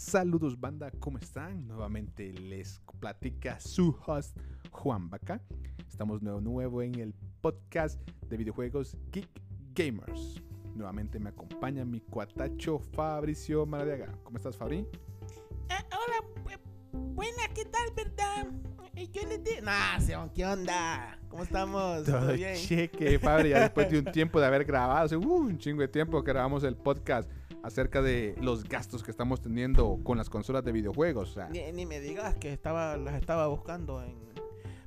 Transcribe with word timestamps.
Saludos 0.00 0.58
banda, 0.58 0.90
¿cómo 0.98 1.18
están? 1.18 1.68
Nuevamente 1.68 2.32
les 2.32 2.80
platica 2.98 3.60
su 3.60 3.94
host 4.06 4.34
Juan 4.70 5.10
Baca. 5.10 5.42
Estamos 5.86 6.22
de 6.22 6.40
nuevo 6.40 6.80
en 6.80 6.94
el 6.94 7.14
podcast 7.42 8.00
de 8.26 8.38
videojuegos 8.38 8.96
Geek 9.12 9.28
Gamers. 9.74 10.42
Nuevamente 10.74 11.20
me 11.20 11.28
acompaña 11.28 11.84
mi 11.84 12.00
cuatacho 12.00 12.78
Fabricio 12.78 13.66
Maradiaga. 13.66 14.18
¿Cómo 14.24 14.38
estás, 14.38 14.56
Fabri? 14.56 14.78
Eh, 14.78 15.84
hola, 15.92 16.50
eh, 16.50 16.58
buena, 16.92 17.42
¿qué 17.54 17.66
tal, 17.66 17.92
verdad? 17.94 18.48
Eh, 18.94 19.06
yo 19.12 19.28
le 19.28 19.36
di... 19.36 19.50
Nah, 19.62 19.98
¿qué 20.34 20.46
onda? 20.46 21.18
¿Cómo 21.28 21.42
estamos? 21.42 22.04
Todo 22.04 22.32
bien? 22.32 22.56
cheque, 22.56 23.18
Fabri. 23.18 23.50
Ya 23.50 23.60
después 23.60 23.90
de 23.90 23.98
un 23.98 24.06
tiempo 24.06 24.40
de 24.40 24.46
haber 24.46 24.64
grabado, 24.64 25.04
hace 25.04 25.16
uh, 25.18 25.20
un 25.20 25.58
chingo 25.58 25.82
de 25.82 25.88
tiempo 25.88 26.24
que 26.24 26.32
grabamos 26.32 26.64
el 26.64 26.74
podcast 26.74 27.30
acerca 27.62 28.02
de 28.02 28.34
los 28.40 28.64
gastos 28.64 29.02
que 29.02 29.10
estamos 29.10 29.40
teniendo 29.40 29.98
con 30.02 30.16
las 30.18 30.30
consolas 30.30 30.64
de 30.64 30.72
videojuegos. 30.72 31.30
O 31.30 31.32
sea, 31.34 31.48
Ni, 31.50 31.70
ni 31.72 31.86
me 31.86 32.00
digas 32.00 32.34
que 32.36 32.52
estaba, 32.52 32.96
las 32.96 33.14
estaba 33.14 33.46
buscando 33.48 34.02
en... 34.02 34.14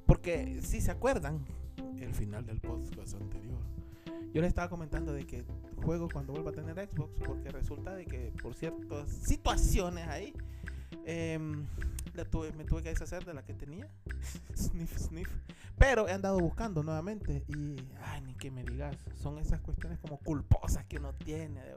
Porque 0.05 0.61
si 0.61 0.81
se 0.81 0.91
acuerdan, 0.91 1.45
el 1.99 2.13
final 2.13 2.45
del 2.45 2.59
podcast 2.59 3.13
anterior, 3.15 3.59
yo 4.33 4.41
les 4.41 4.49
estaba 4.49 4.69
comentando 4.69 5.13
de 5.13 5.25
que 5.25 5.45
juego 5.83 6.09
cuando 6.11 6.33
vuelva 6.33 6.51
a 6.51 6.53
tener 6.53 6.75
Xbox, 6.89 7.13
porque 7.25 7.49
resulta 7.49 7.93
de 7.95 8.05
que 8.05 8.33
por 8.41 8.55
ciertas 8.55 9.09
situaciones 9.09 10.07
ahí, 10.07 10.33
em, 11.05 11.65
la 12.15 12.25
tuve, 12.25 12.51
me 12.53 12.63
tuve 12.65 12.83
que 12.83 12.89
deshacer 12.89 13.23
de 13.25 13.33
la 13.33 13.43
que 13.43 13.53
tenía. 13.53 13.87
sniff, 14.55 14.97
sniff. 14.97 15.29
Pero 15.77 16.07
he 16.07 16.11
andado 16.11 16.39
buscando 16.39 16.83
nuevamente 16.83 17.43
y, 17.47 17.75
ay, 18.01 18.21
ni 18.21 18.33
que 18.35 18.51
me 18.51 18.63
digas, 18.63 18.95
son 19.15 19.37
esas 19.39 19.61
cuestiones 19.61 19.99
como 19.99 20.17
culposas 20.19 20.85
que 20.85 20.97
uno 20.97 21.13
tiene. 21.13 21.61
de- 21.61 21.75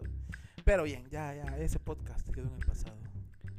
Pero 0.66 0.82
bien, 0.82 1.04
ya, 1.10 1.32
ya, 1.34 1.56
ese 1.58 1.78
podcast 1.78 2.28
quedó 2.30 2.48
en 2.48 2.54
el 2.54 2.66
pasado. 2.66 2.96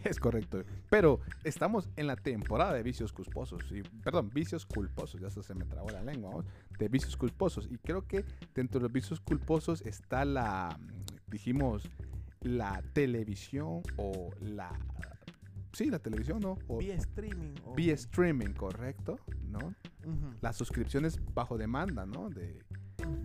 Es 0.04 0.20
correcto. 0.20 0.62
Pero 0.90 1.20
estamos 1.44 1.90
en 1.96 2.06
la 2.06 2.16
temporada 2.18 2.74
de 2.74 2.84
vicios 2.84 3.12
culposos. 3.12 3.64
Y, 3.72 3.82
perdón, 3.82 4.30
vicios 4.34 4.66
culposos. 4.66 5.20
Ya 5.20 5.28
hasta 5.28 5.42
se 5.42 5.56
me 5.56 5.66
trabó 5.66 5.90
la 5.90 6.04
lengua. 6.04 6.30
vamos, 6.30 6.46
De 6.78 6.88
vicios 6.88 7.18
culposos. 7.18 7.68
Y 7.72 7.78
creo 7.78 8.06
que 8.06 8.24
dentro 8.54 8.80
de 8.80 8.84
los 8.84 8.92
vicios 8.92 9.20
culposos 9.22 9.82
está 9.86 10.24
la, 10.24 10.78
dijimos, 11.28 11.90
la 12.42 12.84
televisión 12.94 13.82
o 13.98 14.30
la... 14.40 14.70
Sí, 15.74 15.90
la 15.90 16.00
televisión, 16.00 16.40
¿no? 16.42 16.58
O 16.68 16.78
Vía 16.80 16.96
streaming. 16.96 17.56
o- 17.66 17.74
vía 17.76 17.94
streaming, 17.94 18.54
correcto, 18.54 19.20
¿no? 19.50 19.74
Las 20.42 20.56
suscripciones 20.58 21.20
bajo 21.34 21.58
demanda, 21.58 22.06
¿no? 22.06 22.30
De. 22.30 22.60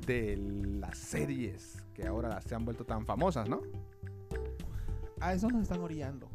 De 0.07 0.37
las 0.81 0.99
series 0.99 1.83
que 1.95 2.07
ahora 2.07 2.41
se 2.41 2.55
han 2.55 2.65
vuelto 2.65 2.85
tan 2.85 3.07
famosas, 3.07 3.49
¿no? 3.49 3.63
A 5.21 5.35
eso 5.35 5.49
nos 5.49 5.63
están 5.63 5.81
orillando. 5.81 6.29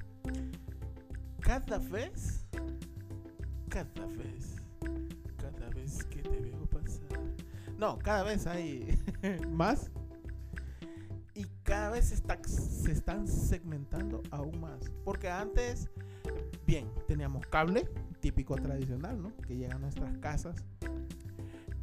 Cada 1.42 1.78
vez, 1.78 2.46
cada 3.70 4.06
vez, 4.08 4.56
cada 5.38 5.70
vez 5.70 6.04
que 6.06 6.22
te 6.22 6.40
veo 6.40 6.66
pasar. 6.68 7.20
No, 7.78 8.00
cada 8.00 8.24
vez 8.24 8.48
hay 8.48 8.98
más. 9.50 9.92
Y 11.34 11.46
cada 11.64 11.92
vez 11.92 12.06
se, 12.06 12.18
se 12.48 12.92
están 12.92 13.28
segmentando 13.28 14.24
aún 14.32 14.60
más. 14.60 14.90
Porque 15.04 15.30
antes, 15.30 15.90
bien, 16.66 16.90
teníamos 17.08 17.46
cable, 17.48 17.88
típico 18.20 18.56
tradicional, 18.56 19.22
¿no? 19.22 19.36
Que 19.48 19.56
llega 19.56 19.76
a 19.76 19.80
nuestras 19.80 20.18
casas. 20.18 20.64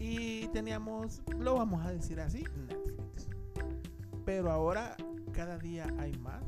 Y 0.07 0.49
teníamos, 0.49 1.23
lo 1.39 1.55
vamos 1.55 1.83
a 1.83 1.91
decir 1.91 2.21
así, 2.21 2.45
Netflix. 2.69 3.27
Pero 4.27 4.51
ahora 4.51 4.99
cada 5.33 5.57
día 5.57 5.87
hay 5.99 6.13
más. 6.19 6.43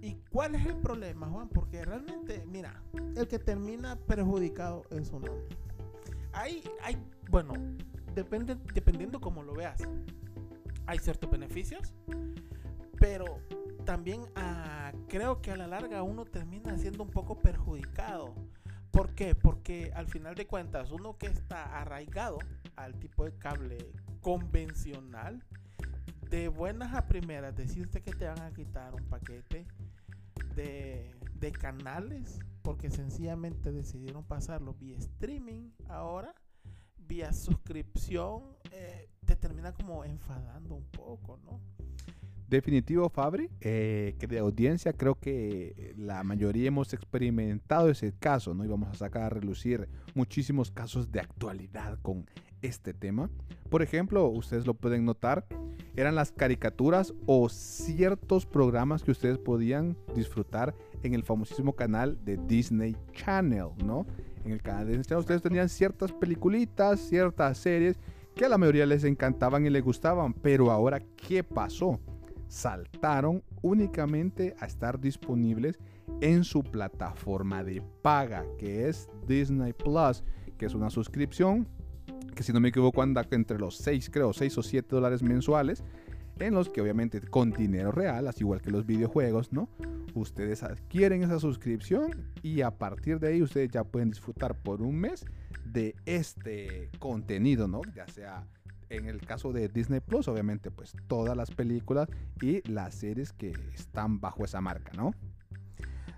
¿Y 0.00 0.14
cuál 0.30 0.54
es 0.54 0.64
el 0.64 0.76
problema, 0.78 1.26
Juan? 1.28 1.50
Porque 1.50 1.84
realmente, 1.84 2.46
mira, 2.46 2.82
el 3.14 3.28
que 3.28 3.38
termina 3.38 3.96
perjudicado 3.96 4.84
es 4.88 5.10
uno 5.10 5.30
mismo. 5.34 5.58
Hay, 6.32 6.64
hay, 6.82 6.96
bueno, 7.28 7.52
depende, 8.14 8.56
dependiendo 8.72 9.20
cómo 9.20 9.42
lo 9.42 9.52
veas. 9.52 9.82
Hay 10.86 10.98
ciertos 10.98 11.30
beneficios, 11.30 11.92
pero 12.98 13.38
también 13.84 14.22
ah, 14.34 14.92
creo 15.08 15.42
que 15.42 15.50
a 15.50 15.58
la 15.58 15.66
larga 15.66 16.02
uno 16.02 16.24
termina 16.24 16.78
siendo 16.78 17.02
un 17.02 17.10
poco 17.10 17.38
perjudicado. 17.38 18.34
¿Por 18.96 19.14
qué? 19.14 19.34
Porque 19.34 19.92
al 19.94 20.08
final 20.08 20.34
de 20.36 20.46
cuentas, 20.46 20.90
uno 20.90 21.18
que 21.18 21.26
está 21.26 21.78
arraigado 21.78 22.38
al 22.76 22.98
tipo 22.98 23.26
de 23.26 23.36
cable 23.36 23.92
convencional, 24.22 25.44
de 26.30 26.48
buenas 26.48 26.94
a 26.94 27.06
primeras, 27.06 27.54
decirte 27.54 28.00
que 28.00 28.12
te 28.12 28.24
van 28.24 28.40
a 28.40 28.54
quitar 28.54 28.94
un 28.94 29.04
paquete 29.04 29.66
de, 30.54 31.12
canales 31.60 32.38
porque 32.62 32.90
sencillamente 32.90 33.70
decidieron 33.70 34.24
pasarlo 34.24 34.72
vía 34.72 34.96
streaming 34.96 35.72
ahora, 35.90 36.34
vía 36.96 37.34
suscripción, 37.34 38.56
eh, 38.72 39.10
te 39.26 39.36
termina 39.36 39.72
como 39.72 40.04
enfadando 40.04 40.74
un 40.74 40.86
poco, 40.86 41.38
¿no? 41.44 41.60
Definitivo, 42.48 43.08
Fabri. 43.08 43.50
Eh, 43.60 44.14
querida 44.20 44.40
audiencia, 44.40 44.92
creo 44.92 45.16
que 45.16 45.94
la 45.96 46.22
mayoría 46.22 46.68
hemos 46.68 46.92
experimentado 46.94 47.90
ese 47.90 48.12
caso, 48.12 48.54
¿no? 48.54 48.64
Y 48.64 48.68
vamos 48.68 48.88
a 48.88 48.94
sacar 48.94 49.22
a 49.22 49.28
relucir 49.30 49.88
muchísimos 50.14 50.70
casos 50.70 51.10
de 51.10 51.20
actualidad 51.20 51.98
con 52.02 52.24
este 52.62 52.94
tema. 52.94 53.30
Por 53.68 53.82
ejemplo, 53.82 54.28
ustedes 54.28 54.64
lo 54.64 54.74
pueden 54.74 55.04
notar, 55.04 55.44
eran 55.96 56.14
las 56.14 56.30
caricaturas 56.30 57.14
o 57.26 57.48
ciertos 57.48 58.46
programas 58.46 59.02
que 59.02 59.10
ustedes 59.10 59.38
podían 59.38 59.96
disfrutar 60.14 60.74
en 61.02 61.14
el 61.14 61.24
famosísimo 61.24 61.74
canal 61.74 62.16
de 62.24 62.36
Disney 62.36 62.96
Channel, 63.12 63.70
¿no? 63.84 64.06
En 64.44 64.52
el 64.52 64.62
canal 64.62 64.84
de 64.84 64.92
Disney 64.92 65.04
Channel 65.04 65.20
ustedes 65.20 65.42
tenían 65.42 65.68
ciertas 65.68 66.12
peliculitas, 66.12 67.00
ciertas 67.00 67.58
series 67.58 67.98
que 68.36 68.44
a 68.44 68.48
la 68.48 68.58
mayoría 68.58 68.86
les 68.86 69.02
encantaban 69.02 69.66
y 69.66 69.70
les 69.70 69.82
gustaban, 69.82 70.32
pero 70.34 70.70
ahora, 70.70 71.00
¿qué 71.16 71.42
pasó? 71.42 71.98
Saltaron 72.48 73.42
únicamente 73.62 74.54
a 74.60 74.66
estar 74.66 75.00
disponibles 75.00 75.78
en 76.20 76.44
su 76.44 76.62
plataforma 76.62 77.64
de 77.64 77.82
paga, 78.02 78.44
que 78.58 78.88
es 78.88 79.08
Disney 79.26 79.72
Plus, 79.72 80.22
que 80.58 80.66
es 80.66 80.74
una 80.74 80.90
suscripción 80.90 81.68
que 82.34 82.42
si 82.42 82.52
no 82.52 82.60
me 82.60 82.68
equivoco 82.68 83.02
anda 83.02 83.26
entre 83.30 83.58
los 83.58 83.76
6, 83.78 84.10
creo, 84.10 84.32
6 84.32 84.58
o 84.58 84.62
7 84.62 84.88
dólares 84.90 85.22
mensuales, 85.22 85.82
en 86.38 86.54
los 86.54 86.68
que 86.68 86.82
obviamente 86.82 87.20
con 87.20 87.50
dinero 87.50 87.92
real, 87.92 88.28
así 88.28 88.40
igual 88.40 88.60
que 88.60 88.70
los 88.70 88.84
videojuegos, 88.84 89.52
¿no? 89.52 89.70
Ustedes 90.14 90.62
adquieren 90.62 91.22
esa 91.22 91.38
suscripción 91.38 92.30
y 92.42 92.60
a 92.60 92.70
partir 92.70 93.18
de 93.18 93.28
ahí 93.28 93.42
ustedes 93.42 93.70
ya 93.70 93.84
pueden 93.84 94.10
disfrutar 94.10 94.54
por 94.54 94.82
un 94.82 94.96
mes 94.96 95.24
de 95.64 95.94
este 96.04 96.90
contenido, 96.98 97.68
¿no? 97.68 97.80
Ya 97.94 98.06
sea 98.06 98.46
en 98.88 99.06
el 99.06 99.20
caso 99.20 99.52
de 99.52 99.68
Disney 99.68 100.00
Plus, 100.00 100.28
obviamente, 100.28 100.70
pues 100.70 100.92
todas 101.08 101.36
las 101.36 101.50
películas 101.50 102.08
y 102.40 102.66
las 102.70 102.94
series 102.94 103.32
que 103.32 103.52
están 103.74 104.20
bajo 104.20 104.44
esa 104.44 104.60
marca, 104.60 104.92
¿no? 104.94 105.12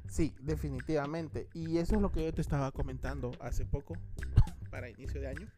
Sí, 0.08 0.34
definitivamente. 0.40 1.48
Y 1.54 1.78
eso 1.78 1.96
es 1.96 2.02
lo 2.02 2.10
que 2.10 2.24
yo 2.24 2.32
te 2.32 2.40
estaba 2.40 2.72
comentando 2.72 3.30
hace 3.40 3.64
poco, 3.64 3.94
para 4.70 4.88
inicio 4.88 5.20
de 5.20 5.28
año. 5.28 5.48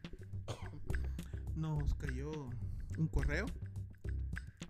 Nos 1.55 1.93
cayó 1.95 2.31
un 2.97 3.07
correo 3.07 3.45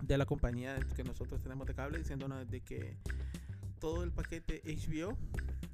de 0.02 0.18
la 0.18 0.25
compañía 0.25 0.79
que 0.96 1.03
nosotros 1.03 1.41
tenemos 1.41 1.68
de 1.68 1.75
cable 1.75 2.00
diciéndonos 2.00 2.50
de 2.50 2.62
que 2.62 2.97
todo 3.79 4.03
el 4.03 4.12
paquete 4.12 4.62
HBO 4.66 5.18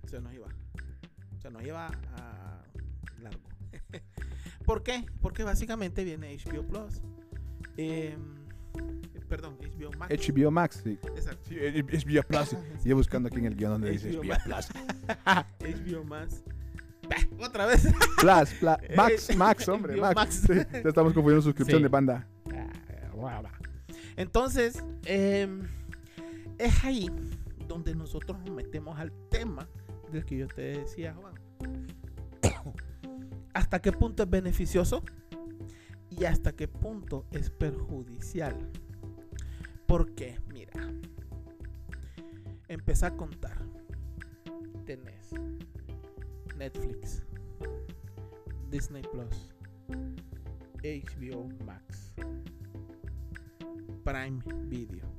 se 0.08 0.22
nos 0.22 0.34
iba. 0.34 0.48
Se 1.42 1.50
nos 1.50 1.64
iba 1.64 1.88
a 1.88 2.64
largo. 3.22 3.42
¿Por 4.68 4.84
qué? 4.84 5.06
Porque 5.22 5.46
básicamente 5.46 6.04
viene 6.04 6.38
HBO 6.38 6.62
Plus. 6.62 7.02
Em, 7.78 8.36
perdón, 9.30 9.58
HBO 9.62 9.92
Max. 9.98 10.28
HBO 10.28 10.52
Max, 10.52 10.82
sí. 10.84 11.00
Exacto. 11.16 11.42
Sí, 11.48 11.56
HBO 11.56 12.22
Plus. 12.28 12.58
Yo 12.84 12.96
buscando 12.98 13.30
aquí 13.30 13.38
en 13.38 13.46
el 13.46 13.56
guion 13.56 13.72
donde 13.72 13.92
dice 13.92 14.12
HBO 14.12 14.24
HBO 14.24 14.44
Plus. 14.44 14.68
HBO 15.96 16.04
Max. 16.04 16.44
Otra 17.40 17.66
vez. 17.66 17.84
Plus, 18.20 18.50
Plus. 18.60 18.96
Max, 18.98 19.38
Max, 19.38 19.70
hombre, 19.70 19.94
HBO 19.94 20.02
Max. 20.02 20.16
Max. 20.18 20.36
Sí, 20.46 20.54
ya 20.84 20.90
estamos 20.90 21.14
confundiendo 21.14 21.42
suscripción 21.42 21.82
de 21.82 21.88
banda. 21.88 22.28
Entonces, 24.18 24.84
em, 25.06 25.62
es 26.58 26.84
ahí 26.84 27.10
donde 27.70 27.96
nosotros 27.96 28.38
nos 28.40 28.50
metemos 28.50 29.00
al 29.00 29.14
tema 29.30 29.66
del 30.12 30.26
que 30.26 30.40
yo 30.40 30.48
te 30.50 30.62
decía, 30.62 31.14
Juan. 31.14 31.36
¿Hasta 33.58 33.82
qué 33.82 33.92
punto 33.92 34.22
es 34.22 34.30
beneficioso? 34.30 35.02
Y 36.12 36.26
hasta 36.26 36.56
qué 36.56 36.68
punto 36.68 37.26
es 37.32 37.50
perjudicial. 37.50 38.56
Porque, 39.88 40.40
mira, 40.54 40.74
empezá 42.68 43.08
a 43.08 43.18
contar. 43.18 43.58
Tenés 44.86 45.32
Netflix, 46.56 47.24
Disney 48.70 49.02
Plus, 49.12 49.50
HBO 50.84 51.50
Max, 51.66 52.14
Prime 54.04 54.40
Video, 54.68 55.12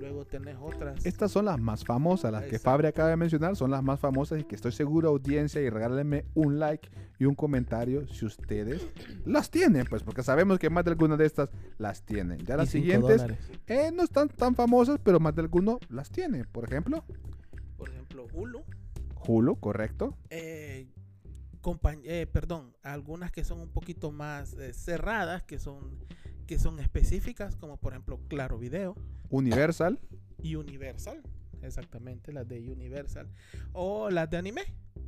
Luego 0.00 0.24
tenés 0.24 0.56
otras. 0.58 1.04
Estas 1.04 1.30
son 1.30 1.44
las 1.44 1.60
más 1.60 1.84
famosas, 1.84 2.32
las 2.32 2.44
que. 2.44 2.58
Fabri 2.58 2.86
acaba 2.86 3.10
de 3.10 3.16
mencionar, 3.16 3.54
son 3.54 3.70
las 3.70 3.82
más 3.82 4.00
famosas 4.00 4.40
y 4.40 4.44
que 4.44 4.54
estoy 4.54 4.72
seguro, 4.72 5.10
audiencia, 5.10 5.60
y 5.60 5.68
regálenme 5.68 6.24
un 6.34 6.58
like 6.58 6.88
y 7.18 7.26
un 7.26 7.34
comentario 7.34 8.08
si 8.08 8.24
ustedes 8.24 8.86
las 9.26 9.50
tienen, 9.50 9.86
pues, 9.86 10.02
porque 10.02 10.22
sabemos 10.22 10.58
que 10.58 10.70
más 10.70 10.84
de 10.84 10.92
alguna 10.92 11.18
de 11.18 11.26
estas 11.26 11.50
las 11.76 12.02
tienen. 12.02 12.38
Ya 12.46 12.56
las 12.56 12.70
siguientes 12.70 13.22
eh, 13.66 13.90
no 13.94 14.02
están 14.02 14.28
tan 14.28 14.54
famosas, 14.54 14.98
pero 15.04 15.20
más 15.20 15.34
de 15.34 15.42
alguno 15.42 15.78
las 15.90 16.10
tiene. 16.10 16.44
Por 16.46 16.64
ejemplo, 16.64 17.04
Por 17.76 17.90
ejemplo, 17.90 18.26
Hulu. 18.32 18.62
Hulu, 19.26 19.56
correcto. 19.60 20.16
eh, 20.30 20.88
eh, 22.04 22.26
perdón, 22.32 22.74
algunas 22.82 23.30
que 23.30 23.44
son 23.44 23.60
un 23.60 23.68
poquito 23.68 24.10
más 24.10 24.54
eh, 24.54 24.72
cerradas, 24.72 25.42
que 25.42 25.58
son, 25.58 25.98
que 26.50 26.58
son 26.58 26.80
específicas, 26.80 27.54
como 27.54 27.76
por 27.76 27.92
ejemplo 27.92 28.18
Claro 28.26 28.58
Video 28.58 28.96
Universal, 29.28 30.00
y 30.42 30.56
Universal. 30.56 31.22
Exactamente, 31.62 32.32
las 32.32 32.48
de 32.48 32.72
Universal. 32.72 33.28
O 33.72 34.10
las 34.10 34.28
de 34.30 34.38
anime, 34.38 34.62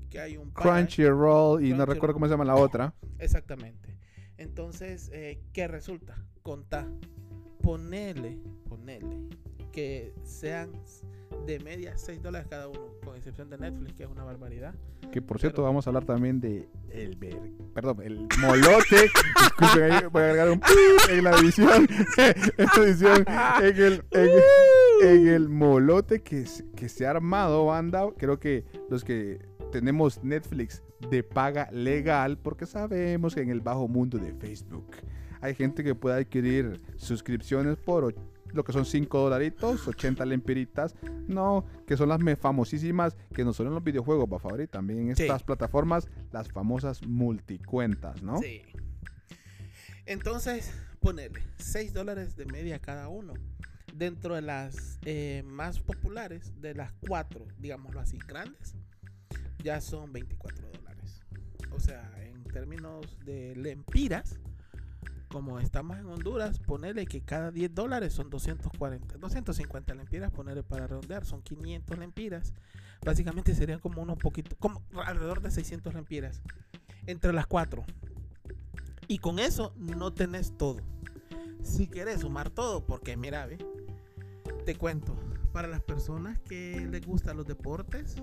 que 0.08 0.20
hay 0.20 0.36
un. 0.36 0.52
Crunchyroll 0.52 1.64
y 1.64 1.72
no 1.72 1.84
recuerdo 1.84 2.12
cómo 2.14 2.26
se 2.26 2.30
llama 2.30 2.44
la 2.44 2.54
otra. 2.54 2.94
Exactamente. 3.18 3.96
Entonces, 4.36 5.10
eh, 5.12 5.42
¿qué 5.52 5.66
resulta? 5.66 6.14
Contá. 6.44 6.86
Ponele, 7.60 8.38
ponele, 8.68 9.28
que 9.72 10.14
sean 10.22 10.70
de 11.46 11.58
media 11.60 11.96
6 11.96 12.22
dólares 12.22 12.46
cada 12.48 12.68
uno, 12.68 12.80
con 13.04 13.16
excepción 13.16 13.50
de 13.50 13.58
Netflix, 13.58 13.94
que 13.94 14.04
es 14.04 14.08
una 14.08 14.24
barbaridad. 14.24 14.74
Que 15.10 15.20
por 15.20 15.38
cierto, 15.40 15.56
Pero- 15.56 15.66
vamos 15.66 15.86
a 15.86 15.90
hablar 15.90 16.04
también 16.04 16.40
de 16.40 16.68
el 16.90 17.16
perdón, 17.74 18.00
el 18.02 18.28
molote. 18.40 19.10
Disculpen, 19.40 19.92
ahí 19.92 20.04
voy 20.10 20.22
a 20.22 20.26
agregar 20.26 20.50
un 20.50 20.60
en 21.10 21.24
la 21.24 21.30
edición. 21.38 21.88
en 22.16 22.82
edición, 22.84 23.24
en 23.62 23.76
el, 23.76 24.04
en, 24.12 24.30
en 25.08 25.28
el 25.28 25.48
molote 25.48 26.22
que, 26.22 26.46
se- 26.46 26.64
que 26.72 26.88
se 26.88 27.06
ha 27.06 27.10
armado, 27.10 27.66
banda. 27.66 28.06
Creo 28.16 28.38
que 28.38 28.64
los 28.88 29.04
que 29.04 29.40
tenemos 29.72 30.22
Netflix 30.22 30.82
de 31.10 31.22
paga 31.22 31.68
legal, 31.72 32.38
porque 32.38 32.66
sabemos 32.66 33.34
que 33.34 33.40
en 33.42 33.50
el 33.50 33.60
bajo 33.60 33.88
mundo 33.88 34.18
de 34.18 34.32
Facebook 34.34 34.96
hay 35.40 35.54
gente 35.56 35.82
que 35.82 35.94
puede 35.96 36.20
adquirir 36.20 36.80
suscripciones 36.96 37.76
por 37.76 38.14
lo 38.52 38.64
que 38.64 38.72
son 38.72 38.84
5 38.84 39.18
dolaritos, 39.18 39.86
80 39.88 40.24
lempiritas, 40.26 40.94
no, 41.28 41.64
que 41.86 41.96
son 41.96 42.08
las 42.08 42.20
famosísimas, 42.38 43.16
que 43.34 43.44
no 43.44 43.52
solo 43.52 43.68
en 43.70 43.74
los 43.74 43.84
videojuegos, 43.84 44.26
va 44.32 44.38
favor, 44.38 44.60
y 44.60 44.66
también 44.66 45.10
en 45.10 45.16
Sí. 45.16 45.22
estas 45.22 45.42
plataformas, 45.42 46.08
las 46.32 46.48
famosas 46.48 47.02
multicuentas, 47.06 48.22
¿no? 48.22 48.38
Sí. 48.38 48.62
Entonces, 50.06 50.72
ponele 51.00 51.40
6 51.58 51.92
dólares 51.92 52.36
de 52.36 52.46
media 52.46 52.78
cada 52.78 53.08
uno. 53.08 53.34
Dentro 53.94 54.34
de 54.34 54.42
las 54.42 54.98
eh, 55.04 55.42
más 55.44 55.78
populares, 55.80 56.52
de 56.60 56.74
las 56.74 56.92
cuatro, 57.06 57.46
digámoslo 57.58 58.00
así, 58.00 58.18
grandes, 58.26 58.74
ya 59.62 59.80
son 59.80 60.12
24 60.12 60.66
dólares. 60.72 61.22
O 61.70 61.78
sea, 61.78 62.10
en 62.20 62.42
términos 62.44 63.18
de 63.24 63.54
lempiras, 63.54 64.38
como 65.32 65.58
estamos 65.58 65.98
en 65.98 66.06
Honduras, 66.06 66.58
ponele 66.58 67.06
que 67.06 67.22
cada 67.22 67.50
10 67.50 67.74
dólares 67.74 68.12
son 68.12 68.28
240, 68.28 69.16
250 69.16 69.94
lempiras, 69.94 70.30
ponele 70.30 70.62
para 70.62 70.86
redondear, 70.86 71.24
son 71.24 71.42
500 71.42 71.98
lempiras. 71.98 72.52
Básicamente 73.04 73.54
serían 73.54 73.80
como 73.80 74.02
unos 74.02 74.18
poquito, 74.18 74.54
como 74.58 74.82
alrededor 75.04 75.40
de 75.40 75.50
600 75.50 75.94
lempiras 75.94 76.42
entre 77.06 77.32
las 77.32 77.46
cuatro. 77.46 77.82
Y 79.08 79.18
con 79.18 79.38
eso 79.38 79.74
no 79.76 80.12
tenés 80.12 80.56
todo. 80.56 80.80
Si 81.62 81.88
quieres 81.88 82.20
sumar 82.20 82.50
todo, 82.50 82.84
porque 82.84 83.16
mira, 83.16 83.46
ve, 83.46 83.58
te 84.66 84.76
cuento, 84.76 85.16
para 85.52 85.66
las 85.66 85.80
personas 85.80 86.38
que 86.40 86.86
les 86.90 87.06
gustan 87.06 87.38
los 87.38 87.46
deportes, 87.46 88.16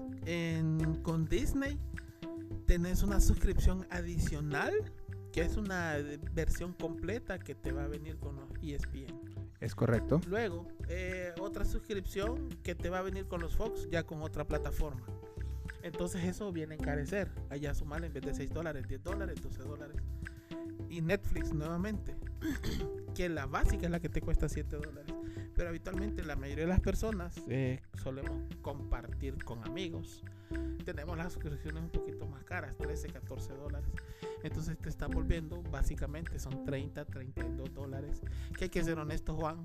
con 1.02 1.26
Disney 1.26 1.80
tenés 2.68 3.02
una 3.02 3.20
suscripción 3.20 3.88
adicional, 3.90 4.74
que 5.32 5.42
es 5.42 5.58
una 5.58 5.98
eh, 5.98 6.20
versión 6.34 6.74
completa 6.74 7.40
que 7.40 7.56
te 7.56 7.72
va 7.72 7.84
a 7.84 7.88
venir 7.88 8.18
con 8.18 8.36
los 8.36 8.50
E 8.62 8.76
ESPN. 8.76 9.20
Es 9.60 9.76
correcto. 9.76 10.22
Luego, 10.28 10.68
eh, 10.88 11.34
otra 11.40 11.66
suscripción 11.66 12.50
que 12.64 12.76
te 12.76 12.90
va 12.90 13.00
a 13.00 13.02
venir 13.02 13.28
con 13.28 13.42
los 13.42 13.56
Fox, 13.56 13.88
ya 13.90 14.04
con 14.04 14.22
otra 14.22 14.48
plataforma. 14.48 15.06
Entonces 15.84 16.24
eso 16.24 16.52
viene 16.52 16.76
a 16.76 16.78
encarecer. 16.78 17.30
Allá 17.50 17.74
sumar 17.74 18.04
en 18.04 18.14
vez 18.14 18.24
de 18.24 18.34
6 18.34 18.52
dólares, 18.52 18.88
10 18.88 19.04
dólares, 19.04 19.42
12 19.42 19.64
dólares. 19.64 19.98
Y 20.90 21.02
Netflix 21.02 21.54
nuevamente, 21.54 22.16
que 23.16 23.30
la 23.30 23.46
básica 23.46 23.86
es 23.86 23.92
la 23.92 24.00
que 24.00 24.10
te 24.10 24.22
cuesta 24.22 24.50
7 24.50 24.78
dólares. 24.78 25.14
Pero 25.56 25.70
habitualmente 25.70 26.24
la 26.24 26.38
mayoría 26.38 26.64
de 26.64 26.70
las 26.70 26.80
personas 26.80 27.36
eh, 27.50 27.82
solemos 28.02 28.42
compartir 28.62 29.44
con 29.44 29.64
amigos. 29.66 30.24
Tenemos 30.86 31.18
las 31.18 31.34
suscripciones 31.34 31.84
un 31.84 31.90
poquito 31.90 32.26
más 32.28 32.44
caras, 32.46 32.78
13, 32.78 33.10
14 33.10 33.54
dólares. 33.56 33.90
Entonces 34.44 34.78
te 34.78 34.90
está 34.90 35.08
volviendo, 35.08 35.62
básicamente 35.64 36.40
son 36.40 36.64
30, 36.66 37.06
32 37.06 37.74
dólares. 37.74 38.22
Que 38.58 38.66
hay 38.66 38.70
que 38.70 38.84
ser 38.84 38.98
honestos, 39.00 39.36
Juan. 39.36 39.64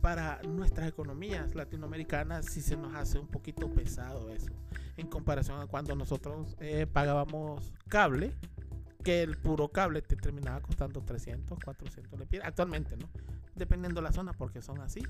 Para 0.00 0.42
nuestras 0.42 0.88
economías 0.88 1.54
latinoamericanas 1.54 2.46
sí 2.46 2.60
se 2.60 2.76
nos 2.76 2.94
hace 2.94 3.18
un 3.18 3.26
poquito 3.26 3.70
pesado 3.72 4.30
eso. 4.30 4.52
En 4.96 5.06
comparación 5.06 5.60
a 5.60 5.66
cuando 5.66 5.94
nosotros 5.96 6.56
eh, 6.60 6.86
pagábamos 6.86 7.72
cable, 7.88 8.34
que 9.02 9.22
el 9.22 9.36
puro 9.36 9.68
cable 9.68 10.02
te 10.02 10.16
terminaba 10.16 10.60
costando 10.60 11.02
300, 11.02 11.58
400 11.58 12.18
lempiras. 12.18 12.48
Actualmente, 12.48 12.96
¿no? 12.96 13.08
Dependiendo 13.54 14.00
de 14.00 14.06
la 14.06 14.12
zona, 14.12 14.32
porque 14.32 14.62
son 14.62 14.80
así. 14.80 15.02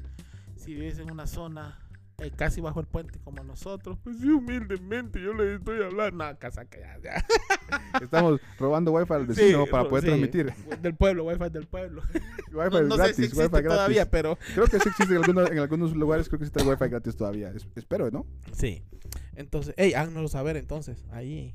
Si 0.56 0.74
vives 0.74 0.98
en 0.98 1.10
una 1.10 1.26
zona 1.26 1.78
eh, 2.24 2.32
casi 2.34 2.60
bajo 2.60 2.80
el 2.80 2.86
puente 2.86 3.18
como 3.22 3.44
nosotros, 3.44 3.98
pues 4.02 4.18
sí, 4.18 4.28
humildemente 4.28 5.20
yo 5.20 5.32
le 5.34 5.54
estoy 5.56 5.82
hablando. 5.82 6.24
No, 6.24 6.38
casa 6.38 6.64
que 6.64 6.80
ya, 6.80 6.98
ya. 7.02 7.24
Estamos 8.02 8.40
robando 8.58 8.92
wifi 8.92 9.12
al 9.12 9.26
vecino 9.26 9.64
Sí, 9.64 9.70
para 9.70 9.88
poder 9.88 10.02
sí, 10.04 10.08
transmitir. 10.08 10.52
Del 10.80 10.94
pueblo, 10.94 11.24
wifi 11.24 11.50
del 11.50 11.66
pueblo. 11.66 12.02
Wifi 12.52 12.70
No, 12.70 12.82
no 12.82 12.90
sé 12.92 12.96
gratis, 12.98 13.16
si 13.16 13.22
existe 13.24 13.46
wifi 13.46 13.62
todavía, 13.66 14.04
gratis. 14.04 14.10
pero 14.12 14.38
Creo 14.54 14.66
que 14.66 14.78
sí 14.80 14.88
existe 14.88 15.14
en 15.14 15.16
algunos, 15.24 15.50
en 15.50 15.58
algunos 15.58 15.94
lugares, 15.96 16.28
creo 16.28 16.38
que 16.38 16.46
existe 16.46 16.68
wifi 16.68 16.88
gratis 16.88 17.16
todavía. 17.16 17.50
Es- 17.50 17.66
espero, 17.74 18.10
¿no? 18.10 18.26
Sí. 18.52 18.82
Entonces, 19.36 19.74
hey, 19.76 19.94
háganoslo 19.94 20.28
saber 20.28 20.56
entonces, 20.56 21.04
ahí. 21.10 21.54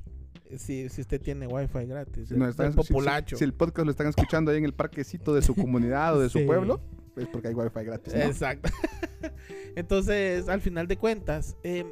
Si, 0.57 0.89
si 0.89 1.01
usted 1.01 1.21
tiene 1.21 1.45
wifi 1.45 1.86
gratis. 1.86 2.27
Si, 2.30 2.33
están- 2.36 2.74
si- 2.74 2.81
si- 2.81 2.88
populacho. 2.94 3.38
si 3.38 3.44
el 3.44 3.54
podcast 3.54 3.86
lo 3.86 3.92
están 3.92 4.07
escuchando 4.07 4.50
ahí 4.51 4.57
en 4.57 4.66
el 4.66 4.74
parquecito 4.74 5.33
de 5.36 5.42
su 5.44 5.54
comunidad 5.56 6.18
o 6.18 6.19
de 6.19 6.30
su 6.30 6.44
pueblo, 6.45 6.81
es 7.16 7.28
porque 7.28 7.49
hay 7.49 7.54
wifi 7.54 7.83
gratis. 7.83 8.13
¿no? 8.13 8.21
Exacto. 8.21 8.69
Entonces, 9.75 10.47
al 10.49 10.61
final 10.61 10.87
de 10.87 10.97
cuentas, 10.97 11.56
eh, 11.63 11.85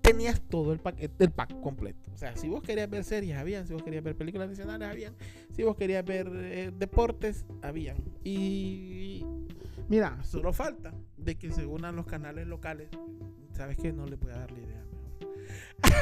tenías 0.00 0.40
todo 0.40 0.72
el 0.72 0.78
paquete, 0.80 1.24
el 1.24 1.30
pack 1.30 1.60
completo. 1.60 2.10
O 2.14 2.16
sea, 2.16 2.36
si 2.36 2.48
vos 2.48 2.62
querías 2.62 2.88
ver 2.90 3.04
series, 3.04 3.36
habían. 3.36 3.66
Si 3.66 3.72
vos 3.72 3.82
querías 3.82 4.02
ver 4.04 4.16
películas 4.16 4.48
adicionales, 4.48 4.88
habían. 4.88 5.14
Si 5.54 5.62
vos 5.62 5.76
querías 5.76 6.04
ver 6.04 6.28
eh, 6.34 6.72
deportes, 6.76 7.44
habían. 7.62 7.96
Y 8.24 9.24
mira, 9.88 10.22
solo 10.24 10.52
falta 10.52 10.92
de 11.16 11.36
que 11.36 11.50
se 11.50 11.66
unan 11.66 11.96
los 11.96 12.06
canales 12.06 12.46
locales. 12.46 12.88
¿Sabes 13.52 13.76
qué? 13.76 13.92
No 13.92 14.06
le 14.06 14.16
voy 14.16 14.30
a 14.32 14.36
dar 14.38 14.50
la 14.52 14.58
idea. 14.58 14.82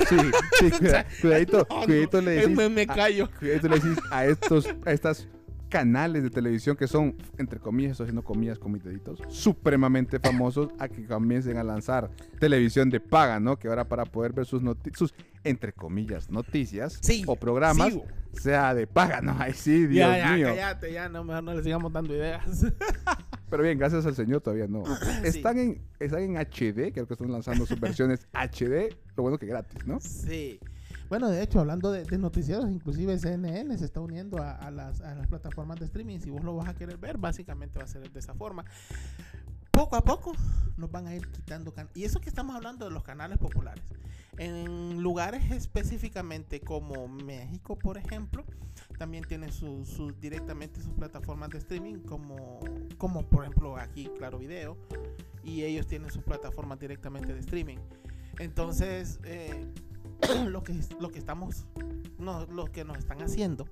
Sí, 0.09 0.16
sí, 0.61 0.71
cuida- 0.78 1.07
cuidadito, 1.21 1.66
No, 1.71 1.80
no, 1.80 1.87
cuidadito 1.87 2.21
le 2.21 2.30
decís, 2.33 2.57
me, 2.57 2.69
me 2.69 2.83
a- 2.83 2.87
callo. 2.87 3.28
cuidadito 3.38 3.69
le 3.69 3.75
decís 3.80 3.99
a 4.11 4.26
estos, 4.26 4.66
a 4.85 4.92
estas 4.92 5.26
canales 5.71 6.23
de 6.23 6.29
televisión 6.29 6.77
que 6.77 6.87
son, 6.87 7.17
entre 7.39 7.59
comillas, 7.59 7.93
estoy 7.93 8.05
haciendo 8.05 8.23
comillas 8.23 8.59
con 8.59 8.73
mis 8.73 8.85
deditos, 8.85 9.23
supremamente 9.29 10.19
famosos 10.19 10.69
a 10.79 10.89
que 10.89 11.07
comiencen 11.07 11.57
a 11.57 11.65
lanzar 11.65 12.11
televisión 12.39 12.91
de 12.91 13.00
paga, 13.00 13.41
¿no? 13.41 13.59
Que 13.59 13.69
ahora 13.69 13.89
para 13.89 14.05
poder 14.05 14.33
ver 14.35 14.45
sus 14.45 14.61
sus, 14.95 15.15
entre 15.45 15.73
comillas, 15.73 16.29
noticias 16.29 16.99
Sí, 17.00 17.23
o 17.27 17.37
programas, 17.37 17.95
sea 18.33 18.75
de 18.75 18.87
paga, 18.87 19.21
¿no? 19.23 19.35
Ay, 19.39 19.55
sí, 19.55 19.87
Dios 19.87 20.09
ya, 20.09 20.19
ya, 20.19 20.33
mío. 20.33 20.47
cállate, 20.49 20.93
ya, 20.93 21.09
no, 21.09 21.25
mejor 21.25 21.45
no 21.45 21.55
le 21.55 21.62
sigamos 21.62 21.93
dando 21.93 22.15
ideas. 22.15 22.67
Pero 23.49 23.62
bien, 23.62 23.79
gracias 23.79 24.05
al 24.07 24.15
Señor 24.15 24.41
todavía 24.41 24.67
no. 24.69 24.85
Sí. 24.85 25.11
Están 25.25 25.59
en, 25.59 25.83
están 25.99 26.21
en 26.23 26.37
HD, 26.37 26.93
creo 26.93 27.07
que 27.07 27.15
están 27.15 27.33
lanzando 27.33 27.65
sus 27.67 27.81
versiones 27.81 28.27
HD, 28.33 28.95
lo 29.17 29.23
bueno 29.23 29.39
que 29.39 29.47
gratis, 29.47 29.87
¿no? 29.87 29.99
Sí. 30.00 30.61
Bueno, 31.11 31.29
de 31.29 31.43
hecho, 31.43 31.59
hablando 31.59 31.90
de, 31.90 32.05
de 32.05 32.19
noticieros, 32.19 32.71
inclusive 32.71 33.19
CNN 33.19 33.76
se 33.76 33.85
está 33.85 34.00
uniendo 34.00 34.40
a, 34.40 34.71
las, 34.71 35.00
a 35.00 35.17
las 35.17 35.26
plataformas 35.26 35.81
de 35.81 35.87
streaming. 35.87 36.21
Si 36.21 36.31
vos 36.31 36.45
lo 36.45 36.55
vas 36.55 36.69
a 36.69 36.75
querer 36.75 36.99
ver, 36.99 37.19
básicamente 37.19 37.81
va 37.81 37.85
a 37.85 37.88
ser 37.88 38.09
de 38.09 38.19
esa 38.21 38.33
forma. 38.33 38.64
Poco 39.73 39.97
a 39.97 40.05
poco 40.05 40.33
nos 40.76 40.88
van 40.93 41.09
a 41.09 41.14
ir 41.17 41.26
quitando 41.29 41.75
Y 41.95 42.05
eso 42.05 42.21
que 42.21 42.29
estamos 42.29 42.55
hablando 42.55 42.85
de 42.85 42.93
los 42.93 43.02
canales 43.02 43.38
populares. 43.38 43.83
En 44.38 45.02
lugares 45.02 45.50
específicamente 45.50 46.61
como 46.61 47.09
México, 47.09 47.76
por 47.76 47.99
ejemplo, 47.99 48.45
también 48.97 49.25
tiene 49.25 49.50
sus 49.50 49.88
su- 49.88 50.12
directamente 50.12 50.81
sus 50.81 50.93
plataformas 50.95 51.50
de 51.50 51.59
streaming, 51.59 51.97
como, 52.05 52.61
como 52.99 53.26
por 53.29 53.43
ejemplo 53.43 53.76
aquí, 53.76 54.09
Claro 54.17 54.38
Video, 54.38 54.76
y 55.43 55.64
ellos 55.64 55.88
tienen 55.88 56.09
sus 56.12 56.23
plataformas 56.23 56.79
directamente 56.79 57.35
de 57.35 57.40
streaming. 57.40 57.79
Entonces, 58.38 59.19
eh, 59.25 59.67
lo 60.47 60.62
que 60.62 60.75
lo 61.00 61.11
que 61.11 61.19
estamos 61.19 61.67
no, 62.19 62.47
lo 62.47 62.67
que 62.67 62.85
nos 62.85 62.99
están 62.99 63.23
haciendo 63.23 63.67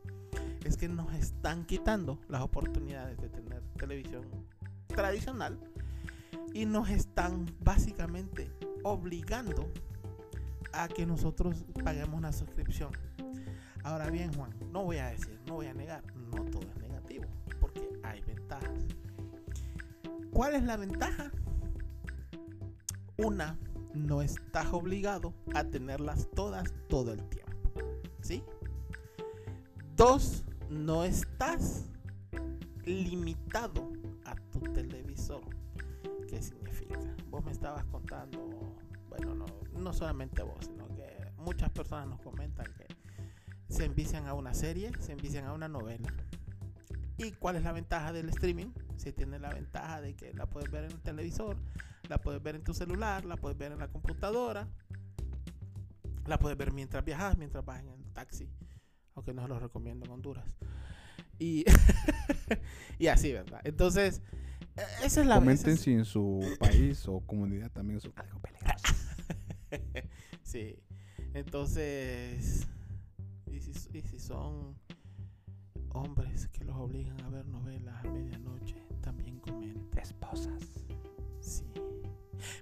es 0.64 0.76
que 0.76 0.88
nos 0.88 1.12
están 1.14 1.64
quitando 1.64 2.18
las 2.28 2.42
oportunidades 2.42 3.18
de 3.18 3.28
tener 3.28 3.62
televisión 3.76 4.24
tradicional 4.86 5.58
Y 6.52 6.66
nos 6.66 6.90
están 6.90 7.46
básicamente 7.60 8.50
obligando 8.82 9.70
a 10.72 10.88
que 10.88 11.06
nosotros 11.06 11.64
paguemos 11.84 12.16
una 12.16 12.32
suscripción. 12.32 12.90
Ahora 13.82 14.10
bien, 14.10 14.32
Juan, 14.34 14.50
no 14.72 14.84
voy 14.84 14.98
a 14.98 15.08
decir, 15.08 15.38
no 15.46 15.54
voy 15.54 15.66
a 15.66 15.74
negar, 15.74 16.02
no 16.14 16.44
todo 16.44 16.62
es 16.62 16.76
negativo, 16.78 17.24
porque 17.60 17.88
hay 18.02 18.20
ventajas. 18.22 18.86
¿Cuál 20.30 20.54
es 20.54 20.62
la 20.64 20.76
ventaja? 20.76 21.30
Una, 23.16 23.58
no 23.98 24.22
estás 24.22 24.72
obligado 24.72 25.34
a 25.54 25.64
tenerlas 25.64 26.28
todas 26.34 26.72
todo 26.88 27.12
el 27.12 27.22
tiempo. 27.28 27.52
¿Sí? 28.22 28.42
Dos, 29.96 30.44
no 30.70 31.04
estás 31.04 31.84
limitado 32.84 33.92
a 34.24 34.34
tu 34.52 34.60
televisor. 34.60 35.42
¿Qué 36.28 36.40
significa? 36.40 36.98
Vos 37.30 37.44
me 37.44 37.52
estabas 37.52 37.84
contando, 37.86 38.76
bueno, 39.08 39.34
no, 39.34 39.46
no 39.72 39.92
solamente 39.92 40.42
vos, 40.42 40.66
sino 40.66 40.86
que 40.94 41.32
muchas 41.38 41.70
personas 41.70 42.06
nos 42.06 42.20
comentan 42.20 42.66
que 42.74 42.86
se 43.68 43.84
envician 43.84 44.26
a 44.26 44.34
una 44.34 44.54
serie, 44.54 44.92
se 45.00 45.12
envician 45.12 45.44
a 45.46 45.52
una 45.52 45.68
novela. 45.68 46.12
¿Y 47.18 47.32
cuál 47.32 47.56
es 47.56 47.64
la 47.64 47.72
ventaja 47.72 48.12
del 48.12 48.28
streaming? 48.28 48.68
Si 48.96 49.12
tiene 49.12 49.38
la 49.38 49.50
ventaja 49.50 50.00
de 50.00 50.14
que 50.14 50.32
la 50.34 50.46
puedes 50.46 50.70
ver 50.70 50.84
en 50.84 50.92
el 50.92 51.00
televisor, 51.00 51.56
la 52.08 52.18
puedes 52.18 52.42
ver 52.42 52.56
en 52.56 52.64
tu 52.64 52.74
celular, 52.74 53.24
la 53.24 53.36
puedes 53.36 53.56
ver 53.56 53.72
en 53.72 53.78
la 53.78 53.88
computadora, 53.88 54.68
la 56.26 56.38
puedes 56.38 56.56
ver 56.56 56.72
mientras 56.72 57.04
viajas, 57.04 57.36
mientras 57.36 57.64
vas 57.64 57.82
en 57.82 57.88
el 57.88 58.12
taxi, 58.12 58.50
aunque 59.14 59.34
no 59.34 59.42
se 59.42 59.48
lo 59.48 59.58
recomiendo 59.58 60.06
en 60.06 60.12
Honduras. 60.12 60.56
Y, 61.38 61.64
y 62.98 63.06
así, 63.08 63.32
¿verdad? 63.32 63.60
Entonces, 63.64 64.22
e, 64.76 65.06
esa 65.06 65.20
es 65.20 65.26
la 65.26 65.36
Comenten 65.36 65.76
si 65.76 65.92
en 65.92 66.04
su 66.04 66.40
país 66.58 67.06
o 67.06 67.20
comunidad 67.20 67.70
también 67.70 67.98
es 67.98 68.04
algo 68.16 68.40
peligroso. 68.40 68.94
sí. 70.42 70.76
Entonces, 71.34 72.66
y 73.46 73.60
si, 73.60 73.72
y 73.96 74.00
si 74.00 74.18
son 74.18 74.76
hombres 75.90 76.48
que 76.48 76.64
los 76.64 76.76
obligan 76.76 77.20
a 77.20 77.28
ver 77.28 77.46
novelas 77.46 78.04
a 78.04 78.08
medianoche, 78.10 78.82
también 79.00 79.38
comenten. 79.38 79.88
Esposas. 79.96 80.87
Sí. 81.48 81.64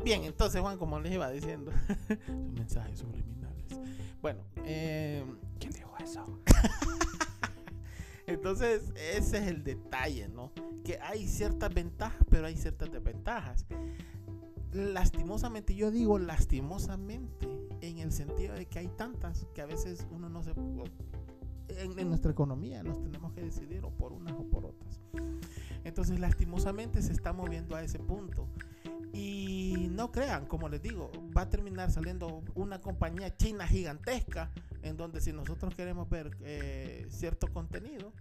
Bien, 0.02 0.24
entonces 0.24 0.60
Juan, 0.60 0.78
como 0.78 0.98
les 1.00 1.12
iba 1.12 1.30
diciendo, 1.30 1.72
sus 2.26 2.52
mensajes 2.52 2.98
subliminales. 2.98 3.78
Bueno, 4.22 4.42
eh, 4.64 5.24
¿Quién 5.58 5.72
dijo 5.72 5.94
eso? 6.02 6.40
entonces 8.26 8.92
ese 8.96 9.38
es 9.38 9.46
el 9.46 9.64
detalle, 9.64 10.28
¿no? 10.28 10.52
Que 10.84 10.98
hay 11.00 11.26
ciertas 11.26 11.72
ventajas, 11.72 12.24
pero 12.30 12.46
hay 12.46 12.56
ciertas 12.56 12.90
desventajas. 12.90 13.66
Lastimosamente, 14.72 15.74
yo 15.74 15.90
digo 15.90 16.18
lastimosamente, 16.18 17.48
en 17.80 17.98
el 17.98 18.12
sentido 18.12 18.54
de 18.54 18.66
que 18.66 18.78
hay 18.78 18.88
tantas 18.88 19.46
que 19.54 19.62
a 19.62 19.66
veces 19.66 20.06
uno 20.10 20.28
no 20.28 20.42
se... 20.42 20.52
En, 21.68 21.98
en 21.98 22.08
nuestra 22.08 22.30
economía 22.30 22.82
nos 22.82 23.02
tenemos 23.02 23.32
que 23.32 23.42
decidir 23.42 23.84
o 23.84 23.90
por 23.90 24.12
unas 24.12 24.34
o 24.34 24.44
por 24.44 24.66
otras. 24.66 25.00
Entonces, 25.84 26.20
lastimosamente 26.20 27.02
se 27.02 27.12
está 27.12 27.32
moviendo 27.32 27.74
a 27.74 27.82
ese 27.82 27.98
punto. 27.98 28.48
Y 29.76 29.88
no 29.88 30.10
crean, 30.10 30.46
como 30.46 30.70
les 30.70 30.82
digo, 30.82 31.12
va 31.36 31.42
a 31.42 31.50
terminar 31.50 31.90
saliendo 31.90 32.42
una 32.54 32.80
compañía 32.80 33.36
china 33.36 33.66
gigantesca 33.66 34.50
en 34.82 34.96
donde 34.96 35.20
si 35.20 35.34
nosotros 35.34 35.74
queremos 35.74 36.08
ver 36.08 36.34
eh, 36.40 37.06
cierto 37.10 37.52
contenido, 37.52 38.12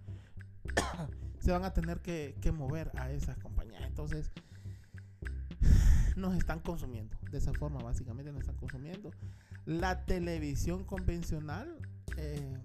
se 1.40 1.52
van 1.52 1.64
a 1.64 1.72
tener 1.72 2.00
que, 2.00 2.52
mover 2.52 2.92
a 2.98 3.10
esas 3.10 3.38
compañías. 3.38 3.82
Entonces, 3.86 4.30
nos 6.16 6.36
están 6.36 6.60
consumiendo. 6.60 7.16
De 7.30 7.38
esa 7.38 7.54
forma, 7.54 7.82
básicamente, 7.82 8.32
nos 8.32 8.42
están 8.42 8.56
consumiendo. 8.56 9.10
La 9.64 10.04
televisión 10.04 10.84
convencional, 10.84 11.78
eh, 12.18 12.58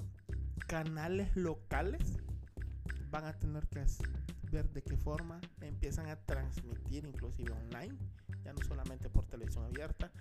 canales 0.68 1.34
locales, 1.38 2.20
van 3.10 3.24
a 3.24 3.34
tener 3.40 3.68
que 3.68 3.80
ver 4.52 4.70
de 4.70 4.82
qué 4.84 4.98
forma 4.98 5.40
empiezan 5.62 6.08
a 6.10 6.16
transmitir, 6.18 7.06
inclusive 7.06 7.52
online, 7.52 7.98
ya 8.44 8.54
no 8.54 8.62
solamente 8.68 9.10
por 9.10 9.26
televisión 9.26 9.64
abierta. 9.66 10.12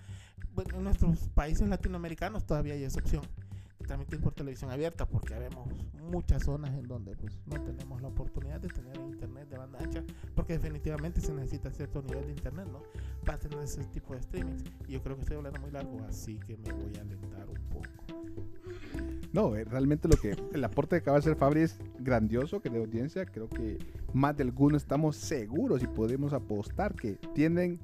Bueno, 0.53 0.77
en 0.77 0.83
nuestros 0.85 1.29
países 1.29 1.67
latinoamericanos 1.67 2.45
todavía 2.45 2.73
hay 2.73 2.83
esa 2.83 2.99
opción 2.99 3.23
transmitir 3.81 4.19
por 4.21 4.33
televisión 4.33 4.71
abierta, 4.71 5.05
porque 5.05 5.33
vemos 5.35 5.67
muchas 6.09 6.43
zonas 6.43 6.71
en 6.73 6.87
donde 6.87 7.15
pues, 7.15 7.39
no 7.45 7.61
tenemos 7.61 8.01
la 8.01 8.09
oportunidad 8.09 8.59
de 8.59 8.67
tener 8.67 8.95
internet 8.97 9.49
de 9.49 9.57
banda 9.57 9.79
ancha, 9.79 10.03
porque 10.35 10.53
definitivamente 10.53 11.21
se 11.21 11.33
necesita 11.33 11.71
cierto 11.71 12.01
nivel 12.01 12.25
de 12.25 12.31
internet, 12.31 12.67
¿no? 12.71 12.81
Para 13.25 13.37
tener 13.37 13.59
ese 13.59 13.83
tipo 13.85 14.13
de 14.13 14.21
streamings. 14.21 14.63
Y 14.87 14.93
yo 14.93 15.03
creo 15.03 15.15
que 15.15 15.21
estoy 15.21 15.37
hablando 15.37 15.59
muy 15.61 15.71
largo, 15.71 16.03
así 16.07 16.39
que 16.39 16.57
me 16.57 16.71
voy 16.73 16.95
a 16.97 17.01
alentar 17.01 17.47
un 17.49 17.69
poco. 17.69 17.87
No, 19.33 19.55
eh, 19.55 19.63
realmente 19.63 20.07
lo 20.09 20.17
que 20.17 20.35
el 20.51 20.63
aporte 20.63 20.97
que 20.97 21.01
acaba 21.01 21.17
de 21.17 21.21
hacer 21.21 21.35
Fabri 21.35 21.61
es 21.61 21.79
grandioso, 21.99 22.59
que 22.59 22.69
de 22.69 22.79
audiencia 22.79 23.25
creo 23.25 23.47
que 23.47 23.77
más 24.13 24.35
de 24.35 24.43
alguno 24.43 24.75
estamos 24.75 25.15
seguros 25.15 25.81
y 25.81 25.87
podemos 25.87 26.33
apostar 26.33 26.93
que 26.95 27.13
tienen 27.33 27.79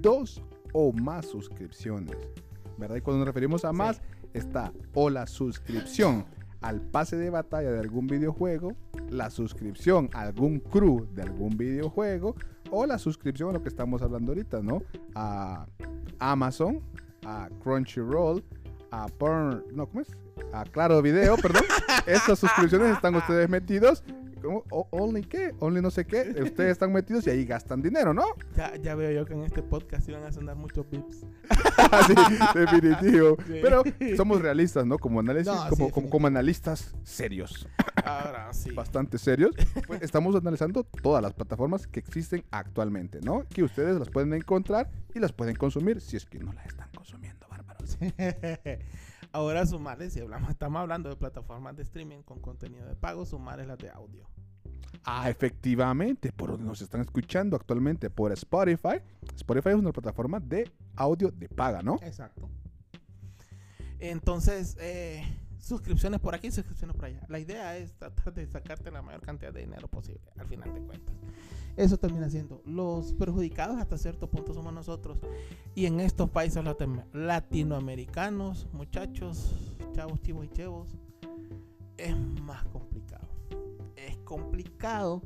dos 0.00 0.42
o 0.72 0.92
más 0.92 1.26
suscripciones, 1.26 2.16
¿verdad? 2.78 2.96
Y 2.96 3.00
cuando 3.00 3.18
nos 3.18 3.26
referimos 3.26 3.64
a 3.64 3.72
Sí. 3.72 4.00
Está 4.34 4.72
o 4.94 5.10
la 5.10 5.26
suscripción 5.26 6.24
al 6.60 6.80
pase 6.80 7.16
de 7.16 7.30
batalla 7.30 7.70
de 7.72 7.80
algún 7.80 8.06
videojuego, 8.06 8.76
la 9.10 9.30
suscripción 9.30 10.08
a 10.12 10.22
algún 10.22 10.60
crew 10.60 11.06
de 11.12 11.22
algún 11.22 11.56
videojuego 11.56 12.36
o 12.70 12.86
la 12.86 12.98
suscripción 12.98 13.50
a 13.50 13.52
lo 13.54 13.62
que 13.62 13.68
estamos 13.68 14.00
hablando 14.00 14.32
ahorita, 14.32 14.62
¿no? 14.62 14.82
A 15.14 15.66
Amazon, 16.18 16.80
a 17.26 17.48
Crunchyroll, 17.62 18.42
a 18.90 19.06
Porn, 19.06 19.64
no, 19.72 19.86
¿cómo 19.86 20.02
es? 20.02 20.08
A 20.52 20.64
Claro 20.64 21.02
Video, 21.02 21.36
perdón. 21.36 21.64
Estas 22.06 22.38
suscripciones 22.38 22.94
están 22.94 23.14
ustedes 23.14 23.48
metidos. 23.48 24.04
¿Only 24.70 25.22
qué? 25.22 25.52
¿Only 25.60 25.80
no 25.80 25.90
sé 25.90 26.04
qué? 26.06 26.34
Ustedes 26.42 26.72
están 26.72 26.92
metidos 26.92 27.26
y 27.26 27.30
ahí 27.30 27.44
gastan 27.44 27.82
dinero, 27.82 28.12
¿no? 28.14 28.24
Ya, 28.56 28.74
ya 28.76 28.94
veo 28.94 29.10
yo 29.12 29.24
que 29.24 29.34
en 29.34 29.42
este 29.44 29.62
podcast 29.62 30.08
iban 30.08 30.24
a 30.24 30.32
sonar 30.32 30.56
muchos 30.56 30.88
bips. 30.90 31.24
Así, 31.90 32.14
definitivo. 32.54 33.36
Sí. 33.46 33.58
Pero 33.62 33.82
somos 34.16 34.40
realistas, 34.42 34.86
¿no? 34.86 34.98
Como 34.98 35.20
análisis, 35.20 35.46
No, 35.52 35.54
sí, 35.54 35.58
como, 35.58 35.68
como, 35.70 35.86
definitivo. 35.86 36.10
como 36.10 36.26
analistas 36.26 36.94
serios, 37.02 37.68
Ahora 38.04 38.52
sí. 38.52 38.70
bastante 38.72 39.18
serios. 39.18 39.54
Pues 39.86 40.02
estamos 40.02 40.34
analizando 40.36 40.84
todas 40.84 41.22
las 41.22 41.32
plataformas 41.34 41.86
que 41.86 42.00
existen 42.00 42.44
actualmente, 42.50 43.20
¿no? 43.22 43.44
Que 43.48 43.62
ustedes 43.62 43.98
las 43.98 44.08
pueden 44.10 44.32
encontrar 44.34 44.90
y 45.14 45.18
las 45.18 45.32
pueden 45.32 45.56
consumir 45.56 46.00
si 46.00 46.16
es 46.16 46.24
que 46.26 46.38
no 46.38 46.52
las 46.52 46.66
están 46.66 46.88
consumiendo, 46.94 47.46
bárbaros. 47.48 47.96
Ahora 49.32 49.64
sumarle, 49.64 50.10
si 50.10 50.20
hablamos, 50.20 50.50
estamos 50.50 50.80
hablando 50.80 51.08
de 51.08 51.16
plataformas 51.16 51.74
de 51.74 51.82
streaming 51.82 52.22
con 52.22 52.40
contenido 52.40 52.86
de 52.86 52.94
pago, 52.94 53.24
sumarle 53.24 53.66
las 53.66 53.78
de 53.78 53.90
audio. 53.90 54.28
Ah, 55.04 55.30
efectivamente, 55.30 56.32
por 56.32 56.50
donde 56.50 56.66
nos 56.66 56.82
están 56.82 57.00
escuchando 57.00 57.56
actualmente 57.56 58.10
por 58.10 58.30
Spotify. 58.32 59.00
Spotify 59.34 59.70
es 59.70 59.76
una 59.76 59.90
plataforma 59.90 60.38
de 60.38 60.70
audio 60.96 61.30
de 61.30 61.48
paga, 61.48 61.82
¿no? 61.82 61.98
Exacto. 62.02 62.50
Entonces, 63.98 64.76
eh, 64.80 65.24
suscripciones 65.58 66.20
por 66.20 66.34
aquí, 66.34 66.50
suscripciones 66.50 66.94
por 66.94 67.06
allá. 67.06 67.24
La 67.28 67.38
idea 67.38 67.76
es 67.76 67.94
tratar 67.94 68.34
de 68.34 68.46
sacarte 68.46 68.90
la 68.90 69.00
mayor 69.00 69.22
cantidad 69.22 69.52
de 69.52 69.60
dinero 69.60 69.88
posible, 69.88 70.30
al 70.36 70.46
final 70.46 70.74
de 70.74 70.80
cuentas. 70.82 71.14
Eso 71.76 71.96
termina 71.98 72.28
siendo. 72.28 72.60
Los 72.66 73.12
perjudicados 73.14 73.78
hasta 73.78 73.96
cierto 73.96 74.28
punto 74.30 74.52
somos 74.52 74.72
nosotros. 74.74 75.20
Y 75.74 75.86
en 75.86 76.00
estos 76.00 76.28
países 76.30 76.62
latin- 76.62 77.04
latinoamericanos, 77.12 78.68
muchachos, 78.72 79.54
chavos, 79.92 80.20
chivos 80.20 80.44
y 80.46 80.48
chevos, 80.50 80.88
es 81.96 82.16
más 82.42 82.64
complicado. 82.66 83.26
Es 83.96 84.18
complicado 84.18 85.22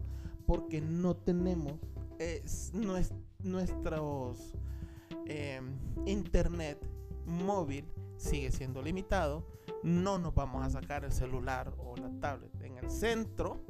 porque 0.47 0.81
no 0.81 1.17
tenemos 1.17 1.75
es, 2.19 2.73
nues- 2.75 3.13
nuestros 3.43 4.55
eh, 5.27 5.61
internet 6.07 6.79
móvil 7.27 7.85
sigue 8.17 8.53
siendo 8.53 8.83
limitado. 8.83 9.45
No 9.83 10.19
nos 10.19 10.35
vamos 10.35 10.65
a 10.65 10.71
sacar 10.71 11.05
el 11.05 11.13
celular 11.13 11.75
o 11.79 11.97
la 11.97 12.09
tablet 12.21 12.53
en 12.63 12.79
el 12.79 12.89
centro 12.91 13.65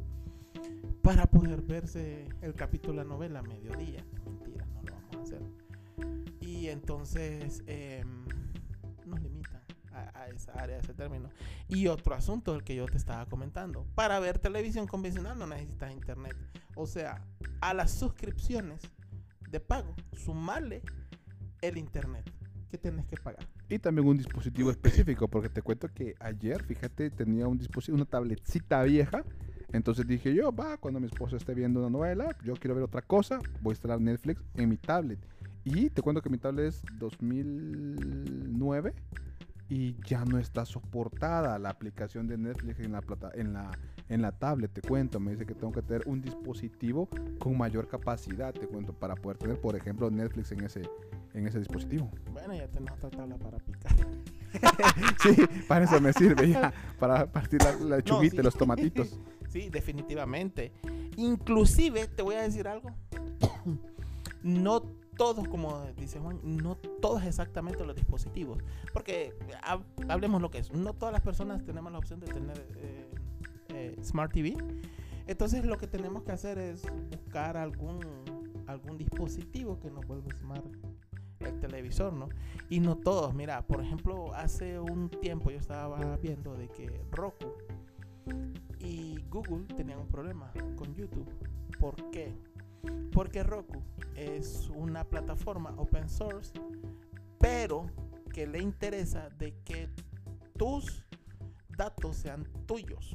para 1.02 1.26
poder 1.26 1.62
verse 1.62 2.28
el 2.40 2.54
capítulo 2.54 2.94
de 2.94 2.98
la 2.98 3.04
novela 3.04 3.38
a 3.38 3.42
mediodía. 3.42 4.04
Mentira, 4.24 4.66
no 4.66 4.82
lo 4.82 4.92
vamos 4.94 5.16
a 5.16 5.22
hacer. 5.22 5.42
Y 6.40 6.68
entonces 6.68 7.62
em, 7.66 8.24
nos 9.04 9.20
limitan 9.20 9.62
a, 9.92 10.28
esa 10.28 10.52
área, 10.52 10.76
a 10.76 10.80
ese 10.80 10.94
término. 10.94 11.30
Y 11.68 11.86
otro 11.86 12.14
asunto 12.14 12.52
del 12.52 12.64
que 12.64 12.74
yo 12.74 12.86
te 12.86 12.96
estaba 12.96 13.26
comentando. 13.26 13.86
Para 13.94 14.18
ver 14.20 14.38
televisión 14.38 14.86
convencional 14.86 15.38
no 15.38 15.46
necesitas 15.46 15.92
internet. 15.92 16.36
O 16.74 16.86
sea, 16.86 17.24
a 17.60 17.72
las 17.72 17.92
suscripciones 17.92 18.82
de 19.50 19.60
pago, 19.60 19.94
sumarle 20.12 20.82
el 21.62 21.78
internet 21.78 22.30
que 22.68 22.78
tienes 22.78 23.06
que 23.06 23.16
pagar. 23.16 23.46
Y 23.68 23.78
también 23.78 24.06
un 24.06 24.16
dispositivo 24.16 24.70
específico, 24.70 25.28
porque 25.28 25.48
te 25.48 25.62
cuento 25.62 25.88
que 25.88 26.14
ayer, 26.20 26.64
fíjate, 26.64 27.10
tenía 27.10 27.46
un 27.46 27.58
dispositivo, 27.58 27.96
una 27.96 28.06
tabletcita 28.06 28.82
vieja 28.82 29.24
Entonces 29.72 30.06
dije 30.06 30.34
yo, 30.34 30.54
va, 30.54 30.76
cuando 30.76 31.00
mi 31.00 31.06
esposa 31.06 31.36
esté 31.36 31.54
viendo 31.54 31.80
una 31.80 31.90
novela, 31.90 32.36
yo 32.44 32.54
quiero 32.54 32.74
ver 32.74 32.84
otra 32.84 33.02
cosa, 33.02 33.38
voy 33.60 33.72
a 33.72 33.74
instalar 33.74 34.00
Netflix 34.00 34.42
en 34.54 34.68
mi 34.68 34.76
tablet. 34.76 35.18
Y 35.64 35.90
te 35.90 36.02
cuento 36.02 36.22
que 36.22 36.30
mi 36.30 36.38
tablet 36.38 36.66
es 36.66 36.82
2009 36.98 38.94
y 39.68 39.96
ya 40.06 40.24
no 40.24 40.38
está 40.38 40.64
soportada 40.64 41.58
la 41.58 41.70
aplicación 41.70 42.28
de 42.28 42.38
Netflix 42.38 42.78
en 42.80 42.92
la, 42.92 43.00
plata, 43.00 43.30
en 43.34 43.52
la, 43.52 43.70
en 44.08 44.22
la 44.22 44.32
tablet, 44.32 44.72
te 44.72 44.80
cuento. 44.80 45.18
Me 45.18 45.32
dice 45.32 45.44
que 45.44 45.54
tengo 45.54 45.72
que 45.72 45.82
tener 45.82 46.06
un 46.06 46.22
dispositivo 46.22 47.08
con 47.38 47.58
mayor 47.58 47.88
capacidad, 47.88 48.54
te 48.54 48.66
cuento, 48.66 48.92
para 48.92 49.16
poder 49.16 49.38
tener, 49.38 49.60
por 49.60 49.74
ejemplo, 49.74 50.10
Netflix 50.10 50.52
en 50.52 50.64
ese, 50.64 50.82
en 51.34 51.46
ese 51.48 51.58
dispositivo. 51.58 52.10
Bueno, 52.32 52.54
ya 52.54 52.68
tenemos 52.68 52.96
otra 53.02 53.10
tabla 53.10 53.36
para 53.36 53.58
picar. 53.58 53.92
sí, 55.22 55.36
para 55.66 55.84
eso 55.84 56.00
me 56.00 56.12
sirve 56.12 56.50
ya, 56.50 56.72
para 57.00 57.26
partir 57.26 57.60
la, 57.62 57.72
la 57.96 58.00
sí. 58.00 58.36
los 58.36 58.56
tomatitos. 58.56 59.18
Sí, 59.56 59.70
definitivamente. 59.70 60.70
Inclusive, 61.16 62.08
te 62.08 62.20
voy 62.20 62.34
a 62.34 62.42
decir 62.42 62.68
algo. 62.68 62.90
no 64.42 64.82
todos, 65.16 65.48
como 65.48 65.82
dice 65.96 66.18
Juan, 66.20 66.40
no 66.44 66.74
todos 67.00 67.24
exactamente 67.24 67.82
los 67.86 67.96
dispositivos. 67.96 68.58
Porque 68.92 69.32
ha- 69.62 69.80
hablemos 70.08 70.42
lo 70.42 70.50
que 70.50 70.58
es. 70.58 70.70
No 70.72 70.92
todas 70.92 71.10
las 71.10 71.22
personas 71.22 71.64
tenemos 71.64 71.90
la 71.90 71.96
opción 71.98 72.20
de 72.20 72.26
tener 72.26 72.58
eh, 72.76 73.10
eh, 73.70 73.96
Smart 74.02 74.30
TV. 74.30 74.58
Entonces 75.26 75.64
lo 75.64 75.78
que 75.78 75.86
tenemos 75.86 76.22
que 76.22 76.32
hacer 76.32 76.58
es 76.58 76.82
buscar 77.10 77.56
algún, 77.56 78.00
algún 78.66 78.98
dispositivo 78.98 79.80
que 79.80 79.90
nos 79.90 80.06
vuelva 80.06 80.34
smart 80.38 80.66
el 81.40 81.58
televisor, 81.60 82.12
¿no? 82.12 82.28
Y 82.68 82.80
no 82.80 82.96
todos. 82.98 83.32
Mira, 83.32 83.66
por 83.66 83.80
ejemplo, 83.80 84.34
hace 84.34 84.78
un 84.78 85.08
tiempo 85.08 85.50
yo 85.50 85.56
estaba 85.58 86.18
viendo 86.18 86.54
de 86.54 86.68
que 86.68 87.00
Roku 87.10 87.54
y 88.78 89.22
Google 89.28 89.66
tenían 89.74 90.00
un 90.00 90.08
problema 90.08 90.52
con 90.76 90.94
YouTube. 90.94 91.28
¿Por 91.78 92.10
qué? 92.10 92.34
Porque 93.12 93.42
Roku 93.42 93.82
es 94.14 94.70
una 94.74 95.04
plataforma 95.04 95.74
open 95.76 96.08
source, 96.08 96.52
pero 97.38 97.86
que 98.32 98.46
le 98.46 98.60
interesa 98.60 99.28
de 99.30 99.54
que 99.64 99.88
tus 100.56 101.04
datos 101.76 102.16
sean 102.16 102.44
tuyos. 102.66 103.14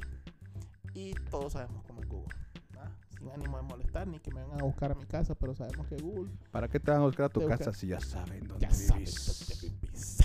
Y 0.94 1.14
todos 1.30 1.54
sabemos 1.54 1.84
cómo 1.86 2.00
es 2.02 2.08
Google. 2.08 2.34
Sin 3.16 3.30
ánimo 3.30 3.56
de 3.56 3.62
molestar 3.62 4.06
ni 4.08 4.18
que 4.18 4.32
me 4.32 4.42
vengan 4.42 4.60
a 4.60 4.64
buscar 4.64 4.90
a 4.90 4.94
mi 4.94 5.06
casa, 5.06 5.34
pero 5.36 5.54
sabemos 5.54 5.86
que 5.86 5.96
Google 5.96 6.32
¿Para 6.50 6.68
qué 6.68 6.80
te 6.80 6.90
van 6.90 7.02
a 7.02 7.04
buscar 7.04 7.26
a 7.26 7.28
tu 7.28 7.46
casa 7.46 7.72
si 7.72 7.86
ya 7.86 8.00
saben 8.00 8.46
dónde 8.48 8.66
ya 8.66 8.94
vivís? 8.94 9.60
dónde 9.62 9.78
vivís. 9.80 10.18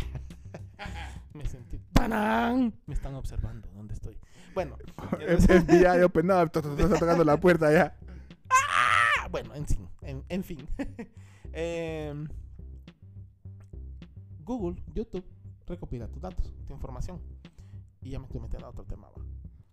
Me 1.34 1.46
sentí 1.46 1.80
¡Tanán! 1.94 2.74
Me 2.88 2.96
están 2.96 3.14
observando 3.14 3.70
dónde 3.70 3.94
estoy. 3.94 4.18
Bueno, 4.58 4.76
FBI 5.20 6.02
open 6.04 6.32
up, 6.32 6.46
está 6.52 6.62
tocando 6.64 7.24
la 7.24 7.40
puerta 7.40 7.72
ya. 7.72 7.96
ah, 8.50 9.28
bueno, 9.30 9.54
en 9.54 9.68
fin, 9.68 9.88
en, 10.02 10.24
en 10.30 10.44
fin. 10.44 10.68
Em, 11.54 12.28
Google, 14.44 14.82
YouTube, 14.96 15.24
recopila 15.68 16.08
tus 16.08 16.22
datos, 16.24 16.52
tu 16.66 16.74
información. 16.74 17.20
Y 18.02 18.10
ya 18.10 18.18
me 18.20 18.26
estoy 18.26 18.42
metiendo 18.42 18.66
a 18.66 18.70
otro 18.72 18.84
tema. 18.84 19.08
va. 19.10 19.24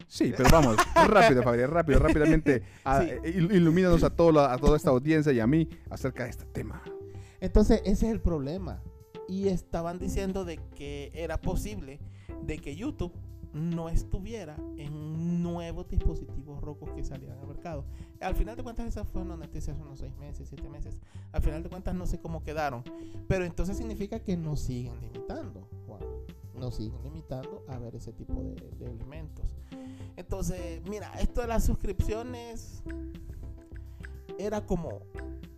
Sí, 0.07 0.35
pero 0.37 0.51
vamos, 0.53 0.77
rápido, 1.09 1.43
Fabián, 1.43 1.71
rápido, 1.71 1.99
rápidamente. 2.01 2.63
a- 2.85 3.01
Sí. 3.01 3.09
eh, 3.11 3.21
il- 3.37 3.53
ilumínanos 3.53 4.03
a, 4.05 4.11
todo 4.11 4.33
la- 4.33 4.53
a 4.53 4.59
toda 4.59 4.77
esta 4.77 4.91
audiencia 4.91 5.33
y 5.33 5.41
a 5.41 5.47
mí 5.47 5.67
acerca 5.89 6.25
de 6.25 6.31
este 6.31 6.45
tema. 6.45 6.83
Entonces, 7.41 7.81
ese 7.87 8.07
es 8.07 8.13
el 8.13 8.21
problema. 8.21 8.83
Y 9.29 9.49
estaban 9.49 9.99
diciendo 9.99 10.45
de 10.45 10.59
que 10.77 11.11
era 11.15 11.41
posible 11.41 12.01
de 12.43 12.59
que 12.59 12.77
YouTube 12.77 13.13
no 13.55 13.89
estuviera 13.89 14.57
en 14.77 15.43
nuevos 15.43 15.89
dispositivos 15.89 16.61
rocos 16.61 16.91
que 16.91 17.05
salieran 17.05 17.39
al 17.39 17.47
mercado. 17.47 17.85
Al 18.21 18.35
final 18.35 18.57
de 18.57 18.63
cuentas, 18.63 18.87
esa 18.87 19.05
fue 19.05 19.23
una 19.23 19.37
noticia 19.37 19.73
hace 19.73 19.83
unos 19.83 20.01
seis 20.01 20.15
meses, 20.17 20.49
siete 20.49 20.69
meses. 20.69 20.99
Al 21.33 21.43
final 21.43 21.63
de 21.63 21.69
cuentas, 21.69 21.95
no 21.95 22.07
sé 22.07 22.21
cómo 22.21 22.43
quedaron. 22.43 22.83
Pero 23.29 23.45
entonces 23.45 23.77
significa 23.77 24.21
que 24.21 24.37
nos 24.37 24.61
siguen 24.61 25.01
limitando, 25.01 25.69
Juan. 25.87 26.03
Nos 26.59 26.77
siguen 26.77 27.03
limitando 27.03 27.65
a 27.69 27.79
ver 27.79 27.95
ese 27.95 28.13
tipo 28.13 28.35
de, 28.43 28.55
de 28.55 28.91
elementos. 28.91 29.57
Entonces, 30.17 30.83
mira, 30.89 31.13
esto 31.21 31.41
de 31.41 31.47
las 31.47 31.65
suscripciones 31.65 32.83
era 34.39 34.67
como 34.67 35.01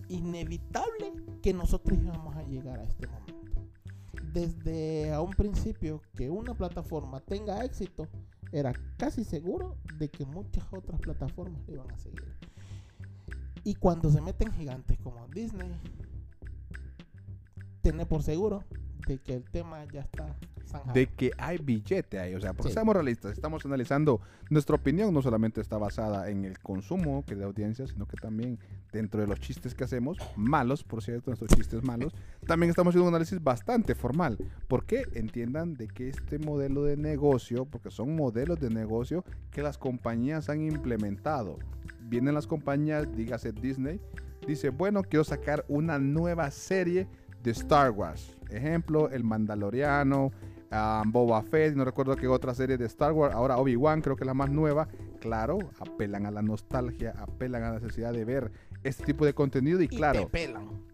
inevitable 0.08 1.12
que 1.42 1.52
nosotros 1.52 1.98
íbamos 1.98 2.36
a 2.36 2.42
llegar 2.42 2.78
a 2.78 2.84
este 2.84 3.06
momento. 3.06 3.35
Desde 4.36 5.14
a 5.14 5.22
un 5.22 5.30
principio 5.30 6.02
que 6.14 6.28
una 6.28 6.52
plataforma 6.52 7.20
tenga 7.20 7.64
éxito, 7.64 8.06
era 8.52 8.74
casi 8.98 9.24
seguro 9.24 9.78
de 9.96 10.10
que 10.10 10.26
muchas 10.26 10.62
otras 10.74 11.00
plataformas 11.00 11.66
le 11.66 11.72
iban 11.72 11.90
a 11.90 11.96
seguir. 11.96 12.36
Y 13.64 13.76
cuando 13.76 14.10
se 14.10 14.20
meten 14.20 14.52
gigantes 14.52 14.98
como 14.98 15.26
Disney, 15.28 15.72
tener 17.80 18.06
por 18.06 18.22
seguro 18.22 18.62
de 19.08 19.16
que 19.16 19.32
el 19.32 19.44
tema 19.50 19.86
ya 19.86 20.02
está 20.02 20.36
De 20.92 21.06
que 21.06 21.30
hay 21.38 21.58
billete 21.58 22.18
ahí, 22.18 22.34
o 22.34 22.40
sea, 22.40 22.52
porque 22.52 22.70
Sí. 22.70 22.74
seamos 22.74 22.94
realistas, 22.94 23.32
estamos 23.32 23.64
analizando 23.64 24.20
nuestra 24.50 24.76
opinión, 24.76 25.12
no 25.14 25.22
solamente 25.22 25.60
está 25.60 25.78
basada 25.78 26.30
en 26.30 26.44
el 26.44 26.58
consumo 26.58 27.24
que 27.26 27.34
de 27.34 27.44
audiencia, 27.44 27.86
sino 27.86 28.06
que 28.06 28.16
también 28.16 28.58
dentro 28.92 29.20
de 29.20 29.26
los 29.26 29.40
chistes 29.40 29.74
que 29.74 29.84
hacemos, 29.84 30.18
malos, 30.36 30.82
por 30.84 31.02
cierto, 31.02 31.30
nuestros 31.30 31.50
chistes 31.50 31.82
malos, 31.82 32.14
también 32.46 32.70
estamos 32.70 32.92
haciendo 32.92 33.08
un 33.08 33.14
análisis 33.14 33.42
bastante 33.42 33.94
formal. 33.94 34.38
porque 34.68 35.04
Entiendan 35.14 35.74
de 35.74 35.88
que 35.88 36.08
este 36.08 36.38
modelo 36.38 36.82
de 36.84 36.96
negocio, 36.96 37.64
porque 37.66 37.90
son 37.90 38.16
modelos 38.16 38.58
de 38.60 38.70
negocio 38.70 39.24
que 39.50 39.62
las 39.62 39.78
compañías 39.78 40.48
han 40.48 40.62
implementado. 40.62 41.58
Vienen 42.00 42.34
las 42.34 42.46
compañías, 42.46 43.06
dígase 43.16 43.52
Disney, 43.52 44.00
dice, 44.46 44.70
bueno, 44.70 45.02
quiero 45.02 45.24
sacar 45.24 45.64
una 45.68 45.98
nueva 45.98 46.50
serie 46.50 47.06
de 47.42 47.50
Star 47.52 47.90
Wars. 47.90 48.36
Ejemplo, 48.50 49.10
El 49.10 49.24
Mandaloriano, 49.24 50.30
ah, 50.70 51.02
Boba 51.06 51.42
Fett, 51.42 51.74
no 51.74 51.84
recuerdo 51.84 52.16
qué 52.16 52.26
otra 52.28 52.54
serie 52.54 52.76
de 52.76 52.86
Star 52.86 53.12
Wars, 53.12 53.34
ahora 53.34 53.58
Obi-Wan 53.58 54.00
creo 54.00 54.16
que 54.16 54.24
es 54.24 54.26
la 54.26 54.34
más 54.34 54.50
nueva. 54.50 54.88
Claro, 55.20 55.58
apelan 55.80 56.26
a 56.26 56.30
la 56.30 56.42
nostalgia, 56.42 57.14
apelan 57.18 57.62
a 57.62 57.72
la 57.72 57.80
necesidad 57.80 58.12
de 58.12 58.24
ver 58.24 58.52
este 58.84 59.04
tipo 59.04 59.24
de 59.24 59.34
contenido 59.34 59.80
y 59.80 59.84
Y 59.84 59.88
claro, 59.88 60.30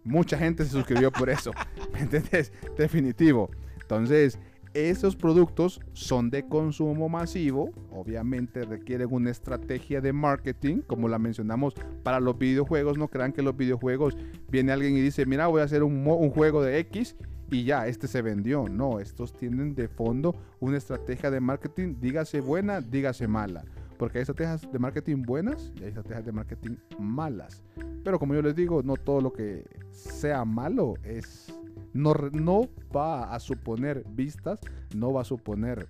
mucha 0.05 0.39
gente 0.39 0.65
se 0.65 0.71
suscribió 0.71 1.11
por 1.11 1.31
eso. 1.31 1.53
¿Me 1.93 2.01
entiendes? 2.01 2.53
Definitivo. 2.77 3.51
Entonces, 3.81 4.39
esos 4.75 5.17
productos 5.17 5.81
son 5.93 6.31
de 6.31 6.47
consumo 6.47 7.09
masivo. 7.09 7.73
Obviamente 7.91 8.65
requieren 8.65 9.09
una 9.11 9.31
estrategia 9.31 10.01
de 10.01 10.13
marketing, 10.13 10.79
como 10.87 11.09
la 11.09 11.19
mencionamos 11.19 11.75
para 12.03 12.21
los 12.21 12.39
videojuegos. 12.39 12.97
No 12.97 13.09
crean 13.09 13.33
que 13.33 13.43
los 13.43 13.57
videojuegos 13.57 14.17
viene 14.49 14.73
alguien 14.73 14.97
y 14.97 15.01
dice, 15.01 15.27
mira, 15.27 15.47
voy 15.47 15.61
a 15.61 15.65
hacer 15.65 15.83
un 15.83 16.31
juego 16.31 16.63
de 16.63 16.79
X 16.79 17.17
y 17.53 17.65
ya, 17.65 17.87
este 17.87 18.09
se 18.09 18.23
vendió. 18.23 18.67
No, 18.69 18.99
estos 18.99 19.37
tienen 19.37 19.75
de 19.75 19.87
fondo 19.89 20.35
una 20.59 20.79
estrategia 20.79 21.31
de 21.31 21.41
marketing, 21.41 21.97
dígase 22.01 22.41
buena, 22.41 22.81
dígase 22.81 23.29
mala. 23.29 23.65
Porque 23.99 24.19
hay 24.19 24.23
estrategias 24.23 24.73
de 24.73 24.79
marketing 24.79 25.23
buenas 25.23 25.71
y 25.77 25.83
hay 25.83 25.89
estrategias 25.89 26.25
de 26.25 26.33
marketing 26.33 26.77
malas. 26.99 27.63
Pero 28.03 28.19
como 28.19 28.35
yo 28.35 28.43
les 28.43 28.57
digo, 28.57 28.83
no 28.83 28.97
todo 28.97 29.21
lo 29.21 29.33
que 29.33 29.65
sea 29.91 30.45
malo 30.45 30.95
es 31.05 31.55
no, 31.93 32.15
no 32.33 32.69
va 32.95 33.35
a 33.35 33.39
suponer 33.39 34.03
vistas, 34.09 34.59
no 34.97 35.13
va 35.13 35.21
a 35.21 35.25
suponer 35.25 35.89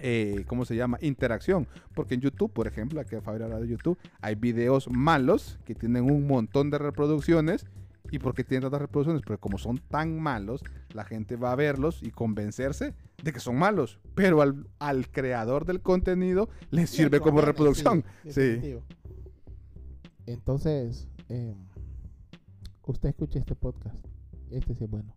eh, 0.00 0.44
¿cómo 0.48 0.64
se 0.64 0.76
llama? 0.76 0.98
Interacción. 1.00 1.66
Porque 1.94 2.14
en 2.14 2.20
YouTube, 2.20 2.52
por 2.52 2.66
ejemplo, 2.66 3.00
aquí 3.00 3.16
habla 3.16 3.60
de 3.60 3.68
YouTube, 3.68 3.98
hay 4.20 4.34
videos 4.34 4.90
malos 4.90 5.58
que 5.64 5.74
tienen 5.74 6.10
un 6.10 6.26
montón 6.26 6.70
de 6.70 6.78
reproducciones. 6.78 7.66
¿Y 8.10 8.18
por 8.18 8.34
qué 8.34 8.44
tienen 8.44 8.62
tantas 8.62 8.82
reproducciones? 8.82 9.22
Porque 9.22 9.40
como 9.40 9.58
son 9.58 9.78
tan 9.78 10.20
malos, 10.20 10.62
la 10.92 11.04
gente 11.04 11.36
va 11.36 11.52
a 11.52 11.56
verlos 11.56 12.02
y 12.02 12.10
convencerse 12.10 12.94
de 13.22 13.32
que 13.32 13.40
son 13.40 13.56
malos. 13.56 13.98
Pero 14.14 14.42
al, 14.42 14.68
al 14.78 15.08
creador 15.08 15.64
del 15.64 15.80
contenido 15.80 16.48
le 16.70 16.86
sirve 16.86 17.20
como 17.20 17.40
reproducción. 17.40 18.04
sí. 18.28 18.78
Entonces, 20.26 21.08
eh, 21.28 21.54
usted 22.86 23.10
escucha 23.10 23.38
este 23.38 23.54
podcast. 23.54 24.04
Este 24.50 24.74
sí 24.74 24.84
es 24.84 24.90
bueno. 24.90 25.14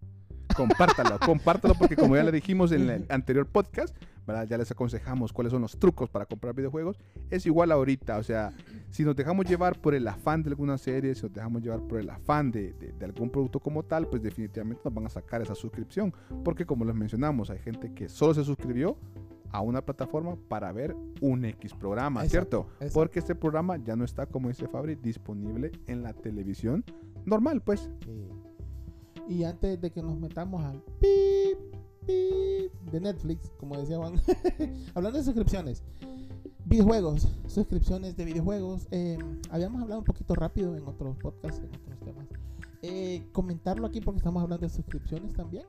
compártalo, 0.55 1.19
compártalo 1.19 1.75
porque 1.75 1.95
como 1.95 2.15
ya 2.15 2.23
le 2.23 2.31
dijimos 2.31 2.71
en 2.71 2.89
el 2.89 3.05
anterior 3.09 3.45
podcast, 3.47 3.95
¿verdad? 4.27 4.45
ya 4.47 4.57
les 4.57 4.69
aconsejamos 4.69 5.33
cuáles 5.33 5.51
son 5.51 5.61
los 5.63 5.79
trucos 5.79 6.09
para 6.09 6.25
comprar 6.25 6.53
videojuegos, 6.53 6.99
es 7.31 7.45
igual 7.45 7.71
ahorita, 7.71 8.17
o 8.17 8.23
sea, 8.23 8.51
si 8.91 9.03
nos 9.03 9.15
dejamos 9.15 9.45
llevar 9.45 9.79
por 9.79 9.95
el 9.95 10.07
afán 10.07 10.43
de 10.43 10.49
alguna 10.49 10.77
serie, 10.77 11.15
si 11.15 11.23
nos 11.23 11.33
dejamos 11.33 11.63
llevar 11.63 11.79
por 11.87 11.99
el 11.99 12.09
afán 12.09 12.51
de, 12.51 12.73
de- 12.73 12.91
de 12.91 13.05
algún 13.05 13.29
producto 13.29 13.59
como 13.59 13.83
tal, 13.83 14.07
pues 14.07 14.21
definitivamente 14.21 14.81
nos 14.85 14.93
van 14.93 15.05
a 15.05 15.09
sacar 15.09 15.41
esa 15.41 15.55
suscripción, 15.55 16.13
porque 16.43 16.65
como 16.65 16.85
les 16.85 16.93
mencionamos, 16.95 17.49
hay 17.49 17.59
gente 17.59 17.93
que 17.93 18.09
solo 18.09 18.33
se 18.33 18.43
suscribió 18.43 18.97
a 19.49 19.61
una 19.61 19.81
plataforma 19.81 20.35
para 20.49 20.71
ver 20.73 20.93
un 21.21 21.45
X 21.45 21.73
programa, 21.73 22.25
Exacto, 22.25 22.29
¿cierto? 22.63 22.73
exacto. 22.73 22.93
Porque 22.93 23.19
este 23.19 23.33
programa 23.33 23.77
ya 23.77 23.95
no 23.95 24.03
está, 24.03 24.25
como 24.25 24.49
dice 24.49 24.67
Fabri, 24.67 24.95
disponible 24.95 25.71
en 25.87 26.03
la 26.03 26.11
televisión 26.13 26.83
normal, 27.25 27.61
pues. 27.61 27.89
Sí. 28.03 28.27
Y 29.29 29.43
antes 29.45 29.79
de 29.81 29.91
que 29.91 30.01
nos 30.01 30.17
metamos 30.19 30.63
al 30.63 30.81
pip 30.99 31.09
de 32.07 32.99
Netflix, 33.01 33.51
como 33.59 33.77
decía 33.77 33.97
Juan, 33.97 34.21
hablando 34.95 35.19
de 35.19 35.25
suscripciones, 35.25 35.83
Videojuegos, 36.65 37.29
suscripciones 37.47 38.17
de 38.17 38.25
videojuegos. 38.25 38.87
eh, 38.91 39.17
habíamos 39.49 39.81
hablado 39.81 39.99
un 39.99 40.05
poquito 40.05 40.35
rápido 40.35 40.75
en 40.75 40.85
otros 40.85 41.15
podcasts, 41.15 41.61
en 41.61 41.69
otros 41.73 41.99
temas. 42.01 42.27
Eh, 42.81 43.25
comentarlo 43.31 43.87
aquí 43.87 44.01
porque 44.01 44.17
estamos 44.17 44.43
hablando 44.43 44.67
de 44.67 44.73
suscripciones 44.73 45.31
también. 45.31 45.65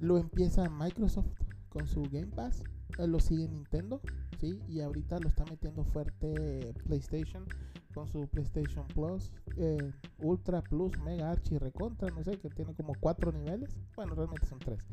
Lo 0.00 0.18
empieza 0.18 0.68
Microsoft 0.68 1.30
con 1.70 1.86
su 1.86 2.02
Game 2.02 2.26
Pass. 2.26 2.62
eh, 2.98 3.06
lo 3.06 3.20
sigue 3.20 3.48
Nintendo, 3.48 4.02
¿sí? 4.38 4.60
Y 4.68 4.80
ahorita 4.80 5.18
lo 5.18 5.28
está 5.28 5.46
metiendo 5.46 5.82
fuerte 5.84 6.74
PlayStation 6.84 7.46
con 7.94 8.06
su 8.06 8.26
PlayStation 8.26 8.86
Plus, 8.88 9.30
eh, 9.56 9.92
Ultra 10.18 10.60
Plus, 10.62 10.92
Mega 11.04 11.30
Archi 11.30 11.56
Recontra, 11.58 12.08
no 12.10 12.22
sé, 12.22 12.38
que 12.38 12.50
tiene 12.50 12.74
como 12.74 12.92
cuatro 13.00 13.32
niveles. 13.32 13.78
Bueno, 13.96 14.14
realmente 14.14 14.46
son 14.46 14.58
tres. 14.58 14.84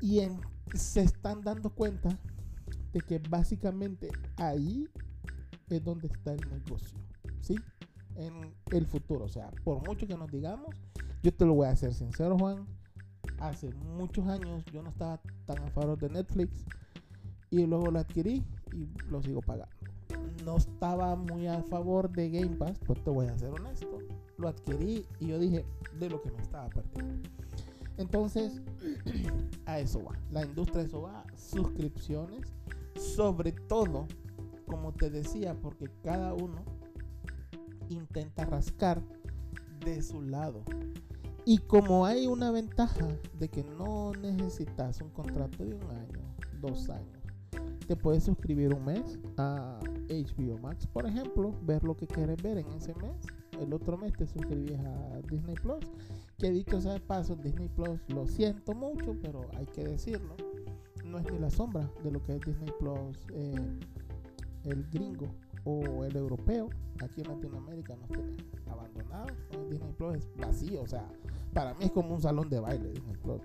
Y 0.00 0.20
en- 0.20 0.40
se 0.74 1.00
están 1.00 1.40
dando 1.42 1.70
cuenta 1.70 2.16
de 2.92 3.00
que 3.00 3.18
básicamente 3.18 4.10
ahí 4.36 4.88
es 5.68 5.82
donde 5.84 6.08
está 6.08 6.32
el 6.32 6.40
negocio, 6.50 6.98
¿sí? 7.40 7.56
En 8.16 8.54
el 8.72 8.86
futuro, 8.86 9.24
o 9.24 9.28
sea, 9.28 9.50
por 9.64 9.86
mucho 9.86 10.06
que 10.06 10.16
nos 10.16 10.30
digamos, 10.30 10.74
yo 11.22 11.32
te 11.32 11.44
lo 11.44 11.54
voy 11.54 11.66
a 11.68 11.70
hacer 11.70 11.92
sincero, 11.94 12.36
Juan. 12.38 12.66
Hace 13.40 13.72
muchos 13.74 14.26
años 14.26 14.64
yo 14.72 14.82
no 14.82 14.90
estaba 14.90 15.20
tan 15.46 15.58
a 15.62 15.70
favor 15.70 15.98
de 15.98 16.08
Netflix 16.10 16.64
y 17.50 17.64
luego 17.66 17.90
lo 17.90 17.98
adquirí 18.00 18.44
y 18.72 18.88
lo 19.10 19.22
sigo 19.22 19.40
pagando. 19.40 19.74
No 20.44 20.56
estaba 20.56 21.14
muy 21.16 21.46
a 21.46 21.62
favor 21.64 22.10
de 22.10 22.30
Game 22.30 22.56
Pass, 22.56 22.78
pues 22.86 23.02
te 23.04 23.10
voy 23.10 23.26
a 23.26 23.38
ser 23.38 23.50
honesto. 23.50 23.98
Lo 24.38 24.48
adquirí 24.48 25.04
y 25.20 25.26
yo 25.28 25.38
dije 25.38 25.64
de 25.98 26.10
lo 26.10 26.20
que 26.22 26.30
me 26.30 26.42
estaba 26.42 26.68
perdiendo. 26.68 27.28
Entonces, 27.98 28.62
a 29.66 29.78
eso 29.78 30.02
va. 30.04 30.18
La 30.30 30.44
industria 30.44 30.82
eso 30.82 31.02
va. 31.02 31.24
Suscripciones. 31.36 32.54
Sobre 32.96 33.52
todo, 33.52 34.06
como 34.66 34.92
te 34.92 35.10
decía, 35.10 35.54
porque 35.54 35.88
cada 36.02 36.34
uno 36.34 36.64
intenta 37.88 38.44
rascar 38.44 39.02
de 39.84 40.02
su 40.02 40.22
lado. 40.22 40.62
Y 41.44 41.58
como 41.58 42.04
hay 42.04 42.26
una 42.26 42.50
ventaja 42.50 43.08
de 43.38 43.48
que 43.48 43.64
no 43.64 44.12
necesitas 44.12 45.00
un 45.00 45.10
contrato 45.10 45.64
de 45.64 45.74
un 45.74 45.90
año, 45.90 46.34
dos 46.60 46.90
años, 46.90 47.18
te 47.86 47.96
puedes 47.96 48.24
suscribir 48.24 48.74
un 48.74 48.84
mes 48.84 49.18
a 49.38 49.80
HBO 50.10 50.58
Max, 50.58 50.86
por 50.86 51.06
ejemplo, 51.06 51.54
ver 51.62 51.84
lo 51.84 51.96
que 51.96 52.06
quieres 52.06 52.42
ver 52.42 52.58
en 52.58 52.70
ese 52.72 52.94
mes. 52.96 53.16
El 53.58 53.72
otro 53.72 53.96
mes 53.96 54.12
te 54.12 54.26
suscribís 54.26 54.78
a 54.78 55.20
Disney 55.30 55.54
Plus. 55.54 55.84
Que 56.38 56.52
dicho 56.52 56.80
sea 56.80 56.92
de 56.92 57.00
paso, 57.00 57.34
Disney 57.34 57.68
Plus, 57.68 57.98
lo 58.08 58.24
siento 58.26 58.72
mucho, 58.72 59.16
pero 59.20 59.40
hay 59.56 59.66
que 59.66 59.82
decirlo, 59.82 60.36
no 61.04 61.18
es 61.18 61.32
ni 61.32 61.38
la 61.38 61.50
sombra 61.50 61.90
de 62.04 62.12
lo 62.12 62.22
que 62.22 62.36
es 62.36 62.40
Disney 62.40 62.72
Plus, 62.78 63.18
eh, 63.32 63.78
el 64.64 64.88
gringo 64.88 65.34
o 65.64 66.04
el 66.04 66.16
europeo. 66.16 66.70
Aquí 67.02 67.22
en 67.22 67.28
Latinoamérica 67.28 67.96
nos 67.96 68.08
tienen 68.08 68.36
abandonados. 68.70 69.32
Disney 69.68 69.92
Plus 69.94 70.16
es 70.16 70.28
vacío, 70.36 70.82
o 70.82 70.86
sea, 70.86 71.08
para 71.52 71.74
mí 71.74 71.86
es 71.86 71.90
como 71.90 72.14
un 72.14 72.22
salón 72.22 72.48
de 72.48 72.60
baile 72.60 72.90
Disney 72.90 73.16
Plus. 73.16 73.42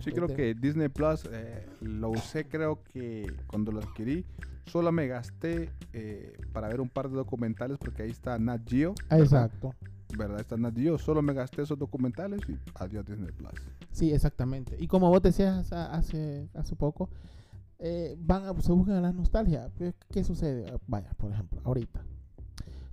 Sí, 0.00 0.10
Es 0.10 0.14
creo 0.14 0.28
que 0.28 0.54
Disney 0.54 0.88
Plus 0.88 1.28
eh, 1.32 1.66
lo 1.80 2.10
usé, 2.10 2.46
creo 2.46 2.84
que 2.84 3.26
cuando 3.48 3.72
lo 3.72 3.80
adquirí, 3.80 4.24
solo 4.66 4.92
me 4.92 5.08
gasté 5.08 5.72
eh, 5.92 6.38
para 6.52 6.68
ver 6.68 6.80
un 6.80 6.88
par 6.88 7.08
de 7.08 7.16
documentales 7.16 7.78
porque 7.78 8.04
ahí 8.04 8.10
está 8.10 8.38
Nat 8.38 8.60
Geo. 8.64 8.94
Exacto. 9.10 9.74
¿Verdad? 9.80 9.97
Está 10.38 10.56
Nat 10.56 10.74
Geo. 10.76 10.98
Solo 10.98 11.22
me 11.22 11.32
gasté 11.34 11.62
esos 11.62 11.78
documentales 11.78 12.40
y 12.48 12.58
adiós 12.74 13.04
Disney 13.04 13.32
Plus. 13.32 13.52
Sí, 13.92 14.12
exactamente. 14.12 14.76
Y 14.78 14.86
como 14.86 15.08
vos 15.10 15.22
decías 15.22 15.72
a- 15.72 15.92
hace, 15.94 16.48
hace 16.54 16.76
poco, 16.76 17.10
eh, 17.78 18.16
van 18.18 18.44
a, 18.44 18.60
se 18.60 18.72
buscan 18.72 19.02
la 19.02 19.12
nostalgia. 19.12 19.70
¿Qué, 20.10 20.24
sucede? 20.24 20.66
Ah, 20.72 20.78
Vaya, 20.86 21.12
por 21.16 21.32
ejemplo, 21.32 21.60
ahorita. 21.64 22.04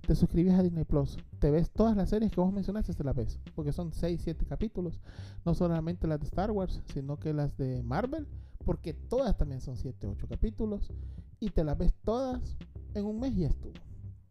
Te 0.06 0.14
suscribes 0.14 0.54
a 0.54 0.62
Disney 0.62 0.84
Plus, 0.84 1.16
te 1.40 1.50
ves 1.50 1.68
todas 1.70 1.96
las 1.96 2.10
series 2.10 2.30
que 2.30 2.40
vos 2.40 2.52
mencionaste, 2.52 2.94
te 2.94 3.02
las 3.02 3.16
ves, 3.16 3.40
porque 3.56 3.72
son 3.72 3.92
6, 3.92 4.20
7 4.22 4.46
capítulos, 4.46 5.00
no 5.44 5.52
solamente 5.52 6.06
las 6.06 6.20
de 6.20 6.26
Star 6.26 6.52
Wars, 6.52 6.80
sino 6.94 7.18
que 7.18 7.32
las 7.32 7.56
de 7.56 7.82
Marvel, 7.82 8.28
porque 8.64 8.94
todas 8.94 9.36
también 9.36 9.60
son 9.60 9.76
7, 9.76 10.06
8 10.06 10.28
capítulos, 10.28 10.92
y 11.40 11.50
te 11.50 11.64
las 11.64 11.76
ves 11.76 11.92
todas 12.04 12.56
en 12.94 13.04
un 13.04 13.18
mes 13.18 13.32
y 13.36 13.46
estuvo. 13.46 13.72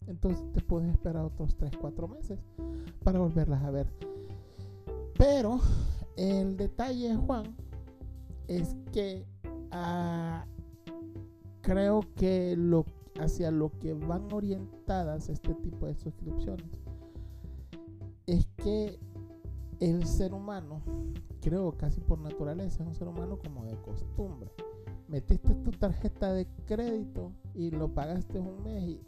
Entonces 0.08 0.44
te 0.54 0.62
puedes 0.62 0.90
esperar 0.90 1.26
otros 1.26 1.56
3, 1.56 1.72
4 1.80 2.08
meses 2.08 2.40
para 3.04 3.20
volverlas 3.20 3.64
a 3.64 3.72
ver. 3.72 3.88
Pero 5.18 5.60
el 6.18 6.58
detalle, 6.58 7.16
Juan, 7.16 7.56
es 8.48 8.76
que 8.92 9.26
ah, 9.72 10.46
creo 11.62 12.02
que 12.16 12.58
hacia 13.20 13.52
lo 13.52 13.72
que 13.80 13.94
van 13.94 14.32
orientadas 14.32 15.30
este 15.30 15.54
tipo 15.56 15.88
de 15.88 15.96
suscripciones 15.96 16.70
es 18.28 18.46
que 18.58 19.00
el 19.80 20.06
ser 20.06 20.34
humano, 20.34 20.82
creo 21.42 21.72
casi 21.78 22.02
por 22.02 22.20
naturaleza, 22.20 22.84
es 22.84 22.88
un 22.88 22.96
ser 22.96 23.08
humano 23.08 23.38
como 23.38 23.66
de 23.66 23.76
costumbre. 23.82 24.52
Metiste 25.08 25.54
tu 25.56 25.72
tarjeta 25.72 26.34
de 26.34 26.48
crédito 26.66 27.32
y 27.54 27.72
lo 27.72 27.94
pagaste 27.94 28.40
un 28.40 28.64
mes 28.64 28.84
y 28.84 29.02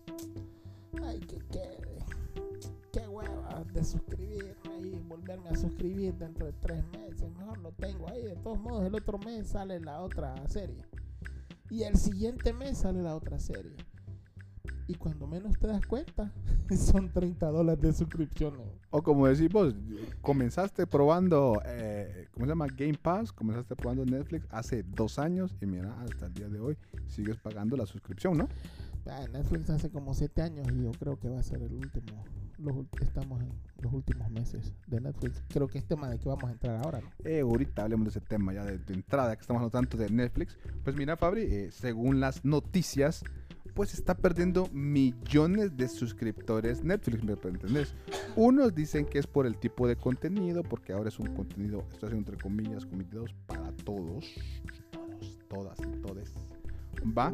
ay 1.04 1.20
que 1.20 1.38
quede 1.52 1.98
qué 2.92 3.08
hueva 3.08 3.64
de 3.74 3.84
suscribirme 3.84 4.80
y 4.82 5.00
volverme 5.08 5.50
a 5.50 5.56
suscribir 5.56 6.14
dentro 6.16 6.46
de 6.46 6.54
tres 6.54 6.84
meses. 6.92 7.30
Mejor 7.38 7.58
lo 7.60 7.72
tengo 7.74 8.08
ahí. 8.10 8.24
De 8.24 8.36
todos 8.38 8.60
modos, 8.60 8.86
el 8.86 8.96
otro 8.96 9.18
mes 9.20 9.48
sale 9.48 9.80
la 9.80 10.02
otra 10.02 10.36
serie. 10.48 10.84
Y 11.70 11.84
el 11.84 11.98
siguiente 11.98 12.54
mes 12.54 12.80
sale 12.80 13.02
la 13.02 13.16
otra 13.16 13.40
serie. 13.40 13.76
Y 14.88 14.96
cuando 14.96 15.28
menos 15.28 15.60
te 15.60 15.68
das 15.68 15.86
cuenta, 15.86 16.32
son 16.78 17.12
30 17.12 17.46
dólares 17.48 17.82
de 17.82 17.94
suscripción. 17.94 18.56
O 18.90 19.04
como 19.04 19.28
decís 19.28 19.50
comenzaste 20.22 20.88
probando, 20.88 21.62
eh, 21.66 22.28
¿cómo 22.32 22.46
se 22.46 22.52
llama? 22.52 22.68
Game 22.68 22.98
Pass, 23.02 23.34
comenzaste 23.34 23.76
probando 23.76 24.06
Netflix 24.06 24.48
hace 24.50 24.84
dos 24.84 25.20
años 25.20 25.56
y 25.62 25.66
mira, 25.66 25.94
hasta 26.02 26.28
el 26.28 26.34
día 26.34 26.48
de 26.48 26.60
hoy 26.60 26.78
sigues 27.08 27.36
pagando 27.38 27.76
la 27.76 27.86
suscripción, 27.86 28.38
¿no? 28.38 28.48
Ah, 29.10 29.26
Netflix 29.32 29.70
hace 29.70 29.90
como 29.90 30.14
7 30.14 30.42
años 30.42 30.68
y 30.74 30.84
yo 30.84 30.92
creo 30.92 31.20
que 31.20 31.30
va 31.30 31.40
a 31.40 31.44
ser 31.44 31.62
el 31.62 31.74
último. 31.74 32.24
Los, 32.58 32.76
estamos 33.02 33.42
en 33.42 33.50
los 33.82 33.94
últimos 33.94 34.30
meses 34.32 34.74
de 34.88 35.00
Netflix. 35.00 35.44
Creo 35.50 35.68
que 35.68 35.78
es 35.78 35.86
tema 35.86 36.10
de 36.10 36.18
que 36.18 36.28
vamos 36.28 36.46
a 36.46 36.52
entrar 36.52 36.78
ahora, 36.84 37.02
¿no? 37.02 37.10
Eh, 37.24 37.42
ahorita 37.42 37.84
hablemos 37.84 38.06
de 38.06 38.10
ese 38.10 38.22
tema 38.22 38.54
ya 38.54 38.66
de, 38.66 38.80
de 38.80 38.94
entrada, 38.94 39.36
que 39.36 39.42
estamos 39.42 39.60
hablando 39.60 39.72
tanto 39.72 39.98
de 39.98 40.10
Netflix. 40.10 40.58
Pues 40.84 40.96
mira, 40.96 41.16
Fabri, 41.18 41.44
eh, 41.44 41.70
según 41.72 42.20
las 42.20 42.44
noticias, 42.44 43.24
pues 43.78 43.94
está 43.94 44.16
perdiendo 44.16 44.68
millones 44.74 45.78
de 45.78 45.88
suscriptores 45.88 46.84
Netflix, 46.84 47.24
¿me 47.24 47.34
entendés? 47.34 47.94
Unos 48.36 48.74
dicen 48.74 49.06
que 49.06 49.20
es 49.20 49.28
por 49.28 49.46
el 49.46 49.58
tipo 49.60 49.88
de 49.88 49.96
contenido, 49.96 50.64
porque 50.64 50.94
ahora 50.94 51.10
es 51.10 51.20
un 51.20 51.28
contenido, 51.36 51.86
estoy 51.92 52.08
haciendo 52.08 52.32
entre 52.32 52.42
comillas, 52.42 52.88
cometidos 52.88 53.36
para 53.46 53.72
todos, 53.84 54.26
todos, 54.90 55.40
todas 55.48 55.80
y 55.80 56.02
todes. 56.02 56.34
¿Va? 57.16 57.32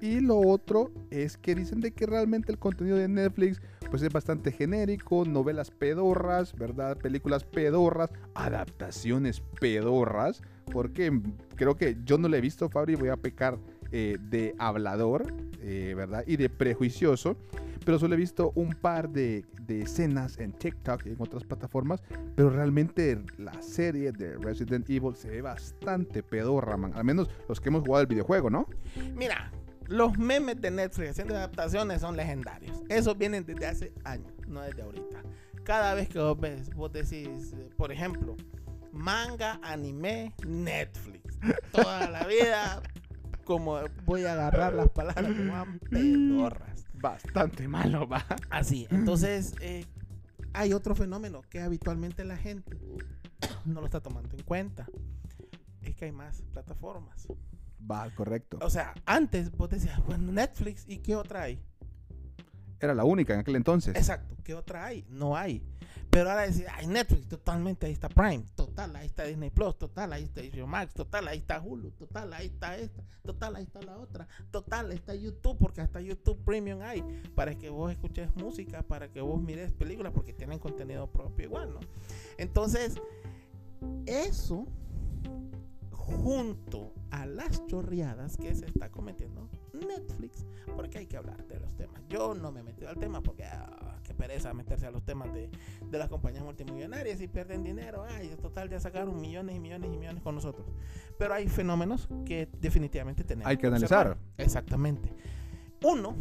Y 0.00 0.20
lo 0.20 0.38
otro 0.38 0.90
es 1.10 1.36
que 1.36 1.54
dicen 1.54 1.80
de 1.80 1.92
que 1.92 2.06
realmente 2.06 2.52
el 2.52 2.58
contenido 2.58 2.96
de 2.96 3.08
Netflix 3.08 3.60
pues 3.90 4.02
es 4.02 4.12
bastante 4.12 4.50
genérico, 4.50 5.24
novelas 5.24 5.70
pedorras, 5.70 6.54
¿verdad? 6.54 6.96
Películas 6.96 7.44
pedorras, 7.44 8.10
adaptaciones 8.34 9.42
pedorras, 9.60 10.42
porque 10.72 11.20
creo 11.56 11.76
que 11.76 11.96
yo 12.04 12.18
no 12.18 12.28
le 12.28 12.38
he 12.38 12.40
visto, 12.40 12.68
Fabri, 12.68 12.94
voy 12.96 13.10
a 13.10 13.16
pecar 13.16 13.58
eh, 13.96 14.18
de 14.18 14.56
hablador, 14.58 15.32
eh, 15.60 15.94
¿verdad? 15.96 16.24
Y 16.26 16.36
de 16.36 16.48
prejuicioso, 16.48 17.36
pero 17.84 17.96
solo 18.00 18.14
he 18.14 18.16
visto 18.16 18.50
un 18.56 18.70
par 18.70 19.08
de, 19.08 19.44
escenas 19.68 20.36
en 20.40 20.50
TikTok 20.50 21.06
y 21.06 21.10
en 21.10 21.16
otras 21.20 21.44
plataformas, 21.44 22.02
pero 22.34 22.50
realmente 22.50 23.22
la 23.38 23.62
serie 23.62 24.10
de 24.10 24.36
Resident 24.36 24.90
Evil 24.90 25.14
se 25.14 25.30
ve 25.30 25.42
bastante 25.42 26.24
pedorra, 26.24 26.76
man. 26.76 26.90
Al 26.96 27.04
menos 27.04 27.30
los 27.48 27.60
que 27.60 27.68
hemos 27.68 27.84
jugado 27.84 28.00
el 28.00 28.08
videojuego, 28.08 28.50
¿no? 28.50 28.66
Mira, 29.14 29.52
los 29.86 30.18
memes 30.18 30.60
de 30.60 30.72
Netflix 30.72 31.10
haciendo 31.10 31.36
adaptaciones 31.36 32.00
son 32.00 32.16
legendarios. 32.16 32.82
Esos 32.88 33.16
vienen 33.16 33.46
desde 33.46 33.66
hace 33.66 33.92
años, 34.02 34.32
no 34.48 34.60
desde 34.62 34.82
ahorita. 34.82 35.22
Cada 35.62 35.94
vez 35.94 36.08
que 36.08 36.18
vos 36.18 36.40
ves, 36.40 36.68
vos 36.74 36.92
decís, 36.92 37.52
eh, 37.52 37.70
por 37.76 37.92
ejemplo, 37.92 38.34
manga, 38.90 39.60
anime, 39.62 40.34
Netflix. 40.44 41.38
Toda 41.70 42.10
la 42.10 42.26
vida, 42.26 42.82
como 43.44 43.78
voy 44.04 44.24
a 44.24 44.32
agarrar 44.32 44.74
las 44.74 44.90
palabras 44.90 45.32
que 45.32 45.46
van 45.46 45.78
pedorras. 45.90 46.84
Bastante 46.94 47.68
malo, 47.68 48.08
va. 48.08 48.24
Así, 48.50 48.86
entonces 48.90 49.54
eh, 49.60 49.84
hay 50.52 50.72
otro 50.72 50.94
fenómeno 50.94 51.42
que 51.50 51.60
habitualmente 51.60 52.24
la 52.24 52.36
gente 52.36 52.78
no 53.64 53.80
lo 53.80 53.86
está 53.86 54.00
tomando 54.00 54.36
en 54.36 54.42
cuenta. 54.42 54.86
Es 55.82 55.94
que 55.94 56.06
hay 56.06 56.12
más 56.12 56.42
plataformas. 56.52 57.28
Va, 57.90 58.08
correcto. 58.14 58.58
O 58.62 58.70
sea, 58.70 58.94
antes 59.04 59.50
vos 59.52 59.68
decías, 59.68 60.02
bueno, 60.06 60.32
Netflix, 60.32 60.84
¿y 60.88 60.98
qué 60.98 61.16
otra 61.16 61.42
hay? 61.42 61.62
Era 62.80 62.94
la 62.94 63.04
única 63.04 63.34
en 63.34 63.40
aquel 63.40 63.56
entonces. 63.56 63.96
Exacto, 63.96 64.36
¿qué 64.44 64.54
otra 64.54 64.86
hay? 64.86 65.04
No 65.08 65.36
hay. 65.36 65.62
Pero 66.14 66.30
ahora 66.30 66.42
decir, 66.42 66.66
ay, 66.72 66.86
Netflix, 66.86 67.26
totalmente, 67.26 67.86
ahí 67.86 67.92
está 67.92 68.08
Prime, 68.08 68.44
total, 68.54 68.94
ahí 68.94 69.06
está 69.06 69.24
Disney 69.24 69.50
Plus, 69.50 69.76
total, 69.76 70.12
ahí 70.12 70.22
está 70.22 70.42
HBO 70.42 70.66
Max, 70.68 70.94
total, 70.94 71.26
ahí 71.26 71.38
está 71.38 71.60
Hulu, 71.60 71.90
total, 71.90 72.32
ahí 72.34 72.46
está 72.46 72.78
esta, 72.78 73.02
total, 73.24 73.56
ahí 73.56 73.64
está 73.64 73.82
la 73.82 73.98
otra, 73.98 74.28
total, 74.52 74.92
ahí 74.92 74.96
está 74.96 75.16
YouTube, 75.16 75.58
porque 75.58 75.80
hasta 75.80 76.00
YouTube 76.00 76.38
Premium 76.44 76.82
hay, 76.82 77.02
para 77.34 77.56
que 77.56 77.68
vos 77.68 77.90
escuches 77.90 78.32
música, 78.36 78.82
para 78.82 79.10
que 79.10 79.20
vos 79.20 79.42
mires 79.42 79.72
películas, 79.72 80.12
porque 80.14 80.32
tienen 80.32 80.60
contenido 80.60 81.10
propio 81.10 81.46
igual, 81.46 81.74
¿no? 81.74 81.80
Entonces, 82.38 82.94
eso 84.06 84.68
junto 85.90 86.92
a 87.10 87.26
las 87.26 87.66
chorreadas 87.66 88.36
que 88.36 88.54
se 88.54 88.66
está 88.66 88.88
cometiendo 88.88 89.48
Netflix, 89.74 90.46
porque 90.76 90.98
hay 90.98 91.06
que 91.06 91.16
hablar 91.16 91.44
de 91.46 91.60
los 91.60 91.74
temas. 91.76 92.02
Yo 92.08 92.34
no 92.34 92.52
me 92.52 92.60
he 92.60 92.62
metido 92.62 92.88
al 92.88 92.96
tema 92.96 93.22
porque 93.22 93.44
ah, 93.44 93.98
qué 94.02 94.14
pereza 94.14 94.54
meterse 94.54 94.86
a 94.86 94.90
los 94.90 95.04
temas 95.04 95.32
de, 95.32 95.50
de, 95.90 95.98
las 95.98 96.08
compañías 96.08 96.44
multimillonarias 96.44 97.20
y 97.20 97.28
pierden 97.28 97.62
dinero. 97.62 98.04
Ay, 98.08 98.34
total, 98.40 98.68
ya 98.68 98.80
sacaron 98.80 99.20
millones 99.20 99.56
y 99.56 99.60
millones 99.60 99.90
y 99.92 99.96
millones 99.96 100.22
con 100.22 100.34
nosotros. 100.34 100.66
Pero 101.18 101.34
hay 101.34 101.48
fenómenos 101.48 102.08
que 102.24 102.48
definitivamente 102.60 103.24
tenemos. 103.24 103.50
Hay 103.50 103.56
que 103.56 103.66
analizar. 103.66 104.16
Exactamente. 104.38 105.12
Uno, 105.82 106.16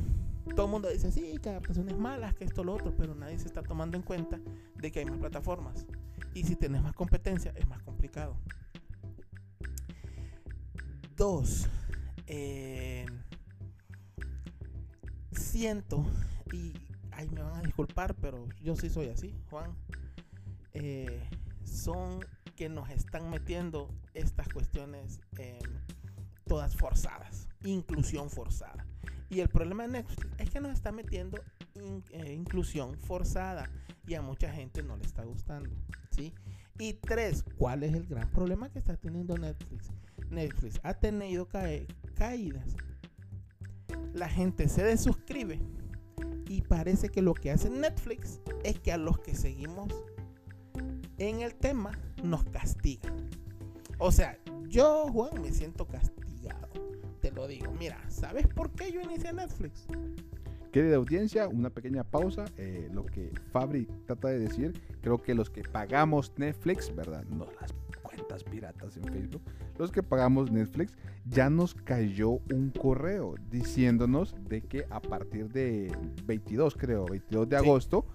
todo 0.56 0.66
el 0.66 0.72
mundo 0.72 0.90
dice, 0.90 1.12
sí, 1.12 1.38
que 1.42 1.58
es 1.58 1.98
malas, 1.98 2.36
que 2.36 2.44
esto, 2.44 2.64
lo 2.64 2.74
otro, 2.74 2.94
pero 2.96 3.16
nadie 3.16 3.40
se 3.40 3.48
está 3.48 3.64
tomando 3.64 3.98
en 3.98 4.04
cuenta 4.04 4.40
de 4.76 4.92
que 4.92 5.00
hay 5.00 5.06
más 5.06 5.18
plataformas. 5.18 5.86
Y 6.34 6.44
si 6.44 6.56
tenés 6.56 6.82
más 6.82 6.94
competencia, 6.94 7.54
es 7.56 7.68
más 7.68 7.82
complicado. 7.82 8.36
Dos, 11.16 11.70
eh, 12.28 13.06
siento, 15.36 16.06
y 16.52 16.74
ay, 17.12 17.30
me 17.30 17.42
van 17.42 17.56
a 17.56 17.62
disculpar, 17.62 18.16
pero 18.16 18.48
yo 18.62 18.76
sí 18.76 18.90
soy 18.90 19.10
así, 19.10 19.36
Juan, 19.50 19.76
eh, 20.74 21.30
son 21.64 22.20
que 22.56 22.70
nos 22.70 22.90
están 22.90 23.30
metiendo 23.30 23.90
estas 24.14 24.48
cuestiones 24.50 25.20
todas 26.46 26.76
forzadas, 26.76 27.48
inclusión 27.64 28.30
forzada. 28.30 28.86
Y 29.30 29.40
el 29.40 29.50
problema 29.50 29.84
de 29.84 29.90
Netflix 29.90 30.28
es 30.38 30.50
que 30.52 30.62
nos 30.62 30.72
está 30.72 30.92
metiendo 30.92 31.42
eh, 32.12 32.34
inclusión 32.34 32.96
forzada 33.00 33.70
y 34.06 34.14
a 34.14 34.22
mucha 34.22 34.52
gente 34.52 34.84
no 34.84 34.96
le 34.96 35.06
está 35.06 35.24
gustando, 35.24 35.70
¿sí? 36.12 36.34
Y 36.78 36.94
tres, 36.94 37.44
¿cuál 37.58 37.84
es 37.84 37.94
el 37.94 38.06
gran 38.06 38.30
problema 38.30 38.70
que 38.70 38.80
está 38.80 38.96
teniendo 38.96 39.38
Netflix? 39.38 39.92
Netflix 40.30 40.80
ha 40.84 40.94
tenido 40.94 41.48
caídas. 42.16 42.76
La 44.14 44.30
gente 44.30 44.70
se 44.70 44.84
desuscribe 44.84 45.60
y 46.48 46.62
parece 46.62 47.10
que 47.10 47.22
lo 47.22 47.34
que 47.34 47.52
hace 47.52 47.70
Netflix 47.70 48.40
es 48.64 48.80
que 48.80 48.92
a 48.92 48.98
los 48.98 49.20
que 49.20 49.36
seguimos 49.36 49.92
en 51.18 51.42
el 51.42 51.56
tema 51.56 51.92
nos 52.24 52.44
castigan. 52.46 53.30
O 53.98 54.12
sea, 54.12 54.38
yo, 54.68 55.08
Juan, 55.12 55.42
me 55.42 55.52
siento 55.52 55.88
castigado. 55.88 56.68
Te 57.22 57.32
lo 57.32 57.48
digo. 57.48 57.72
Mira, 57.80 58.00
¿sabes 58.10 58.48
por 58.48 58.72
qué 58.72 58.92
yo 58.92 59.02
inicié 59.02 59.34
Netflix? 59.34 59.88
Querida 60.72 60.96
audiencia, 60.96 61.48
una 61.48 61.70
pequeña 61.70 62.04
pausa. 62.04 62.46
Eh, 62.58 62.90
lo 62.92 63.06
que 63.06 63.32
Fabri 63.52 63.88
trata 64.06 64.30
de 64.30 64.40
decir, 64.40 64.74
creo 65.02 65.22
que 65.22 65.36
los 65.36 65.50
que 65.50 65.62
pagamos 65.62 66.34
Netflix, 66.38 66.94
¿verdad? 66.96 67.24
No 67.26 67.46
las 67.62 67.72
cuentas 68.34 68.44
piratas 68.44 68.98
en 68.98 69.04
Facebook, 69.04 69.42
los 69.78 69.92
que 69.92 70.02
pagamos 70.02 70.52
Netflix, 70.52 70.98
ya 71.26 71.50
nos 71.50 71.76
cayó 71.76 72.40
un 72.52 72.72
correo 72.72 73.36
diciéndonos 73.50 74.36
de 74.48 74.62
que 74.62 74.86
a 74.90 75.00
partir 75.00 75.50
de 75.50 75.96
22, 76.26 76.76
creo, 76.76 77.06
22 77.06 77.50
de 77.50 77.58
agosto, 77.58 78.06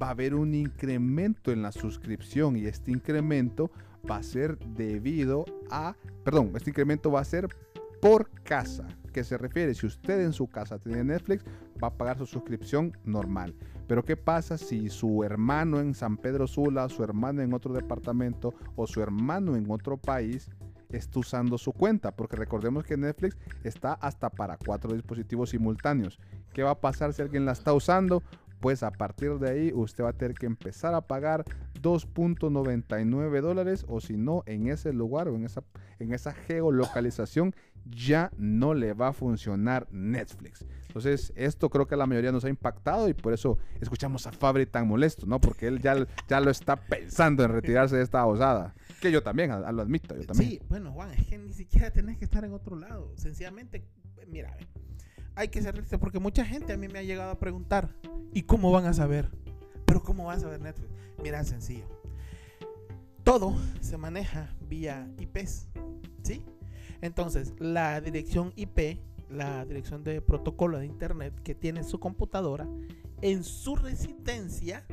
va 0.00 0.08
a 0.08 0.10
haber 0.10 0.34
un 0.34 0.54
incremento 0.54 1.52
en 1.52 1.62
la 1.62 1.70
suscripción 1.70 2.56
y 2.56 2.66
este 2.66 2.90
incremento 2.90 3.70
va 4.10 4.16
a 4.16 4.22
ser 4.22 4.58
debido 4.58 5.44
a, 5.70 5.94
perdón, 6.24 6.52
este 6.56 6.70
incremento 6.70 7.10
va 7.10 7.20
a 7.20 7.24
ser 7.24 7.48
por 8.00 8.30
casa, 8.42 8.88
que 9.12 9.22
se 9.22 9.38
refiere, 9.38 9.74
si 9.74 9.86
usted 9.86 10.22
en 10.22 10.32
su 10.32 10.48
casa 10.48 10.78
tiene 10.78 11.04
Netflix, 11.04 11.44
va 11.82 11.88
a 11.88 11.94
pagar 11.94 12.18
su 12.18 12.26
suscripción 12.26 12.92
normal. 13.04 13.54
Pero 13.86 14.04
¿qué 14.04 14.16
pasa 14.16 14.56
si 14.56 14.88
su 14.88 15.24
hermano 15.24 15.80
en 15.80 15.94
San 15.94 16.16
Pedro 16.16 16.46
Sula, 16.46 16.88
su 16.88 17.02
hermano 17.02 17.42
en 17.42 17.52
otro 17.52 17.74
departamento 17.74 18.54
o 18.76 18.86
su 18.86 19.02
hermano 19.02 19.56
en 19.56 19.70
otro 19.70 19.96
país 19.96 20.50
está 20.90 21.20
usando 21.20 21.58
su 21.58 21.72
cuenta? 21.72 22.12
Porque 22.12 22.36
recordemos 22.36 22.84
que 22.84 22.96
Netflix 22.96 23.36
está 23.64 23.94
hasta 23.94 24.30
para 24.30 24.56
cuatro 24.56 24.92
dispositivos 24.94 25.50
simultáneos. 25.50 26.18
¿Qué 26.52 26.62
va 26.62 26.70
a 26.70 26.80
pasar 26.80 27.12
si 27.12 27.22
alguien 27.22 27.44
la 27.44 27.52
está 27.52 27.72
usando? 27.72 28.22
Pues 28.60 28.84
a 28.84 28.92
partir 28.92 29.38
de 29.40 29.50
ahí 29.50 29.72
usted 29.74 30.04
va 30.04 30.10
a 30.10 30.12
tener 30.12 30.36
que 30.36 30.46
empezar 30.46 30.94
a 30.94 31.00
pagar 31.00 31.44
2.99 31.82 33.40
dólares 33.40 33.84
o 33.88 34.00
si 34.00 34.16
no 34.16 34.44
en 34.46 34.68
ese 34.68 34.92
lugar 34.92 35.26
o 35.26 35.34
en 35.34 35.44
esa, 35.44 35.64
en 35.98 36.14
esa 36.14 36.32
geolocalización 36.32 37.54
ya 37.84 38.30
no 38.36 38.74
le 38.74 38.92
va 38.92 39.08
a 39.08 39.12
funcionar 39.12 39.86
Netflix. 39.90 40.64
Entonces, 40.88 41.32
esto 41.36 41.70
creo 41.70 41.86
que 41.86 41.94
a 41.94 41.98
la 41.98 42.06
mayoría 42.06 42.32
nos 42.32 42.44
ha 42.44 42.48
impactado 42.48 43.08
y 43.08 43.14
por 43.14 43.32
eso 43.32 43.58
escuchamos 43.80 44.26
a 44.26 44.32
Fabri 44.32 44.66
tan 44.66 44.86
molesto, 44.86 45.26
¿no? 45.26 45.40
Porque 45.40 45.66
él 45.66 45.80
ya, 45.80 46.06
ya 46.28 46.40
lo 46.40 46.50
está 46.50 46.76
pensando 46.76 47.44
en 47.44 47.50
retirarse 47.50 47.96
de 47.96 48.02
esta 48.02 48.24
osada. 48.26 48.74
Que 49.00 49.10
yo 49.10 49.22
también, 49.22 49.50
lo 49.50 49.82
admito, 49.82 50.14
yo 50.14 50.26
también. 50.26 50.50
Sí, 50.50 50.60
bueno, 50.68 50.92
Juan, 50.92 51.10
es 51.12 51.26
que 51.26 51.38
ni 51.38 51.52
siquiera 51.52 51.90
tenés 51.90 52.18
que 52.18 52.24
estar 52.24 52.44
en 52.44 52.52
otro 52.52 52.76
lado. 52.76 53.12
Sencillamente, 53.16 53.84
mira, 54.28 54.56
hay 55.34 55.48
que 55.48 55.62
ser 55.62 55.82
porque 55.98 56.18
mucha 56.18 56.44
gente 56.44 56.72
a 56.72 56.76
mí 56.76 56.88
me 56.88 56.98
ha 56.98 57.02
llegado 57.02 57.30
a 57.30 57.38
preguntar, 57.38 57.88
¿y 58.32 58.42
cómo 58.42 58.70
van 58.70 58.86
a 58.86 58.92
saber? 58.92 59.30
Pero 59.86 60.02
¿cómo 60.02 60.26
vas 60.26 60.44
a 60.44 60.48
ver 60.48 60.60
Netflix? 60.60 60.90
Mira, 61.22 61.42
sencillo. 61.44 61.86
Todo 63.24 63.56
se 63.80 63.96
maneja 63.96 64.54
vía 64.68 65.08
IPs, 65.18 65.68
¿sí? 66.22 66.44
Entonces, 67.02 67.52
la 67.58 68.00
dirección 68.00 68.52
IP, 68.56 69.00
la 69.28 69.66
dirección 69.66 70.04
de 70.04 70.22
protocolo 70.22 70.78
de 70.78 70.86
Internet 70.86 71.34
que 71.42 71.54
tiene 71.54 71.84
su 71.84 72.00
computadora, 72.00 72.66
en 73.20 73.44
su 73.44 73.76
resistencia 73.76 74.86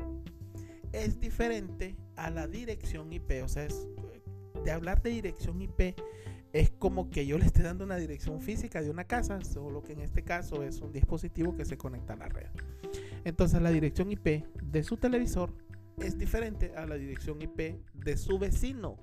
es 0.92 1.20
diferente 1.20 1.96
a 2.16 2.30
la 2.30 2.46
dirección 2.46 3.12
IP. 3.12 3.42
O 3.44 3.48
sea, 3.48 3.66
de 4.64 4.70
hablar 4.70 5.00
de 5.02 5.10
dirección 5.10 5.62
IP 5.62 5.94
es 6.52 6.70
como 6.70 7.10
que 7.10 7.26
yo 7.26 7.38
le 7.38 7.46
esté 7.46 7.62
dando 7.62 7.84
una 7.84 7.96
dirección 7.96 8.40
física 8.40 8.82
de 8.82 8.90
una 8.90 9.04
casa, 9.04 9.40
solo 9.44 9.82
que 9.82 9.92
en 9.92 10.00
este 10.00 10.22
caso 10.22 10.64
es 10.64 10.80
un 10.80 10.92
dispositivo 10.92 11.54
que 11.54 11.64
se 11.64 11.78
conecta 11.78 12.14
a 12.14 12.16
la 12.16 12.28
red. 12.28 12.48
Entonces 13.24 13.62
la 13.62 13.70
dirección 13.70 14.10
IP 14.10 14.44
de 14.60 14.82
su 14.82 14.96
televisor 14.96 15.52
es 15.98 16.18
diferente 16.18 16.72
a 16.76 16.86
la 16.86 16.96
dirección 16.96 17.40
IP 17.40 17.76
de 17.94 18.16
su 18.16 18.38
vecino 18.38 18.96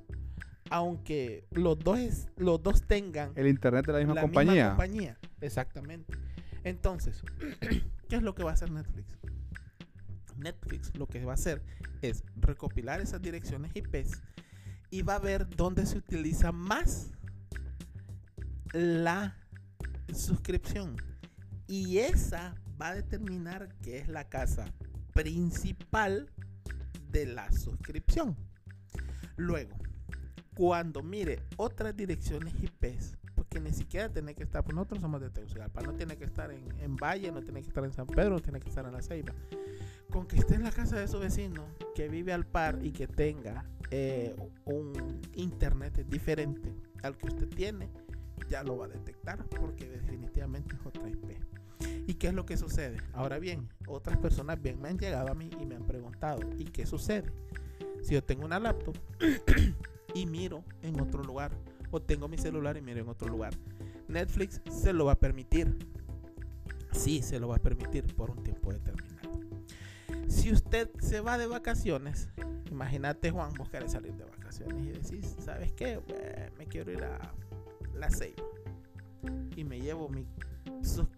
aunque 0.69 1.45
los 1.51 1.79
dos, 1.79 2.27
los 2.37 2.61
dos 2.61 2.83
tengan 2.83 3.31
el 3.35 3.47
internet 3.47 3.85
de 3.85 3.93
la 3.93 3.99
misma 3.99 4.21
compañía. 4.21 4.69
compañía. 4.69 5.17
Exactamente. 5.41 6.13
Entonces, 6.63 7.21
¿qué 8.09 8.15
es 8.15 8.23
lo 8.23 8.35
que 8.35 8.43
va 8.43 8.51
a 8.51 8.53
hacer 8.53 8.71
Netflix? 8.71 9.17
Netflix 10.37 10.95
lo 10.95 11.07
que 11.07 11.23
va 11.23 11.31
a 11.31 11.35
hacer 11.35 11.61
es 12.01 12.23
recopilar 12.35 13.01
esas 13.01 13.21
direcciones 13.21 13.71
IPs 13.75 14.21
y 14.89 15.01
va 15.01 15.15
a 15.15 15.19
ver 15.19 15.47
dónde 15.49 15.85
se 15.85 15.97
utiliza 15.97 16.51
más 16.51 17.11
la 18.73 19.35
suscripción. 20.13 20.95
Y 21.67 21.97
esa 21.97 22.55
va 22.79 22.89
a 22.89 22.95
determinar 22.95 23.69
que 23.81 23.97
es 23.97 24.07
la 24.07 24.29
casa 24.29 24.65
principal 25.13 26.29
de 27.09 27.25
la 27.25 27.51
suscripción. 27.51 28.37
Luego, 29.35 29.75
cuando 30.57 31.03
mire 31.03 31.43
otras 31.57 31.95
direcciones 31.95 32.51
IP, 32.55 32.97
porque 33.35 33.59
ni 33.59 33.71
siquiera 33.71 34.09
tiene 34.09 34.33
que 34.33 34.41
estar, 34.41 34.63
pues 34.63 34.73
nosotros 34.73 35.01
somos 35.01 35.21
de 35.21 35.29
Tegucigalpa, 35.29 35.81
no 35.81 35.93
tiene 35.93 36.17
que 36.17 36.25
estar 36.25 36.49
en, 36.49 36.95
Valle, 36.95 37.31
no 37.31 37.43
tiene 37.43 37.61
que 37.61 37.67
estar 37.67 37.85
en 37.85 37.93
San 37.93 38.07
Pedro, 38.07 38.31
no 38.31 38.39
tiene 38.39 38.59
que 38.59 38.67
estar 38.67 38.83
en 38.83 38.91
La 38.91 39.03
Ceiba. 39.03 39.35
Con 40.09 40.25
que 40.25 40.37
esté 40.37 40.55
en 40.55 40.63
la 40.63 40.71
casa 40.71 40.97
de 40.97 41.07
su 41.07 41.19
vecino, 41.19 41.63
que 41.93 42.09
vive 42.09 42.33
al 42.33 42.43
par 42.47 42.79
y 42.81 42.91
que 42.91 43.07
tenga 43.07 43.65
eh, 43.91 44.35
un 44.65 45.21
internet 45.35 46.03
diferente 46.07 46.73
al 47.03 47.15
que 47.17 47.27
usted 47.27 47.49
tiene, 47.49 47.91
ya 48.49 48.63
lo 48.63 48.77
va 48.77 48.85
a 48.85 48.89
detectar 48.89 49.45
porque 49.45 49.87
definitivamente 49.87 50.75
es 50.75 50.83
otra 50.83 51.07
IP. 51.07 51.37
¿Y 52.07 52.15
qué 52.15 52.29
es 52.29 52.33
lo 52.33 52.47
que 52.47 52.57
sucede? 52.57 52.97
Ahora 53.13 53.37
bien, 53.37 53.69
otras 53.85 54.17
personas 54.17 54.59
bien 54.59 54.81
me 54.81 54.89
han 54.89 54.97
llegado 54.97 55.29
a 55.29 55.35
mí 55.35 55.51
y 55.61 55.67
me 55.67 55.75
han 55.75 55.85
preguntado, 55.85 56.39
¿y 56.57 56.65
qué 56.65 56.87
sucede? 56.87 57.31
Si 58.01 58.15
yo 58.15 58.23
tengo 58.23 58.43
una 58.43 58.59
laptop 58.59 58.95
y 60.13 60.25
miro 60.25 60.63
en 60.81 60.99
otro 60.99 61.23
lugar. 61.23 61.51
O 61.91 62.01
tengo 62.01 62.27
mi 62.27 62.37
celular 62.37 62.77
y 62.77 62.81
miro 62.81 63.01
en 63.01 63.09
otro 63.09 63.27
lugar. 63.29 63.53
Netflix 64.07 64.61
se 64.69 64.93
lo 64.93 65.05
va 65.05 65.13
a 65.13 65.19
permitir. 65.19 65.77
Sí, 66.91 67.21
se 67.21 67.39
lo 67.39 67.49
va 67.49 67.57
a 67.57 67.59
permitir 67.59 68.15
por 68.15 68.31
un 68.31 68.43
tiempo 68.43 68.71
determinado. 68.71 69.07
Si 70.27 70.51
usted 70.51 70.89
se 70.99 71.21
va 71.21 71.37
de 71.37 71.47
vacaciones, 71.47 72.29
imagínate 72.69 73.31
Juan, 73.31 73.53
vos 73.57 73.69
querés 73.69 73.91
salir 73.91 74.13
de 74.13 74.25
vacaciones 74.25 74.85
y 74.85 74.89
decís, 74.89 75.35
¿sabes 75.39 75.71
qué? 75.73 75.99
me 76.57 76.65
quiero 76.65 76.91
ir 76.91 77.03
a 77.03 77.33
la 77.93 78.09
Ceiba. 78.09 78.43
Y 79.55 79.63
me 79.63 79.79
llevo 79.79 80.09
mi, 80.09 80.25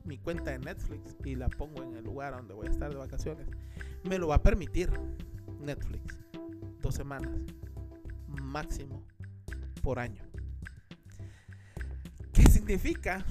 mi 0.04 0.18
cuenta 0.18 0.52
de 0.52 0.60
Netflix 0.60 1.16
y 1.26 1.36
la 1.36 1.50
pongo 1.50 1.84
en 1.84 1.96
el 1.96 2.04
lugar 2.04 2.36
donde 2.36 2.54
voy 2.54 2.68
a 2.68 2.72
estar 2.72 2.90
de 2.90 2.98
vacaciones. 2.98 3.48
Me 4.04 4.18
lo 4.18 4.28
va 4.28 4.36
a 4.36 4.44
permitir 4.44 4.92
Netflix. 5.60 6.18
Dos 6.82 6.96
semanas. 6.96 7.32
Máximo 8.42 9.06
por 9.82 10.00
año. 10.00 10.24
¿Qué 12.34 12.44
significa? 12.50 13.26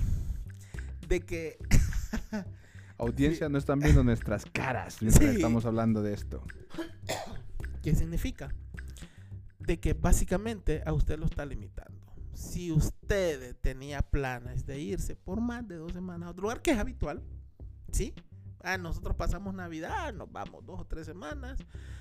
De 1.08 1.20
que 1.20 1.58
Audiencia, 2.98 3.48
no 3.48 3.58
están 3.58 3.78
viendo 3.78 4.02
nuestras 4.02 4.44
caras 4.46 5.00
mientras 5.00 5.30
Sí. 5.30 5.36
estamos 5.36 5.64
hablando 5.66 6.02
de 6.02 6.14
esto. 6.14 6.42
¿Qué 7.82 7.94
significa? 7.94 8.52
De 9.60 9.78
que 9.78 9.92
básicamente 9.94 10.82
a 10.84 10.92
usted 10.92 11.18
lo 11.18 11.26
está 11.26 11.46
limitando. 11.46 12.06
Si 12.34 12.70
usted 12.72 13.56
tenía 13.60 14.02
planes 14.02 14.66
de 14.66 14.80
irse 14.80 15.16
por 15.16 15.40
más 15.40 15.66
de 15.66 15.76
dos 15.76 15.92
semanas 15.92 16.28
a 16.28 16.30
otro 16.30 16.42
lugar, 16.42 16.62
que 16.62 16.72
es 16.72 16.78
habitual, 16.78 17.22
¿sí? 17.92 18.14
Ah, 18.62 18.76
nosotros 18.76 19.14
pasamos 19.16 19.54
Navidad, 19.54 20.12
nos 20.12 20.30
vamos 20.32 20.66
dos 20.66 20.80
o 20.80 20.84
tres 20.84 21.06
semanas, 21.06 21.58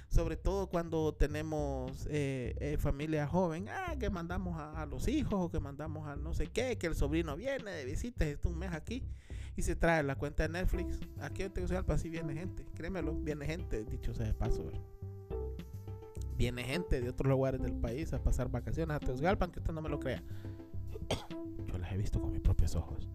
sobre 0.09 0.37
todo 0.37 0.67
cuando 0.67 1.13
tenemos 1.13 2.07
eh, 2.09 2.55
eh, 2.59 2.77
familia 2.79 3.27
joven, 3.27 3.69
ah, 3.69 3.95
que 3.99 4.09
mandamos 4.09 4.59
a, 4.59 4.85
los 4.87 5.07
hijos 5.07 5.33
o 5.35 5.51
que 5.51 5.59
mandamos 5.59 6.07
a 6.07 6.15
no 6.15 6.33
sé 6.33 6.47
qué, 6.47 6.77
que 6.77 6.87
el 6.87 6.95
sobrino 6.95 7.35
viene 7.35 7.71
de 7.71 7.85
visita, 7.85 8.25
está 8.25 8.49
un 8.49 8.57
mes 8.57 8.73
aquí 8.73 9.03
y 9.55 9.61
se 9.61 9.75
trae 9.75 10.01
la 10.01 10.15
cuenta 10.15 10.43
de 10.43 10.49
Netflix. 10.49 10.99
Aquí 11.19 11.43
en 11.43 11.53
Tegucigalpa 11.53 11.97
sí 11.97 12.09
viene 12.09 12.33
gente, 12.33 12.65
créemelo, 12.73 13.13
viene 13.13 13.45
gente, 13.45 13.83
dicho 13.83 14.13
sea 14.15 14.25
de 14.25 14.33
paso, 14.33 14.71
viene 16.37 16.63
gente 16.63 17.01
de 17.01 17.09
otros 17.09 17.29
lugares 17.29 17.61
del 17.61 17.73
país 17.73 18.13
a 18.13 18.23
pasar 18.23 18.49
vacaciones 18.49 18.95
a 18.95 18.99
Tegucigalpa, 18.99 19.45
aunque 19.45 19.59
usted 19.59 19.73
no 19.73 19.81
me 19.81 19.89
lo 19.89 19.99
crea. 19.99 20.23
Yo 21.67 21.77
las 21.77 21.91
he 21.91 21.97
visto 21.97 22.19
con 22.19 22.31
mis 22.31 22.41
propios 22.41 22.75
ojos. 22.75 23.07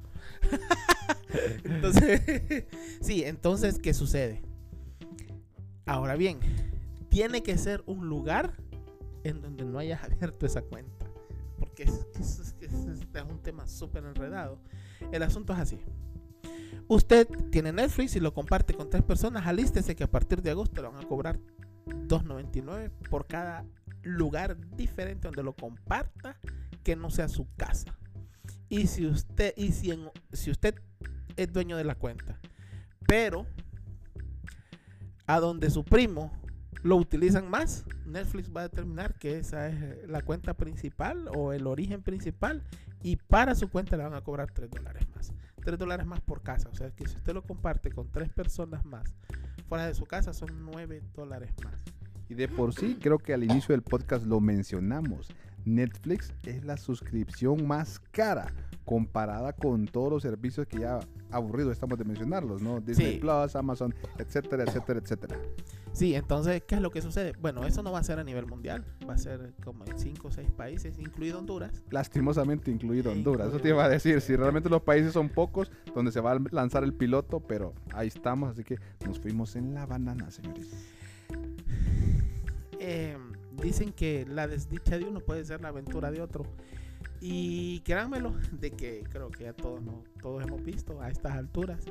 entonces, 1.65 2.65
sí, 3.01 3.25
entonces, 3.25 3.79
¿qué 3.79 3.95
sucede? 3.95 4.43
Ahora 5.87 6.17
bien, 6.17 6.38
tiene 7.09 7.43
que 7.43 7.57
ser 7.59 7.83
un 7.87 8.09
lugar 8.09 8.57
en 9.25 9.41
donde 9.41 9.65
no 9.65 9.79
hayas 9.79 10.03
abierto 10.05 10.47
esa 10.47 10.62
cuenta. 10.62 11.07
Porque 11.59 11.85
es, 11.85 12.07
es- 12.19 12.55
un 13.29 13.38
tema 13.43 13.67
súper 13.67 14.05
enredado. 14.05 14.59
El 15.12 15.23
asunto 15.23 15.53
es 15.53 15.59
así. 15.59 15.81
Usted 16.88 17.29
tiene 17.51 17.73
Netflix 17.73 18.17
y 18.17 18.21
lo 18.21 18.33
comparte 18.35 18.75
con 18.75 18.91
tres 18.91 19.03
personas. 19.03 19.47
Alístese 19.47 19.95
que 19.95 20.05
a 20.05 20.11
partir 20.11 20.43
de 20.43 20.51
agosto 20.51 20.83
le 20.83 20.88
van 20.88 21.05
a 21.05 21.07
cobrar 21.07 21.38
2.99 21.87 22.91
por 23.11 23.27
cada 23.27 23.65
lugar 24.03 24.57
diferente 24.77 25.29
donde 25.29 25.43
lo 25.43 25.55
comparta 25.55 26.38
que 26.83 26.97
no 26.97 27.11
sea 27.11 27.29
su 27.29 27.47
casa. 27.57 27.97
Y 28.73 28.87
si 28.87 29.05
usted 29.07 29.53
y 29.55 29.73
si, 29.73 29.91
en- 29.91 30.09
si 30.33 30.51
usted 30.51 30.75
es 31.37 31.53
dueño 31.53 31.77
de 31.77 31.85
la 31.85 31.95
cuenta, 31.95 32.39
pero 33.07 33.45
a 35.27 35.41
donde 35.41 35.69
su 35.69 35.85
primo 35.85 36.33
lo 36.83 36.97
utilizan 36.97 37.51
más, 37.51 37.85
Netflix 38.07 38.51
va 38.51 38.63
a 38.63 38.69
determinar 38.69 39.15
que 39.19 39.39
esa 39.39 39.69
es 39.69 40.09
la 40.09 40.23
cuenta 40.23 40.55
principal 40.55 41.29
o 41.37 41.53
el 41.53 41.67
origen 41.67 42.03
principal 42.03 42.63
y 43.03 43.17
para 43.17 43.55
su 43.55 43.69
cuenta 43.69 43.99
le 43.99 44.05
van 44.05 44.15
a 44.15 44.23
cobrar 44.23 44.51
3 44.51 44.71
dólares 44.71 45.07
más. 45.15 45.33
3 45.65 45.79
dólares 45.79 46.07
más 46.07 46.21
por 46.23 46.41
casa. 46.43 46.71
O 46.71 46.75
sea 46.75 46.91
que 46.91 47.07
si 47.07 47.17
usted 47.17 47.35
lo 47.35 47.43
comparte 47.43 47.93
con 47.93 48.11
tres 48.11 48.31
personas 48.31 48.87
más 48.87 49.05
fuera 49.69 49.87
de 49.87 49.95
su 49.95 50.07
casa 50.07 50.33
son 50.33 50.49
9 50.65 51.03
dólares 51.15 51.53
más. 51.63 51.75
Y 52.31 52.35
de 52.35 52.49
por 52.49 52.73
sí, 52.73 52.97
creo 52.99 53.19
que 53.19 53.35
al 53.35 53.45
inicio 53.45 53.75
del 53.75 53.83
podcast 53.83 54.25
lo 54.25 54.41
mencionamos. 54.41 55.29
Netflix 55.64 56.33
es 56.44 56.64
la 56.64 56.77
suscripción 56.77 57.66
más 57.66 58.01
cara 58.11 58.53
comparada 58.85 59.53
con 59.53 59.87
todos 59.87 60.11
los 60.11 60.22
servicios 60.22 60.66
que 60.66 60.81
ya 60.81 60.98
aburrido 61.31 61.70
estamos 61.70 61.98
de 61.98 62.05
mencionarlos, 62.05 62.61
¿no? 62.62 62.81
Disney 62.81 63.14
Sí. 63.14 63.18
Plus, 63.20 63.55
Amazon, 63.55 63.94
etcétera, 64.18 64.64
etcétera, 64.64 64.98
etcétera. 65.01 65.38
Sí, 65.92 66.14
entonces, 66.14 66.62
¿qué 66.66 66.75
es 66.77 66.81
lo 66.81 66.90
que 66.90 67.01
sucede? 67.01 67.33
Bueno, 67.40 67.64
eso 67.64 67.83
no 67.83 67.92
va 67.92 68.01
a 68.01 68.03
ser 68.03 68.18
a 68.18 68.25
nivel 68.25 68.46
mundial, 68.46 68.85
va 69.09 69.14
a 69.14 69.18
ser 69.18 69.53
como 69.64 69.85
en 69.85 69.98
5 69.98 70.29
o 70.29 70.31
6 70.33 70.51
países, 70.51 70.98
incluido 70.98 71.38
Honduras. 71.38 71.83
Lastimosamente 71.90 72.70
incluido 72.70 73.12
Honduras. 73.12 73.48
Eso 73.48 73.61
te 73.61 73.68
iba 73.68 73.85
a 73.85 73.88
decir. 73.88 74.20
Si 74.20 74.35
realmente 74.35 74.68
los 74.68 74.83
países 74.83 75.12
son 75.12 75.29
pocos 75.29 75.70
donde 75.94 76.11
se 76.11 76.20
va 76.20 76.33
a 76.33 76.38
lanzar 76.51 76.83
el 76.83 76.92
piloto, 76.94 77.40
pero 77.40 77.75
ahí 77.94 78.09
estamos. 78.09 78.51
Así 78.51 78.64
que 78.64 78.79
nos 79.07 79.20
fuimos 79.20 79.55
en 79.55 79.75
la 79.75 79.87
banana, 79.87 80.31
señores. 80.31 80.68
Eh, 82.81 83.16
dicen 83.62 83.93
que 83.93 84.27
la 84.29 84.47
desdicha 84.47 84.99
de 84.99 85.05
uno 85.05 85.21
puede 85.21 85.45
ser 85.45 85.61
la 85.61 85.69
aventura 85.69 86.11
de 86.11 86.21
otro. 86.21 86.45
Y 87.21 87.81
créanmelo, 87.81 88.35
de 88.53 88.73
que 88.73 89.05
creo 89.11 89.31
que 89.31 89.45
ya 89.45 89.53
todos, 89.53 89.81
¿no? 89.83 90.03
todos 90.21 90.43
hemos 90.45 90.62
visto 90.65 91.01
a 91.01 91.09
estas 91.09 91.33
alturas, 91.33 91.85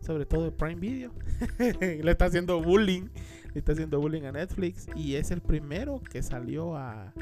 sobre 0.00 0.24
todo 0.24 0.44
de 0.44 0.52
Prime 0.52 0.80
Video, 0.80 1.12
le 1.80 2.10
está 2.10 2.26
haciendo 2.26 2.62
bullying, 2.62 3.08
le 3.52 3.58
está 3.58 3.72
haciendo 3.72 4.00
bullying 4.00 4.22
a 4.22 4.32
Netflix 4.32 4.86
y 4.94 5.16
es 5.16 5.30
el 5.30 5.42
primero 5.42 6.00
que 6.00 6.22
salió 6.22 6.76
a, 6.76 7.12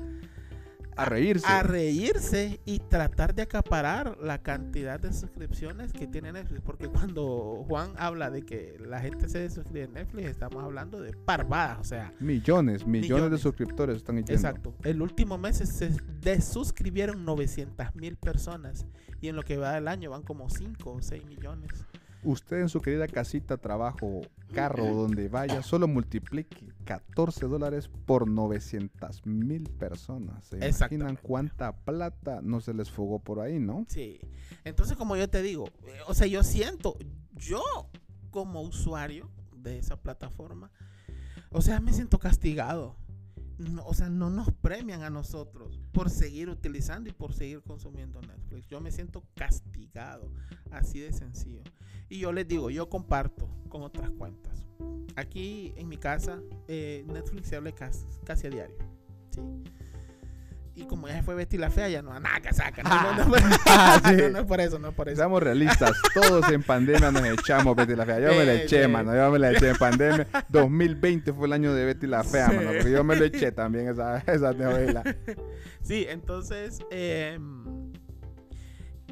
A 0.98 1.04
reírse. 1.04 1.46
a 1.46 1.62
reírse 1.62 2.61
y 2.64 2.80
tratar 2.80 3.34
de 3.34 3.42
acaparar 3.42 4.18
la 4.20 4.42
cantidad 4.42 4.98
de 4.98 5.12
suscripciones 5.12 5.92
que 5.92 6.06
tiene 6.06 6.32
Netflix. 6.32 6.61
Porque 6.62 6.88
cuando 6.88 7.64
Juan 7.68 7.92
habla 7.96 8.30
de 8.30 8.42
que 8.42 8.76
la 8.84 9.00
gente 9.00 9.28
se 9.28 9.38
desuscribe 9.38 9.84
en 9.84 9.92
Netflix, 9.94 10.26
estamos 10.28 10.62
hablando 10.64 11.00
de 11.00 11.12
parvadas. 11.12 11.78
O 11.80 11.84
sea, 11.84 12.12
Millones, 12.20 12.87
millones, 12.87 13.30
de 13.30 13.38
suscriptores 13.38 13.96
están 13.96 14.16
yendo. 14.16 14.32
exacto. 14.32 14.74
El 14.82 15.00
último 15.02 15.38
mes 15.38 15.58
se 15.58 15.90
desuscribieron 16.20 17.24
900 17.24 17.94
mil 17.94 18.16
personas. 18.16 18.87
Y 19.20 19.28
en 19.28 19.37
lo 19.37 19.42
que 19.42 19.56
va 19.56 19.72
del 19.74 19.88
año 19.88 20.11
van 20.11 20.22
como 20.22 20.48
5 20.50 20.90
o 20.92 21.02
6 21.02 21.24
millones. 21.26 21.70
Usted 22.24 22.61
en 22.61 22.68
su 22.68 22.81
querida 22.81 23.07
casita, 23.07 23.57
trabajo, 23.57 24.22
carro, 24.52 24.87
donde 24.87 25.28
vaya, 25.28 25.62
solo 25.62 25.87
multiplique 25.87 26.72
14 26.85 27.46
dólares 27.46 27.88
por 28.07 28.28
900 28.28 29.24
mil 29.26 29.68
personas. 29.70 30.46
¿Se 30.46 30.57
imaginan 30.57 31.16
cuánta 31.20 31.72
plata 31.72 32.40
no 32.42 32.61
se 32.61 32.74
les 32.74 32.90
fugó 32.90 33.20
por 33.20 33.40
ahí, 33.40 33.59
no? 33.59 33.85
Sí. 33.88 34.20
Entonces, 34.64 34.96
como 34.96 35.16
yo 35.16 35.28
te 35.31 35.42
digo, 35.42 35.68
eh, 35.87 35.98
o 36.07 36.14
sea, 36.14 36.26
yo 36.26 36.42
siento, 36.42 36.96
yo 37.35 37.62
como 38.31 38.62
usuario 38.62 39.31
de 39.57 39.78
esa 39.78 39.96
plataforma, 39.96 40.70
o 41.50 41.62
sea, 41.62 41.81
me 41.81 41.92
siento 41.92 42.18
castigado. 42.18 42.96
No, 43.59 43.85
o 43.85 43.92
sea, 43.92 44.09
no 44.09 44.31
nos 44.31 44.53
premian 44.53 45.03
a 45.03 45.11
nosotros 45.11 45.81
por 45.92 46.11
seguir 46.11 46.49
utilizando 46.49 47.11
y 47.11 47.12
por 47.12 47.33
seguir 47.33 47.62
consumiendo 47.62 48.21
Netflix. 48.21 48.68
Yo 48.68 48.81
me 48.81 48.92
siento 48.92 49.25
castigado, 49.35 50.31
así 50.71 51.01
de 51.01 51.12
sencillo. 51.12 51.62
Y 52.09 52.21
yo 52.21 52.33
les 52.33 52.47
digo, 52.47 52.71
yo 52.71 52.88
comparto 52.88 53.49
con 53.68 53.83
otras 53.83 54.11
cuentas. 54.11 54.64
Aquí 55.16 55.75
en 55.77 55.88
mi 55.88 55.97
casa, 55.97 56.40
eh, 56.68 57.05
Netflix 57.09 57.49
se 57.49 57.57
habla 57.57 57.73
casi, 57.73 58.07
casi 58.25 58.47
a 58.47 58.51
diario. 58.51 58.77
¿sí? 59.31 59.40
Y 60.79 60.87
como 60.87 61.09
ya 61.09 61.17
se 61.17 61.23
fue 61.25 61.35
Betty 61.35 61.59
la 61.59 61.71
Fea, 61.71 61.88
ya 61.88 62.03
no, 62.03 62.19
nada 62.21 62.41
que 62.41 62.53
saca. 62.55 62.85
No, 62.85 63.12
no, 63.25 63.25
no, 63.37 63.37
sí. 63.37 64.17
no, 64.23 64.29
no 64.31 64.38
es 64.38 64.45
por 64.45 64.61
eso, 64.61 64.79
no 64.79 64.88
es 64.91 64.95
por 64.95 65.09
eso. 65.09 65.17
Seamos 65.17 65.43
realistas, 65.43 65.91
todos 66.14 66.49
en 66.53 66.62
pandemia 66.62 67.11
nos 67.11 67.25
echamos 67.25 67.75
Betty 67.75 67.97
la 67.97 68.07
Fea. 68.07 68.21
Yo 68.21 68.29
me 68.29 68.45
la 68.47 68.55
eché, 68.55 68.87
mano. 68.87 69.12
Yo 69.12 69.29
me 69.33 69.41
la 69.41 69.51
eché 69.51 69.71
en 69.71 69.77
pandemia. 69.77 70.29
2020 70.49 71.33
fue 71.33 71.49
el 71.49 71.53
año 71.53 71.75
de 71.75 71.85
Betty 71.85 72.07
la 72.07 72.23
Fea, 72.23 72.49
Sí. 72.51 72.57
mano. 72.57 72.71
Porque 72.75 72.91
yo 72.93 73.03
me 73.03 73.17
lo 73.17 73.25
eché 73.25 73.51
también 73.51 73.88
esa, 73.88 74.19
esa 74.19 74.53
novela. 74.53 75.03
Sí, 75.83 76.07
entonces, 76.09 76.79
em, 76.93 77.93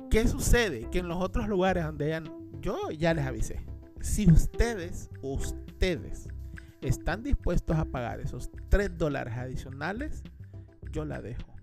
¿qué 0.09 0.29
sucede? 0.29 0.89
Que 0.93 1.01
en 1.01 1.09
los 1.09 1.19
otros 1.21 1.49
lugares 1.49 1.83
donde 1.85 2.05
hayan, 2.07 2.31
yo 2.61 2.91
ya 2.91 3.13
les 3.13 3.27
avisé, 3.27 3.67
si 4.01 4.31
ustedes, 4.31 5.11
ustedes 5.21 6.29
están 6.81 7.25
dispuestos 7.25 7.77
a 7.77 7.87
pagar 7.87 8.21
esos 8.21 8.51
3 8.69 8.97
dólares 8.97 9.35
adicionales, 9.37 10.23
yo 10.93 11.05
la 11.05 11.21
dejo. 11.21 11.56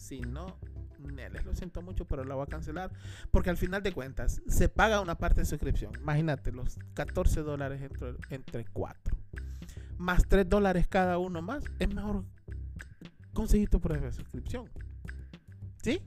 Si 0.00 0.22
no, 0.22 0.58
ne, 0.98 1.28
les 1.28 1.44
lo 1.44 1.54
siento 1.54 1.82
mucho, 1.82 2.06
pero 2.06 2.24
la 2.24 2.34
voy 2.34 2.44
a 2.44 2.46
cancelar. 2.46 2.90
Porque 3.30 3.50
al 3.50 3.58
final 3.58 3.82
de 3.82 3.92
cuentas, 3.92 4.40
se 4.48 4.70
paga 4.70 5.00
una 5.00 5.16
parte 5.16 5.40
de 5.40 5.44
suscripción. 5.44 5.92
Imagínate, 6.00 6.52
los 6.52 6.78
14 6.94 7.42
dólares 7.42 7.82
entre, 7.82 8.14
entre 8.30 8.64
4. 8.64 9.16
Más 9.98 10.26
3 10.26 10.48
dólares 10.48 10.88
cada 10.88 11.18
uno 11.18 11.42
más. 11.42 11.64
Es 11.78 11.94
mejor 11.94 12.24
conseguir 13.34 13.68
tu 13.68 13.78
propia 13.78 14.10
suscripción. 14.10 14.70
¿Sí? 15.82 16.02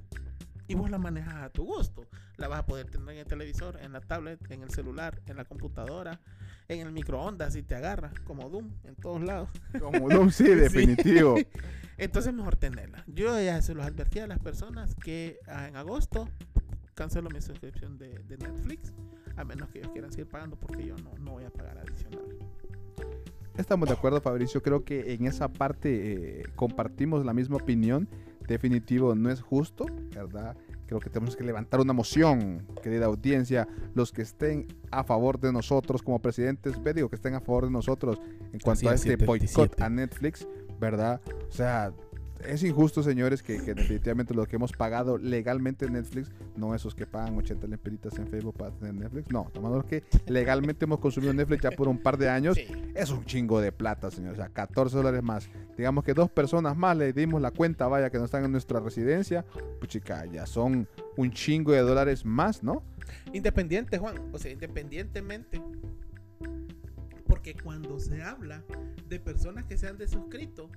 Y 0.67 0.73
vos 0.73 0.89
la 0.89 0.97
manejas 0.97 1.35
a 1.35 1.49
tu 1.49 1.63
gusto. 1.63 2.07
La 2.37 2.47
vas 2.47 2.59
a 2.61 2.65
poder 2.65 2.89
tener 2.89 3.09
en 3.09 3.19
el 3.19 3.27
televisor, 3.27 3.79
en 3.79 3.93
la 3.93 4.01
tablet, 4.01 4.39
en 4.49 4.63
el 4.63 4.71
celular, 4.71 5.21
en 5.27 5.37
la 5.37 5.45
computadora, 5.45 6.19
en 6.67 6.87
el 6.87 6.91
microondas 6.91 7.53
si 7.53 7.63
te 7.63 7.75
agarra, 7.75 8.11
como 8.23 8.49
Doom, 8.49 8.69
en 8.83 8.95
todos 8.95 9.21
lados. 9.21 9.49
Como 9.79 10.09
Doom, 10.09 10.29
sí, 10.31 10.45
definitivo. 10.45 11.35
Entonces 11.97 12.33
mejor 12.33 12.55
tenerla. 12.55 13.03
Yo 13.07 13.39
ya 13.41 13.61
se 13.61 13.75
los 13.75 13.85
advertí 13.85 14.19
a 14.19 14.27
las 14.27 14.39
personas 14.39 14.95
que 14.95 15.39
ah, 15.47 15.67
en 15.67 15.75
agosto 15.75 16.27
cancelo 16.95 17.29
mi 17.29 17.41
suscripción 17.41 17.97
de, 17.97 18.19
de 18.19 18.37
Netflix, 18.37 18.93
a 19.35 19.43
menos 19.43 19.69
que 19.69 19.79
ellos 19.79 19.91
quieran 19.91 20.11
seguir 20.11 20.27
pagando 20.27 20.55
porque 20.55 20.85
yo 20.85 20.95
no, 20.97 21.11
no 21.19 21.31
voy 21.31 21.43
a 21.43 21.49
pagar 21.49 21.77
adicional. 21.77 22.21
Estamos 23.57 23.87
de 23.87 23.93
acuerdo, 23.93 24.19
Fabricio. 24.19 24.63
Creo 24.63 24.83
que 24.83 25.13
en 25.13 25.27
esa 25.27 25.47
parte 25.47 26.39
eh, 26.39 26.43
compartimos 26.55 27.23
la 27.23 27.33
misma 27.33 27.57
opinión. 27.57 28.09
Definitivo, 28.47 29.15
no 29.15 29.29
es 29.29 29.41
justo, 29.41 29.85
¿verdad? 30.13 30.57
Creo 30.93 31.01
que 31.01 31.09
tenemos 31.09 31.35
que 31.35 31.43
levantar 31.43 31.79
una 31.79 31.91
moción, 31.91 32.67
querida 32.83 33.07
audiencia, 33.07 33.67
los 33.95 34.11
que 34.11 34.21
estén 34.21 34.67
a 34.91 35.03
favor 35.03 35.39
de 35.39 35.51
nosotros 35.51 36.03
como 36.03 36.21
presidentes, 36.21 36.79
ve, 36.83 36.93
digo 36.93 37.09
que 37.09 37.15
estén 37.15 37.33
a 37.33 37.39
favor 37.39 37.65
de 37.65 37.71
nosotros 37.71 38.21
en 38.51 38.59
cuanto 38.59 38.87
a 38.89 38.93
es, 38.93 39.03
este 39.03 39.25
boicot 39.25 39.47
77. 39.47 39.83
a 39.83 39.89
Netflix, 39.89 40.47
¿verdad? 40.79 41.19
O 41.49 41.51
sea, 41.51 41.91
es 42.47 42.63
injusto, 42.63 43.03
señores, 43.03 43.41
que, 43.43 43.61
que 43.63 43.73
definitivamente 43.73 44.33
lo 44.33 44.45
que 44.45 44.55
hemos 44.55 44.71
pagado 44.71 45.17
legalmente 45.17 45.85
en 45.85 45.93
Netflix, 45.93 46.31
no 46.55 46.73
esos 46.75 46.95
que 46.95 47.05
pagan 47.05 47.37
80 47.37 47.67
lemperitas 47.67 48.17
en 48.19 48.27
Facebook 48.27 48.55
para 48.57 48.71
tener 48.71 48.93
Netflix, 48.93 49.29
no, 49.31 49.45
estamos 49.47 49.67
hablando 49.69 49.87
que 49.87 50.03
legalmente 50.27 50.85
hemos 50.85 50.99
consumido 50.99 51.33
Netflix 51.33 51.63
ya 51.63 51.71
por 51.71 51.87
un 51.87 51.97
par 51.97 52.17
de 52.17 52.29
años, 52.29 52.55
Sí. 52.55 52.67
es 52.95 53.09
un 53.09 53.25
chingo 53.25 53.59
de 53.61 53.71
plata, 53.71 54.11
señores, 54.11 54.39
o 54.39 54.41
sea, 54.41 54.49
14 54.49 54.95
dólares 54.97 55.23
más. 55.23 55.49
Digamos 55.77 56.03
que 56.03 56.13
dos 56.13 56.29
personas 56.29 56.77
más 56.77 56.95
le 56.97 57.13
dimos 57.13 57.41
la 57.41 57.51
cuenta, 57.51 57.87
vaya, 57.87 58.09
que 58.09 58.17
no 58.19 58.25
están 58.25 58.45
en 58.45 58.51
nuestra 58.51 58.79
residencia, 58.79 59.45
pues 59.79 59.89
chica, 59.91 60.25
ya 60.25 60.45
son 60.45 60.87
un 61.17 61.31
chingo 61.31 61.71
de 61.71 61.79
dólares 61.81 62.25
más, 62.25 62.63
¿no? 62.63 62.83
Independiente, 63.33 63.97
Juan. 63.97 64.15
O 64.31 64.37
sea, 64.39 64.51
independientemente. 64.51 65.61
Porque 67.27 67.55
cuando 67.55 67.99
se 67.99 68.21
habla 68.21 68.63
de 69.09 69.19
personas 69.19 69.65
que 69.65 69.77
se 69.77 69.87
han 69.87 69.97
desuscrito, 69.97 70.69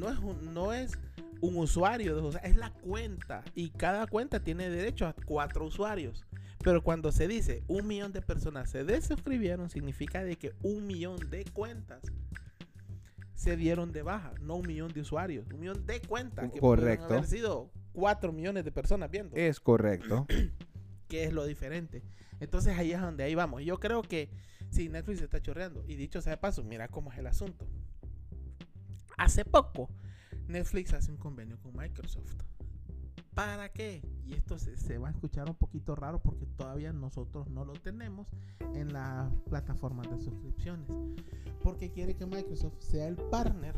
no 0.00 0.10
es 0.10 0.18
un, 0.18 0.54
no 0.54 0.72
es 0.72 0.98
un 1.40 1.56
usuario, 1.56 2.24
o 2.24 2.32
sea, 2.32 2.40
es 2.40 2.56
la 2.56 2.70
cuenta. 2.70 3.44
Y 3.54 3.70
cada 3.70 4.06
cuenta 4.06 4.40
tiene 4.40 4.68
derecho 4.68 5.06
a 5.06 5.14
cuatro 5.26 5.66
usuarios. 5.66 6.24
Pero 6.62 6.82
cuando 6.82 7.12
se 7.12 7.28
dice 7.28 7.62
un 7.68 7.86
millón 7.86 8.12
de 8.12 8.20
personas 8.20 8.70
se 8.70 8.84
desuscribieron, 8.84 9.70
significa 9.70 10.24
de 10.24 10.36
que 10.36 10.52
un 10.62 10.86
millón 10.86 11.30
de 11.30 11.44
cuentas 11.44 12.02
se 13.34 13.56
dieron 13.56 13.92
de 13.92 14.02
baja, 14.02 14.34
no 14.42 14.56
un 14.56 14.66
millón 14.66 14.92
de 14.92 15.00
usuarios, 15.00 15.46
un 15.50 15.60
millón 15.60 15.86
de 15.86 16.00
cuentas 16.02 16.50
que 16.52 16.60
Correcto. 16.60 17.14
haber 17.14 17.26
sido 17.26 17.70
cuatro 17.92 18.32
millones 18.32 18.64
de 18.64 18.72
personas 18.72 19.10
viendo 19.10 19.34
Es 19.36 19.60
correcto. 19.60 20.26
que 21.08 21.24
es 21.24 21.32
lo 21.32 21.46
diferente. 21.46 22.02
Entonces 22.40 22.76
ahí 22.76 22.92
es 22.92 23.00
donde 23.00 23.24
ahí 23.24 23.34
vamos. 23.34 23.62
Yo 23.64 23.80
creo 23.80 24.02
que 24.02 24.28
si 24.70 24.88
Netflix 24.90 25.18
se 25.18 25.24
está 25.24 25.40
chorreando, 25.40 25.84
y 25.88 25.96
dicho 25.96 26.20
sea 26.20 26.32
de 26.32 26.36
paso, 26.36 26.62
mira 26.62 26.88
cómo 26.88 27.12
es 27.12 27.18
el 27.18 27.26
asunto. 27.26 27.66
Hace 29.20 29.44
poco, 29.44 29.90
Netflix 30.48 30.94
hace 30.94 31.12
un 31.12 31.18
convenio 31.18 31.60
con 31.60 31.76
Microsoft. 31.76 32.36
¿Para 33.34 33.70
qué? 33.70 34.00
Y 34.24 34.32
esto 34.32 34.58
se, 34.58 34.96
va 34.96 35.08
a 35.08 35.10
escuchar 35.10 35.46
un 35.46 35.56
poquito 35.56 35.94
raro 35.94 36.22
porque 36.22 36.46
todavía 36.46 36.90
nosotros 36.94 37.46
no 37.50 37.66
lo 37.66 37.74
tenemos 37.74 38.28
en 38.72 38.94
las 38.94 39.30
plataformas 39.50 40.10
de 40.10 40.18
suscripciones. 40.20 40.88
Porque 41.62 41.92
quiere 41.92 42.16
que 42.16 42.24
Microsoft 42.24 42.80
sea 42.80 43.08
el 43.08 43.16
partner 43.16 43.74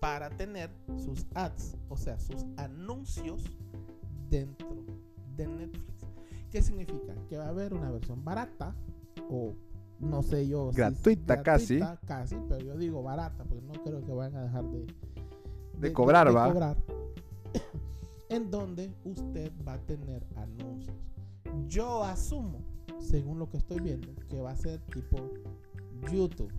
para 0.00 0.30
tener 0.30 0.70
sus 0.96 1.26
ads, 1.34 1.76
o 1.88 1.96
sea, 1.96 2.20
sus 2.20 2.46
anuncios 2.56 3.42
dentro 4.30 4.86
de 5.34 5.48
Netflix. 5.48 6.06
¿Qué 6.52 6.62
significa? 6.62 7.16
Que 7.28 7.36
va 7.36 7.46
a 7.46 7.48
haber 7.48 7.74
una 7.74 7.90
versión 7.90 8.24
barata 8.24 8.76
o 9.28 9.56
no 10.02 10.22
sé 10.22 10.46
yo. 10.48 10.70
si- 10.70 10.76
Gratuita 10.76 11.42
casi. 11.42 11.80
Casi, 12.06 12.36
pero 12.48 12.60
yo 12.64 12.76
digo 12.76 13.02
barata 13.02 13.44
porque 13.44 13.62
no 13.62 13.72
creo 13.82 14.00
que 14.04 14.12
vayan 14.12 14.36
a 14.36 14.42
dejar 14.44 14.64
de, 14.70 14.86
De 15.78 15.92
cobrar, 15.92 16.34
¿va? 16.34 16.52
cobrar. 16.52 16.76
en 18.28 18.50
donde 18.50 18.92
usted 19.04 19.52
va 19.66 19.74
a 19.74 19.78
tener 19.86 20.26
anuncios. 20.36 20.96
Yo 21.66 22.02
asumo, 22.04 22.58
según 22.98 23.38
lo 23.38 23.48
que 23.48 23.58
estoy 23.58 23.80
viendo, 23.80 24.08
que 24.28 24.40
va 24.40 24.52
a 24.52 24.56
ser 24.56 24.80
tipo 24.86 25.18
YouTube. 26.10 26.52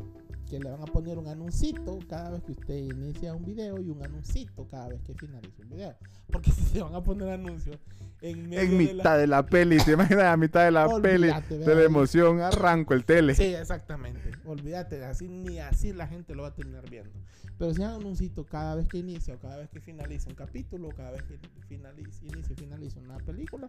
Que 0.53 0.59
le 0.59 0.69
van 0.69 0.83
a 0.83 0.85
poner 0.85 1.17
un 1.17 1.27
anuncito 1.27 1.97
cada 2.07 2.29
vez 2.29 2.43
que 2.43 2.51
usted 2.51 2.75
inicia 2.75 3.33
un 3.33 3.43
video 3.43 3.79
y 3.79 3.89
un 3.89 4.03
anuncito 4.03 4.67
cada 4.67 4.89
vez 4.89 5.01
que 5.01 5.15
finaliza 5.15 5.63
un 5.63 5.69
video. 5.71 5.95
Porque 6.31 6.51
si 6.51 6.61
se 6.65 6.81
van 6.83 6.93
a 6.93 7.01
poner 7.01 7.29
anuncios 7.29 7.79
en 8.21 8.49
medio 8.49 8.61
En 8.61 8.69
de 8.77 8.83
la- 8.85 8.93
mitad 8.93 9.17
de 9.17 9.25
la 9.25 9.43
peli, 9.47 9.77
¿te 9.77 9.93
imaginas? 9.93 10.25
A 10.25 10.37
mitad 10.37 10.63
de 10.65 10.69
la 10.69 10.87
peli, 11.01 11.31
de 11.49 11.73
la 11.75 11.83
emoción, 11.83 12.39
arranco 12.39 12.93
el 12.93 13.03
tele. 13.03 13.33
Sí, 13.33 13.45
exactamente. 13.45 14.29
Olvídate, 14.45 15.03
así 15.03 15.27
ni 15.27 15.57
así 15.57 15.91
la 15.91 16.05
gente 16.07 16.35
lo 16.35 16.43
va 16.43 16.49
a 16.49 16.53
terminar 16.53 16.87
viendo. 16.87 17.09
Pero 17.57 17.73
si 17.73 17.81
hagan 17.81 17.95
un 17.95 18.01
anuncito 18.01 18.45
cada 18.45 18.75
vez 18.75 18.87
que 18.87 18.99
inicia 18.99 19.33
o 19.33 19.39
cada 19.39 19.57
vez 19.57 19.69
que 19.71 19.81
finaliza 19.81 20.29
un 20.29 20.35
capítulo, 20.35 20.89
o 20.89 20.91
cada 20.91 21.09
vez 21.13 21.23
que 21.23 21.39
finaliza, 21.67 22.25
inicia 22.25 22.53
y 22.53 22.55
finaliza 22.55 22.99
una 22.99 23.17
película, 23.17 23.67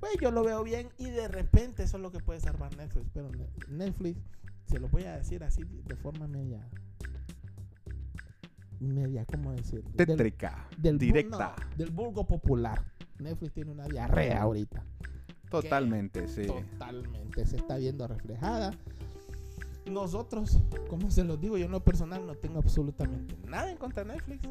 pues 0.00 0.12
yo 0.20 0.32
lo 0.32 0.42
veo 0.42 0.64
bien 0.64 0.88
y 0.98 1.08
de 1.10 1.28
repente 1.28 1.84
eso 1.84 1.98
es 1.98 2.02
lo 2.02 2.10
que 2.10 2.18
puede 2.18 2.40
salvar 2.40 2.76
Netflix. 2.76 3.06
Pero 3.14 3.30
Ne- 3.30 3.46
Netflix, 3.68 4.18
se 4.70 4.78
lo 4.80 4.88
voy 4.88 5.02
a 5.04 5.16
decir 5.16 5.42
así 5.44 5.62
de 5.64 5.96
forma 5.96 6.26
media. 6.28 6.66
Media, 8.78 9.26
¿cómo 9.26 9.52
decir? 9.52 9.82
Tétrica, 9.96 10.66
bu- 10.80 10.96
directa. 10.98 11.54
no, 11.58 11.76
del 11.76 11.90
vulgo 11.90 12.26
popular. 12.26 12.82
Netflix 13.18 13.52
tiene 13.52 13.72
una 13.72 13.86
diarrea 13.86 14.40
ahorita. 14.42 14.82
Totalmente, 15.50 16.28
sí. 16.28 16.46
Totalmente, 16.46 17.44
se 17.44 17.56
está 17.56 17.76
viendo 17.76 18.06
reflejada. 18.06 18.72
Nosotros, 19.90 20.62
como 20.88 21.10
se 21.10 21.24
los 21.24 21.38
digo, 21.40 21.58
yo 21.58 21.66
en 21.66 21.72
lo 21.72 21.84
personal 21.84 22.26
no 22.26 22.34
tengo 22.36 22.58
absolutamente 22.60 23.36
nada 23.46 23.70
en 23.70 23.76
contra 23.76 24.04
de 24.04 24.14
Netflix. 24.14 24.48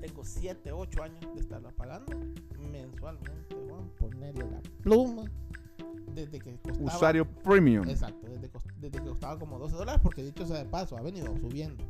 Tengo 0.00 0.24
7, 0.24 0.72
8 0.72 1.02
años 1.02 1.20
de 1.34 1.40
estarla 1.40 1.70
pagando 1.70 2.18
mensualmente, 2.72 3.54
Juan, 3.68 3.90
ponerle 3.98 4.50
la 4.50 4.60
pluma. 4.82 5.24
Desde 6.14 6.38
que 6.38 6.58
costaba. 6.58 6.94
Usuario 6.94 7.24
premium. 7.42 7.88
Exacto, 7.88 8.28
desde, 8.28 8.50
desde 8.80 8.98
que 8.98 9.08
costaba 9.08 9.38
como 9.38 9.58
12 9.58 9.76
dólares, 9.76 10.00
porque 10.02 10.22
dicho 10.22 10.46
sea 10.46 10.58
de 10.58 10.64
paso, 10.64 10.96
ha 10.96 11.02
venido 11.02 11.36
subiendo. 11.38 11.84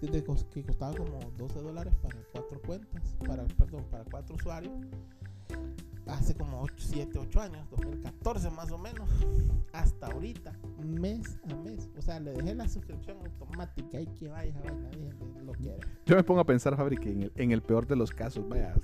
Desde 0.00 0.22
que 0.22 0.64
costaba 0.64 0.94
como 0.96 1.18
12 1.36 1.60
dólares 1.60 1.94
para 2.02 2.16
cuatro 2.32 2.60
cuentas, 2.62 3.16
para, 3.26 3.44
perdón, 3.44 3.84
para 3.90 4.04
cuatro 4.04 4.36
usuarios. 4.36 4.72
Hace 6.06 6.34
como 6.34 6.66
7, 6.76 7.18
8 7.18 7.40
años, 7.40 7.70
2014 7.70 8.50
más 8.50 8.70
o 8.72 8.78
menos, 8.78 9.08
hasta 9.72 10.06
ahorita, 10.08 10.52
mes 10.78 11.38
a 11.50 11.54
mes. 11.56 11.88
O 11.96 12.02
sea, 12.02 12.18
le 12.18 12.32
dejé 12.32 12.54
la 12.54 12.68
suscripción 12.68 13.18
automática 13.18 14.00
y 14.00 14.06
que 14.06 14.28
vaya, 14.28 14.52
vaya, 14.60 14.72
nadie 14.72 15.12
lo 15.44 15.52
quiere. 15.52 15.78
Yo 16.04 16.16
me 16.16 16.24
pongo 16.24 16.40
a 16.40 16.44
pensar, 16.44 16.76
Fabri, 16.76 16.96
que 16.96 17.10
en 17.10 17.22
el, 17.22 17.32
en 17.36 17.52
el 17.52 17.62
peor 17.62 17.86
de 17.86 17.96
los 17.96 18.10
casos, 18.10 18.48
vaya, 18.48 18.74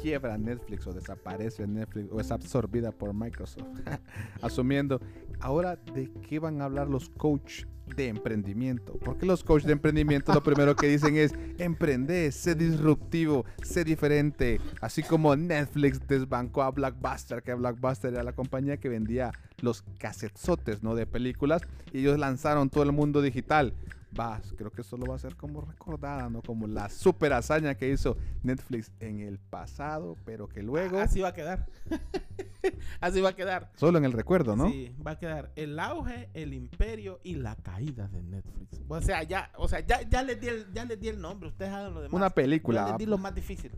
quiebra 0.00 0.36
Netflix 0.36 0.86
o 0.86 0.92
desaparece 0.92 1.66
Netflix 1.66 2.10
o 2.12 2.20
es 2.20 2.30
absorbida 2.30 2.92
por 2.92 3.14
Microsoft. 3.14 3.66
Asumiendo, 4.42 5.00
ahora, 5.40 5.76
¿de 5.76 6.12
qué 6.22 6.38
van 6.38 6.60
a 6.60 6.66
hablar 6.66 6.88
los 6.88 7.08
coach 7.08 7.64
de 7.96 8.08
emprendimiento? 8.08 8.98
Porque 9.04 9.26
los 9.26 9.44
coach 9.44 9.64
de 9.64 9.72
emprendimiento 9.72 10.32
lo 10.32 10.42
primero 10.42 10.76
que 10.76 10.86
dicen 10.86 11.16
es, 11.16 11.32
emprende, 11.58 12.30
sé 12.32 12.54
disruptivo, 12.54 13.44
sé 13.62 13.84
diferente. 13.84 14.60
Así 14.80 15.02
como 15.02 15.34
Netflix 15.36 16.06
desbancó 16.06 16.62
a 16.62 16.70
Blockbuster, 16.70 17.42
que 17.42 17.54
Blockbuster 17.54 18.12
era 18.14 18.22
la 18.22 18.32
compañía 18.32 18.76
que 18.76 18.88
vendía 18.88 19.32
los 19.60 19.82
casetzotes, 19.98 20.82
¿no? 20.82 20.94
De 20.94 21.06
películas, 21.06 21.62
y 21.92 22.00
ellos 22.00 22.18
lanzaron 22.18 22.70
todo 22.70 22.84
el 22.84 22.92
mundo 22.92 23.22
digital 23.22 23.74
va, 24.18 24.40
creo 24.56 24.70
que 24.70 24.82
solo 24.82 25.06
va 25.06 25.16
a 25.16 25.18
ser 25.18 25.36
como 25.36 25.60
recordada, 25.60 26.28
¿no? 26.28 26.42
Como 26.42 26.66
la 26.66 26.88
super 26.88 27.32
hazaña 27.32 27.74
que 27.74 27.90
hizo 27.90 28.16
Netflix 28.42 28.92
en 29.00 29.20
el 29.20 29.38
pasado, 29.38 30.16
pero 30.24 30.48
que 30.48 30.62
luego, 30.62 30.98
Así 30.98 31.20
va 31.20 31.28
a 31.28 31.34
quedar. 31.34 31.66
Así 33.00 33.20
va 33.20 33.30
a 33.30 33.36
quedar. 33.36 33.70
solo 33.76 33.98
en 33.98 34.04
el 34.04 34.12
recuerdo, 34.12 34.56
¿no? 34.56 34.68
Sí, 34.70 34.94
va 35.04 35.12
a 35.12 35.18
quedar 35.18 35.52
el 35.56 35.78
auge, 35.78 36.28
el 36.34 36.54
imperio 36.54 37.20
y 37.22 37.36
la 37.36 37.56
caída 37.56 38.08
de 38.08 38.22
Netflix. 38.22 38.80
O 38.88 39.00
sea, 39.00 39.22
ya, 39.22 39.50
o 39.56 39.68
sea, 39.68 39.80
ya, 39.80 40.02
ya 40.02 40.22
les 40.22 40.40
di 40.40 40.48
el, 40.48 40.72
ya 40.72 40.84
les 40.84 41.00
di 41.00 41.08
el 41.08 41.20
nombre, 41.20 41.48
ustedes 41.48 41.72
hagan 41.72 41.94
lo 41.94 42.00
demás. 42.00 42.14
Una 42.14 42.30
película. 42.30 42.88
les 42.88 42.98
di 42.98 43.06
lo 43.06 43.18
más 43.18 43.34
difícil. 43.34 43.72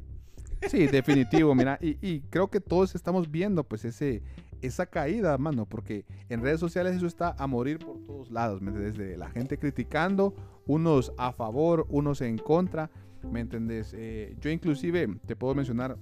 Sí, 0.69 0.87
definitivo, 0.87 1.55
mira, 1.55 1.79
y, 1.81 1.97
y 2.07 2.21
creo 2.23 2.49
que 2.49 2.61
todos 2.61 2.95
estamos 2.95 3.31
viendo 3.31 3.65
pues 3.65 3.85
ese, 3.85 4.23
esa 4.63 4.87
caída, 4.87 5.37
mano, 5.39 5.67
porque 5.67 6.05
en 6.29 6.43
redes 6.43 6.61
sociales 6.61 6.97
eso 6.97 7.07
está 7.07 7.35
a 7.39 7.47
morir 7.47 7.79
por 7.79 7.99
todos 8.01 8.31
lados, 8.31 8.61
¿me 8.61 8.71
entiendes? 8.71 8.97
Desde 8.97 9.17
la 9.17 9.31
gente 9.31 9.59
criticando, 9.59 10.35
unos 10.67 11.13
a 11.19 11.33
favor, 11.33 11.87
unos 11.89 12.21
en 12.21 12.39
contra, 12.39 12.91
¿me 13.31 13.41
entendés? 13.41 13.95
Eh, 13.97 14.37
yo 14.41 14.51
inclusive 14.51 15.09
te 15.27 15.37
puedo 15.37 15.55
mencionar, 15.55 15.97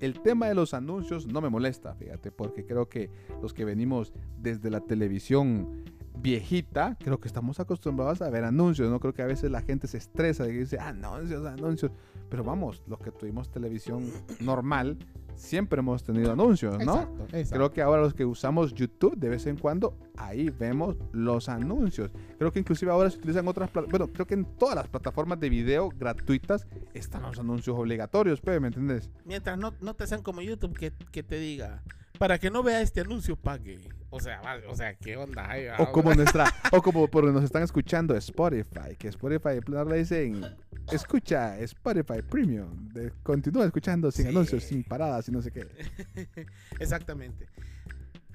el 0.00 0.20
tema 0.20 0.48
de 0.48 0.54
los 0.54 0.72
anuncios 0.72 1.26
no 1.26 1.40
me 1.40 1.50
molesta, 1.50 1.94
fíjate, 1.94 2.32
porque 2.32 2.64
creo 2.64 2.88
que 2.88 3.10
los 3.42 3.52
que 3.52 3.64
venimos 3.64 4.12
desde 4.38 4.70
la 4.70 4.80
televisión 4.80 5.84
viejita, 6.16 6.96
creo 6.98 7.20
que 7.20 7.28
estamos 7.28 7.60
acostumbrados 7.60 8.22
a 8.22 8.30
ver 8.30 8.44
anuncios, 8.44 8.90
¿no? 8.90 9.00
Creo 9.00 9.14
que 9.14 9.22
a 9.22 9.26
veces 9.26 9.50
la 9.50 9.62
gente 9.62 9.86
se 9.86 9.98
estresa 9.98 10.46
y 10.48 10.52
dice, 10.52 10.78
anuncios, 10.78 11.46
anuncios. 11.46 11.92
Pero 12.28 12.44
vamos, 12.44 12.82
los 12.86 12.98
que 12.98 13.10
tuvimos 13.10 13.50
televisión 13.50 14.04
normal, 14.40 14.98
siempre 15.40 15.80
hemos 15.80 16.04
tenido 16.04 16.32
anuncios, 16.32 16.78
¿no? 16.84 16.94
Exacto, 16.94 17.24
exacto. 17.32 17.54
Creo 17.54 17.72
que 17.72 17.82
ahora 17.82 18.02
los 18.02 18.14
que 18.14 18.24
usamos 18.24 18.74
YouTube 18.74 19.16
de 19.16 19.28
vez 19.28 19.46
en 19.46 19.56
cuando, 19.56 19.96
ahí 20.16 20.50
vemos 20.50 20.96
los 21.12 21.48
anuncios. 21.48 22.10
Creo 22.38 22.52
que 22.52 22.60
inclusive 22.60 22.90
ahora 22.92 23.10
se 23.10 23.18
utilizan 23.18 23.48
otras, 23.48 23.70
bueno, 23.72 24.08
creo 24.08 24.26
que 24.26 24.34
en 24.34 24.44
todas 24.44 24.74
las 24.74 24.88
plataformas 24.88 25.40
de 25.40 25.48
video 25.48 25.90
gratuitas 25.90 26.66
están 26.94 27.22
los 27.22 27.38
anuncios 27.38 27.76
obligatorios, 27.76 28.40
¿me 28.44 28.54
entiendes? 28.54 29.10
Mientras 29.24 29.58
no, 29.58 29.74
no 29.80 29.94
te 29.94 30.06
sean 30.06 30.22
como 30.22 30.42
YouTube 30.42 30.76
que, 30.76 30.92
que 31.10 31.22
te 31.22 31.38
diga, 31.38 31.82
para 32.18 32.38
que 32.38 32.50
no 32.50 32.62
vea 32.62 32.82
este 32.82 33.00
anuncio, 33.00 33.36
pague. 33.36 33.78
O 34.12 34.18
sea, 34.18 34.40
vale, 34.40 34.66
o 34.66 34.74
sea, 34.74 34.94
¿qué 34.94 35.16
onda? 35.16 35.48
Ay, 35.48 35.66
O 35.68 35.72
ah, 35.84 35.92
como 35.92 36.12
nuestra, 36.14 36.44
o 36.72 36.82
como 36.82 37.06
por 37.08 37.24
nos 37.32 37.44
están 37.44 37.62
escuchando 37.62 38.14
Spotify, 38.16 38.96
que 38.98 39.06
Spotify 39.08 39.60
le 39.88 39.96
dicen, 39.98 40.44
escucha 40.90 41.56
Spotify 41.60 42.20
Premium. 42.28 42.88
De- 42.88 43.12
continúa 43.22 43.64
escuchando 43.66 44.10
sin 44.10 44.24
Sí. 44.24 44.30
anuncios, 44.30 44.64
sin 44.64 44.82
paradas 44.82 45.28
y 45.28 45.32
no 45.32 45.40
sé 45.40 45.52
qué. 45.52 45.64
Exactamente. 46.80 47.48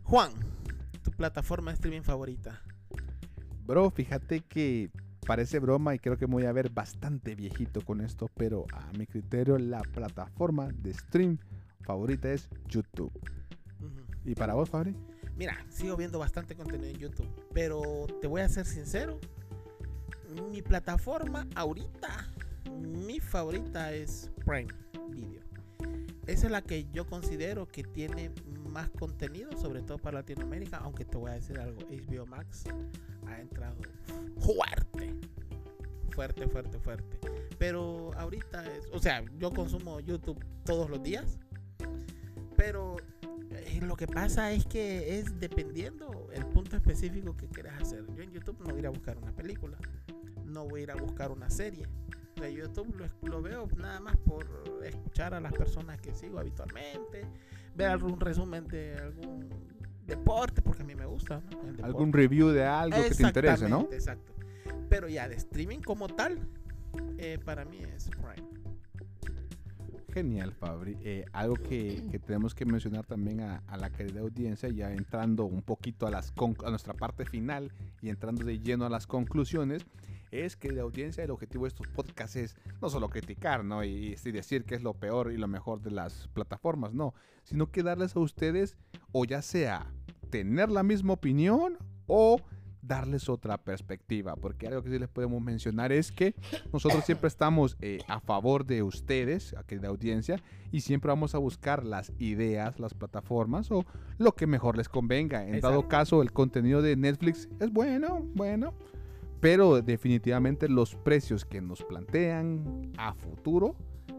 Juan, 0.04 0.32
tu 1.04 1.12
plataforma 1.12 1.72
de 1.72 1.76
streaming 1.76 2.04
favorita. 2.04 2.62
Bro, 3.66 3.90
fíjate 3.92 4.42
que 4.42 4.92
parece 5.26 5.60
broma 5.60 5.94
y 5.96 6.00
creo 6.00 6.18
que 6.18 6.28
me 6.28 6.34
voy 6.36 6.46
a 6.46 6.52
ver 6.54 6.70
bastante 6.70 7.36
viejito 7.36 7.82
con 7.82 8.00
esto, 8.00 8.30
pero 8.36 8.66
a 8.74 8.92
mi 8.98 9.08
criterio 9.08 9.58
la 9.58 9.82
plataforma 9.82 10.70
de 10.72 10.94
stream 10.94 11.38
favorita 11.82 12.32
es 12.32 12.48
YouTube. 12.70 13.12
¿Y 14.24 14.36
para 14.36 14.54
vos, 14.54 14.70
Fabri? 14.70 14.96
Mira, 15.36 15.66
sigo 15.70 15.98
viendo 15.98 16.18
bastante 16.18 16.56
contenido 16.56 16.90
en 16.90 16.98
YouTube, 16.98 17.28
pero 17.54 18.08
te 18.22 18.28
voy 18.28 18.42
a 18.42 18.50
ser 18.50 18.66
sincero. 18.66 19.20
Mi 20.50 20.62
plataforma 20.62 21.48
ahorita, 21.56 22.32
mi 22.80 23.20
favorita 23.20 23.94
es 23.94 24.32
Prime 24.46 24.74
Video. 25.10 25.42
Esa 26.26 26.46
es 26.48 26.52
la 26.52 26.62
que 26.62 26.88
yo 26.92 27.06
considero 27.06 27.68
que 27.68 27.84
tiene 27.84 28.32
más 28.70 28.90
contenido, 28.90 29.52
sobre 29.58 29.82
todo 29.82 29.98
para 29.98 30.20
Latinoamérica, 30.20 30.78
aunque 30.78 31.06
te 31.06 31.18
voy 31.18 31.32
a 31.32 31.36
decir 31.36 31.60
algo, 31.60 31.80
HBO 31.82 32.26
Max 32.26 32.64
ha 33.28 33.40
entrado 33.40 33.76
fuerte. 34.40 35.14
Fuerte, 36.12 36.48
fuerte, 36.48 36.80
fuerte. 36.80 37.20
Pero 37.58 38.12
ahorita 38.16 38.66
es, 38.74 38.88
o 38.94 39.00
sea, 39.00 39.24
yo 39.38 39.52
consumo 39.52 40.00
YouTube 40.00 40.44
todos 40.64 40.90
los 40.90 41.04
días, 41.04 41.38
pero 42.56 42.96
lo 43.82 43.96
que 43.96 44.08
pasa 44.08 44.52
es 44.52 44.66
que 44.66 45.20
es 45.20 45.40
dependiendo 45.40 46.30
el 46.34 46.46
punto 46.48 46.76
específico 46.76 47.36
que 47.36 47.48
quieras 47.48 47.82
hacer. 47.82 48.06
Yo 48.16 48.24
en 48.24 48.32
YouTube 48.32 48.58
no 48.60 48.66
voy 48.66 48.76
a 48.76 48.80
ir 48.80 48.88
a 48.88 48.90
buscar 48.90 49.18
una 49.18 49.32
película, 49.32 49.78
no 50.46 50.66
voy 50.66 50.82
a 50.82 50.84
ir 50.84 50.92
a 50.92 50.96
buscar 50.96 51.32
una 51.32 51.50
serie. 51.50 51.88
O 52.36 52.40
sea, 52.40 52.50
YouTube 52.50 52.94
lo, 52.98 53.30
lo 53.30 53.42
veo 53.42 53.68
nada 53.78 54.00
más 54.00 54.18
por 54.18 54.46
escuchar 54.84 55.34
a 55.34 55.40
las 55.40 55.54
personas 55.54 56.00
que 56.02 56.14
sigo 56.14 56.40
habitualmente, 56.40 57.26
ver 57.76 57.88
algún 57.88 58.20
resumen 58.20 58.68
de 58.68 58.96
algún 58.98 59.50
deporte, 60.06 60.62
porque 60.62 60.84
a 60.84 60.86
mí 60.86 60.96
me 60.96 61.06
gusta. 61.06 61.42
¿no? 61.50 61.86
¿Algún 61.86 62.12
review 62.12 62.50
de 62.50 62.66
algo 62.66 63.02
que 63.04 63.16
te 63.16 63.24
interese, 63.24 63.70
no? 63.70 63.88
Exacto. 63.92 64.34
Pero 64.90 65.08
ya 65.08 65.28
de 65.28 65.36
streaming 65.36 65.80
como 65.80 66.08
tal, 66.08 66.40
eh, 67.18 67.40
para 67.44 67.66
mí 67.66 67.80
es 67.96 68.10
Prime. 68.10 68.55
Genial, 70.16 70.54
Fabri. 70.54 70.98
Eh, 71.04 71.26
algo 71.34 71.56
que, 71.56 72.02
que 72.10 72.20
tenemos 72.20 72.56
que 72.56 72.66
mencionar 72.66 73.06
también 73.06 73.42
a, 73.42 73.62
a 73.68 73.76
la 73.76 73.90
querida 73.90 74.22
audiencia, 74.22 74.70
ya 74.70 74.94
entrando 74.94 75.44
un 75.44 75.62
poquito 75.62 76.08
a, 76.08 76.10
las 76.10 76.32
a 76.64 76.70
nuestra 76.70 76.94
parte 76.94 77.26
final 77.26 77.74
y 78.02 78.08
entrando 78.08 78.46
de 78.46 78.58
lleno 78.60 78.86
a 78.86 78.90
las 78.90 79.08
conclusiones, 79.08 79.86
es 80.32 80.56
que 80.56 80.72
la 80.72 80.84
audiencia, 80.84 81.22
el 81.26 81.32
objetivo 81.32 81.66
de 81.66 81.68
estos 81.68 81.88
podcasts 81.88 82.38
es 82.38 82.56
no 82.82 82.90
solo 82.90 83.10
criticar, 83.10 83.66
¿no? 83.66 83.84
Y, 83.84 84.16
y 84.24 84.32
decir 84.32 84.64
que 84.64 84.76
es 84.76 84.84
lo 84.84 84.94
peor 84.94 85.34
y 85.34 85.38
lo 85.38 85.50
mejor 85.50 85.82
de 85.82 85.92
las 85.92 86.30
plataformas, 86.30 86.94
no, 86.94 87.14
sino 87.44 87.70
que 87.70 87.84
darles 87.84 88.16
a 88.16 88.22
ustedes, 88.22 88.78
o 89.12 89.26
ya 89.26 89.42
sea 89.42 89.92
tener 90.30 90.72
la 90.72 90.84
misma 90.84 91.12
opinión 91.12 91.78
o 92.08 92.40
darles 92.88 93.30
otra 93.30 93.58
perspectiva, 93.58 94.36
porque 94.36 94.68
algo 94.68 94.84
que 94.84 94.90
sí 94.90 95.00
les 95.00 95.10
podemos 95.10 95.42
mencionar 95.42 95.92
es 95.92 96.12
que 96.12 96.36
nosotros 96.72 97.04
siempre 97.06 97.28
estamos 97.28 97.78
eh, 97.82 98.00
a 98.08 98.20
favor 98.20 98.66
de 98.66 98.84
ustedes, 98.84 99.56
aquí 99.58 99.76
de 99.78 99.88
audiencia, 99.88 100.42
y 100.72 100.82
siempre 100.82 101.10
vamos 101.10 101.36
a 101.36 101.38
buscar 101.38 101.84
las 101.84 102.12
ideas, 102.20 102.80
las 102.80 102.94
plataformas 102.94 103.72
o 103.72 103.86
lo 104.18 104.34
que 104.34 104.48
mejor 104.48 104.78
les 104.78 104.90
convenga. 104.90 105.46
En 105.46 105.60
dado 105.60 105.88
caso, 105.88 106.22
el 106.22 106.32
contenido 106.32 106.82
de 106.82 106.96
Netflix 106.96 107.50
es 107.60 107.72
bueno, 107.72 108.26
bueno, 108.34 108.74
pero 109.40 109.82
definitivamente 109.82 110.70
los 110.70 110.96
precios 110.96 111.46
que 111.46 111.62
nos 111.62 111.84
plantean 111.84 112.92
a 112.98 113.14
futuro 113.14 113.76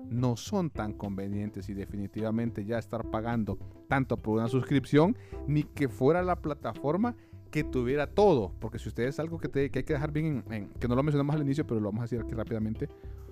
no 0.09 0.37
son 0.37 0.71
tan 0.71 0.93
convenientes 0.93 1.69
y 1.69 1.75
definitivamente 1.75 2.65
ya 2.65 2.79
estar 2.79 3.11
pagando 3.11 3.59
tanto 3.89 4.17
por 4.17 4.39
una 4.39 4.49
suscripción 4.49 5.17
ni 5.47 5.65
que 5.65 5.89
fuera 5.89 6.23
la 6.23 6.37
plataforma 6.37 7.17
que 7.57 7.65
tuviera 7.65 8.07
todo, 8.07 8.53
porque 8.61 8.79
si 8.79 8.89
ustedes 8.91 9.19
algo 9.19 9.39
que, 9.39 9.49
te- 9.49 9.71
que 9.71 9.79
hay 9.79 9.85
que 9.85 9.95
dejar 9.95 10.13
bien, 10.13 10.45
en, 10.49 10.53
en- 10.53 10.69
que 10.69 10.87
no 10.89 10.95
lo 10.95 11.03
mencionamos 11.03 11.35
al 11.37 11.41
inicio, 11.43 11.67
pero 11.67 11.81
lo 11.81 11.87
vamos 11.87 12.01
a 12.01 12.05
decir 12.05 12.21
aquí 12.21 12.33
rápidamente, 12.35 12.87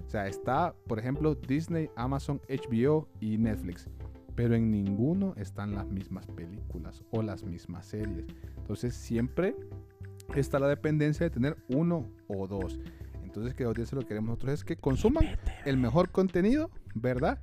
o 0.06 0.08
sea, 0.08 0.26
está, 0.26 0.74
por 0.86 0.98
ejemplo, 0.98 1.34
Disney, 1.34 1.90
Amazon, 1.94 2.40
HBO 2.48 3.06
y 3.20 3.36
Netflix, 3.36 3.86
pero 4.34 4.54
en 4.54 4.70
ninguno 4.70 5.34
están 5.36 5.74
las 5.74 5.86
mismas 5.90 6.26
películas 6.28 7.02
o 7.10 7.20
las 7.22 7.44
mismas 7.44 7.84
series. 7.84 8.24
Entonces 8.56 8.94
siempre 8.94 9.54
está 10.34 10.58
la 10.58 10.68
dependencia 10.68 11.24
de 11.24 11.30
tener 11.30 11.56
uno 11.68 12.06
o 12.26 12.46
dos. 12.48 12.80
Entonces, 13.22 13.52
que 13.54 13.64
audiencia 13.64 13.94
lo 13.96 14.02
que 14.02 14.08
queremos 14.08 14.28
nosotros 14.28 14.54
es 14.54 14.64
que 14.64 14.76
consuman 14.76 15.26
el 15.66 15.76
mejor 15.76 16.10
contenido, 16.10 16.70
¿verdad? 16.94 17.38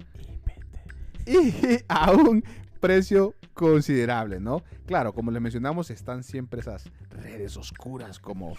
y 1.28 1.78
a 1.88 2.12
un 2.12 2.44
precio 2.82 3.36
considerable, 3.54 4.42
¿no? 4.42 4.64
Claro, 4.86 5.14
como 5.14 5.32
les 5.32 5.42
mencionamos, 5.42 5.90
están 5.92 6.24
siempre 6.24 6.60
esas 6.60 6.92
redes 7.10 7.56
oscuras 7.56 8.20
como 8.20 8.56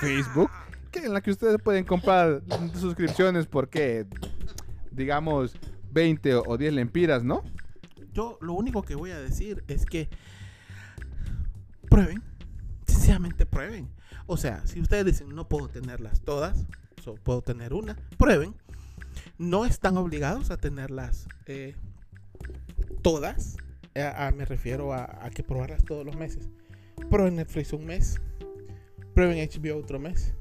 Facebook, 0.00 0.50
que 0.90 1.00
en 1.00 1.12
la 1.12 1.20
que 1.20 1.32
ustedes 1.32 1.60
pueden 1.62 1.84
comprar 1.84 2.42
suscripciones 2.74 3.46
porque, 3.46 4.06
digamos, 4.90 5.54
20 5.92 6.36
o 6.36 6.56
10 6.56 6.72
lempiras, 6.72 7.24
¿no? 7.24 7.42
Yo 8.12 8.38
lo 8.40 8.54
único 8.54 8.82
que 8.82 8.94
voy 8.94 9.10
a 9.10 9.18
decir 9.18 9.64
es 9.68 9.84
que 9.84 10.08
prueben, 11.88 12.22
sencillamente 12.86 13.46
prueben. 13.46 13.90
O 14.26 14.36
sea, 14.36 14.64
si 14.66 14.80
ustedes 14.80 15.04
dicen 15.04 15.34
no 15.34 15.48
puedo 15.48 15.68
tenerlas 15.68 16.20
todas, 16.20 16.66
solo 17.02 17.20
puedo 17.22 17.42
tener 17.42 17.74
una, 17.74 17.96
prueben. 18.16 18.54
No 19.38 19.64
están 19.64 19.96
obligados 19.96 20.50
a 20.50 20.56
tenerlas 20.56 21.26
eh, 21.46 21.74
todas. 23.02 23.56
Eh, 23.94 24.10
me 24.36 24.44
refiero 24.44 24.92
a, 24.92 25.30
que 25.34 25.42
probarlas 25.42 25.84
todos 25.84 26.04
los 26.04 26.16
meses. 26.16 26.48
Prueben 27.10 27.36
Netflix 27.36 27.72
un 27.72 27.86
mes, 27.86 28.20
prueben 29.14 29.48
HBO 29.48 29.78
otro 29.78 29.98
mes, 29.98 30.34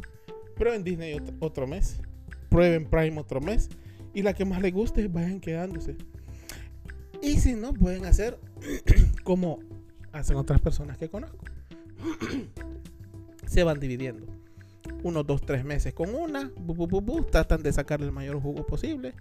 prueben 0.55 0.83
Disney 0.83 1.17
otro, 1.39 1.67
mes, 1.67 2.01
prueben 2.49 2.85
Prime 2.85 3.19
otro 3.19 3.39
mes 3.41 3.69
y 4.13 4.21
la 4.21 4.33
que 4.33 4.45
más 4.45 4.61
les 4.61 4.73
guste 4.73 5.07
vayan 5.07 5.39
quedándose. 5.39 5.95
Y 7.21 7.39
si 7.39 7.53
no, 7.53 7.73
pueden 7.73 8.05
hacer 8.05 8.39
como 9.23 9.59
hacen 10.11 10.37
otras 10.37 10.61
personas 10.61 10.97
que 10.97 11.09
conozco. 11.09 11.45
Se 13.47 13.63
van 13.63 13.79
dividiendo. 13.79 14.25
Unos 15.03 15.25
dos, 15.25 15.41
tres 15.41 15.63
meses 15.63 15.93
con 15.93 16.13
una. 16.13 16.51
bu, 16.59 16.87
bu, 16.87 17.23
tratan 17.23 17.63
de 17.63 17.73
sacarle 17.73 18.05
el 18.05 18.11
mayor 18.11 18.41
jugo 18.41 18.65
posible. 18.65 19.13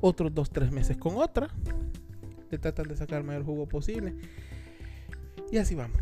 Otros 0.00 0.34
dos, 0.34 0.50
tres 0.50 0.70
meses 0.70 0.96
con 0.96 1.16
otra. 1.16 1.48
Tratan 2.58 2.88
de 2.88 2.96
sacar 2.96 3.18
el 3.18 3.24
mayor 3.24 3.44
jugo 3.44 3.66
posible. 3.66 4.14
Y 5.50 5.58
así 5.58 5.74
vamos. 5.74 6.00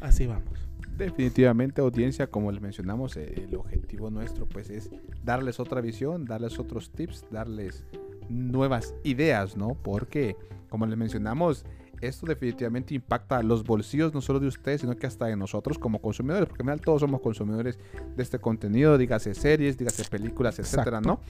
Así 0.00 0.26
vamos. 0.26 0.66
Definitivamente, 0.96 1.82
audiencia, 1.82 2.26
como 2.28 2.50
les 2.50 2.62
mencionamos, 2.62 3.16
el 3.16 3.54
objetivo 3.54 4.10
nuestro 4.10 4.46
pues 4.46 4.70
es 4.70 4.90
darles 5.24 5.60
otra 5.60 5.82
visión, 5.82 6.24
darles 6.24 6.58
otros 6.58 6.90
tips, 6.90 7.26
darles 7.30 7.84
nuevas 8.30 8.94
ideas, 9.04 9.56
¿no? 9.56 9.74
Porque, 9.74 10.36
como 10.70 10.86
les 10.86 10.96
mencionamos, 10.96 11.66
esto 12.00 12.26
definitivamente 12.26 12.94
impacta 12.94 13.42
los 13.42 13.64
bolsillos 13.64 14.12
no 14.14 14.20
solo 14.20 14.40
de 14.40 14.48
ustedes, 14.48 14.82
sino 14.82 14.96
que 14.96 15.06
hasta 15.06 15.26
de 15.26 15.36
nosotros 15.36 15.78
como 15.78 16.00
consumidores, 16.00 16.48
porque 16.48 16.62
al 16.62 16.66
final 16.66 16.80
todos 16.80 17.00
somos 17.00 17.20
consumidores 17.20 17.78
de 18.16 18.22
este 18.22 18.38
contenido, 18.38 18.98
dígase 18.98 19.34
series, 19.34 19.78
dígase 19.78 20.04
películas, 20.04 20.58
etcétera, 20.58 21.00
¿no? 21.00 21.20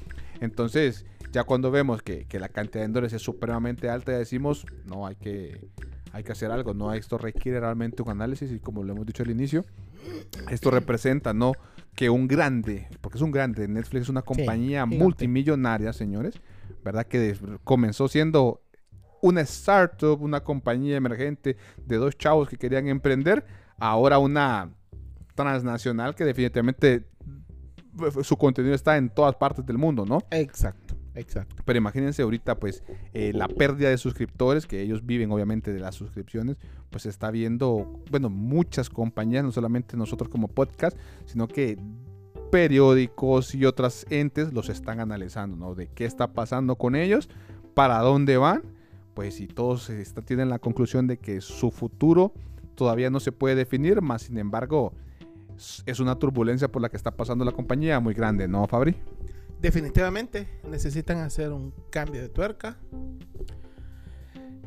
Entonces, 0.40 1.06
ya 1.32 1.44
cuando 1.44 1.70
vemos 1.70 2.02
que, 2.02 2.26
que 2.26 2.38
la 2.38 2.48
cantidad 2.48 2.84
de 2.84 2.88
dólares 2.88 3.12
es 3.12 3.22
supremamente 3.22 3.88
alta, 3.88 4.12
ya 4.12 4.18
decimos, 4.18 4.66
no, 4.86 5.06
hay 5.06 5.16
que, 5.16 5.68
hay 6.12 6.24
que 6.24 6.32
hacer 6.32 6.50
algo, 6.50 6.74
¿no? 6.74 6.92
Esto 6.94 7.18
requiere 7.18 7.60
realmente 7.60 8.02
un 8.02 8.10
análisis 8.10 8.50
y 8.50 8.58
como 8.58 8.82
lo 8.82 8.92
hemos 8.92 9.06
dicho 9.06 9.22
al 9.22 9.30
inicio, 9.30 9.64
esto 10.50 10.70
representa, 10.70 11.34
¿no? 11.34 11.52
Que 11.94 12.10
un 12.10 12.28
grande, 12.28 12.88
porque 13.00 13.18
es 13.18 13.22
un 13.22 13.32
grande, 13.32 13.68
Netflix 13.68 14.04
es 14.04 14.08
una 14.08 14.22
compañía 14.22 14.86
multimillonaria, 14.86 15.92
señores, 15.92 16.40
¿verdad? 16.84 17.06
Que 17.06 17.36
comenzó 17.64 18.08
siendo 18.08 18.60
una 19.26 19.40
startup, 19.42 20.22
una 20.22 20.42
compañía 20.42 20.96
emergente 20.96 21.56
de 21.84 21.96
dos 21.96 22.16
chavos 22.16 22.48
que 22.48 22.56
querían 22.56 22.86
emprender, 22.86 23.44
ahora 23.78 24.18
una 24.18 24.70
transnacional 25.34 26.14
que 26.14 26.24
definitivamente 26.24 27.08
eh, 28.00 28.24
su 28.24 28.36
contenido 28.36 28.74
está 28.74 28.96
en 28.96 29.10
todas 29.10 29.34
partes 29.34 29.66
del 29.66 29.78
mundo, 29.78 30.06
¿no? 30.06 30.22
Exacto, 30.30 30.94
exacto. 31.14 31.62
Pero 31.64 31.78
imagínense 31.78 32.22
ahorita, 32.22 32.58
pues, 32.58 32.84
eh, 33.12 33.32
la 33.34 33.48
pérdida 33.48 33.90
de 33.90 33.98
suscriptores, 33.98 34.66
que 34.66 34.80
ellos 34.80 35.04
viven 35.04 35.30
obviamente 35.32 35.72
de 35.72 35.80
las 35.80 35.96
suscripciones, 35.96 36.56
pues 36.90 37.02
se 37.02 37.08
está 37.08 37.30
viendo, 37.30 38.00
bueno, 38.10 38.30
muchas 38.30 38.88
compañías, 38.88 39.44
no 39.44 39.50
solamente 39.50 39.96
nosotros 39.96 40.28
como 40.28 40.48
podcast, 40.48 40.96
sino 41.26 41.48
que 41.48 41.78
periódicos 42.50 43.54
y 43.56 43.64
otras 43.64 44.06
entes 44.08 44.52
los 44.52 44.68
están 44.68 45.00
analizando, 45.00 45.56
¿no? 45.56 45.74
De 45.74 45.88
qué 45.88 46.04
está 46.04 46.32
pasando 46.32 46.76
con 46.76 46.94
ellos, 46.94 47.28
para 47.74 47.98
dónde 47.98 48.36
van, 48.36 48.62
pues 49.16 49.34
si 49.36 49.46
todos 49.48 49.88
está- 49.88 50.20
tienen 50.20 50.50
la 50.50 50.58
conclusión 50.58 51.06
de 51.06 51.16
que 51.18 51.40
su 51.40 51.70
futuro 51.70 52.34
todavía 52.74 53.08
no 53.08 53.18
se 53.18 53.32
puede 53.32 53.54
definir, 53.54 54.02
más 54.02 54.22
sin 54.22 54.36
embargo, 54.36 54.92
es 55.86 56.00
una 56.00 56.18
turbulencia 56.18 56.68
por 56.68 56.82
la 56.82 56.90
que 56.90 56.98
está 56.98 57.16
pasando 57.16 57.42
la 57.42 57.52
compañía 57.52 57.98
muy 57.98 58.12
grande, 58.12 58.46
¿no, 58.46 58.64
Fabri? 58.68 58.94
definitivamente 59.58 60.46
necesitan 60.70 61.16
hacer 61.20 61.50
un 61.50 61.72
cambio 61.90 62.20
de 62.20 62.28
tuerca 62.28 62.76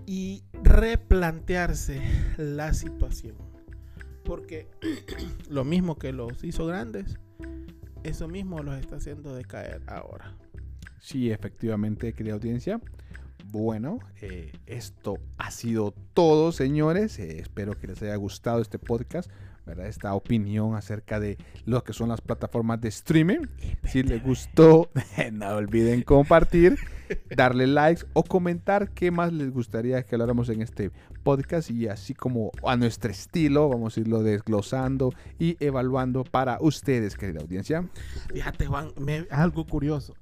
y 0.08 0.44
replantearse 0.64 2.02
la 2.38 2.74
situación. 2.74 3.36
Porque 4.26 4.68
lo 5.50 5.64
mismo 5.64 6.00
que 6.00 6.12
los 6.12 6.44
hizo 6.44 6.66
grandes, 6.66 7.20
eso 8.04 8.28
mismo 8.28 8.64
los 8.64 8.80
está 8.80 8.96
haciendo 8.96 9.36
decaer 9.36 9.84
ahora. 9.86 10.36
Sí, 11.00 11.30
efectivamente, 11.32 12.12
querida 12.14 12.34
audiencia. 12.34 12.82
Bueno, 13.46 14.00
eh, 14.22 14.52
esto 14.68 15.18
ha 15.38 15.52
sido 15.52 15.94
todo, 16.14 16.52
señores. 16.52 17.18
Eh, 17.20 17.40
espero 17.40 17.78
que 17.78 17.88
les 17.88 18.02
haya 18.02 18.16
gustado 18.16 18.62
este 18.62 18.80
podcast. 18.80 19.30
¿verdad? 19.66 19.86
Esta 19.88 20.16
opinión 20.16 20.74
acerca 20.74 21.20
de 21.20 21.38
lo 21.66 21.84
que 21.84 21.94
son 21.94 22.10
las 22.10 22.22
plataformas 22.22 22.82
de 22.82 22.90
streaming. 22.90 23.46
Si 23.84 24.02
les 24.02 24.24
gustó, 24.24 24.90
no 25.32 25.48
olviden 25.56 26.02
compartir, 26.02 26.76
darle 27.36 27.68
likes 27.68 28.04
o 28.14 28.24
comentar 28.24 28.90
qué 28.90 29.12
más 29.12 29.32
les 29.32 29.52
gustaría 29.52 30.02
que 30.02 30.16
habláramos 30.16 30.50
en 30.50 30.64
este 30.64 30.90
podcast 31.22 31.70
y 31.70 31.88
así 31.88 32.16
como 32.16 32.50
a 32.66 32.78
nuestro 32.78 33.12
estilo 33.12 33.70
vamos 33.70 33.96
a 33.96 34.00
irlo 34.00 34.24
desglosando 34.24 35.14
y 35.38 35.56
evaluando 35.64 36.24
para 36.24 36.58
ustedes, 36.62 37.16
querida 37.16 37.42
audiencia. 37.42 37.88
Fíjate, 38.34 38.66
Juan, 38.66 38.92
me- 39.00 39.28
algo 39.30 39.68
curioso. 39.68 40.16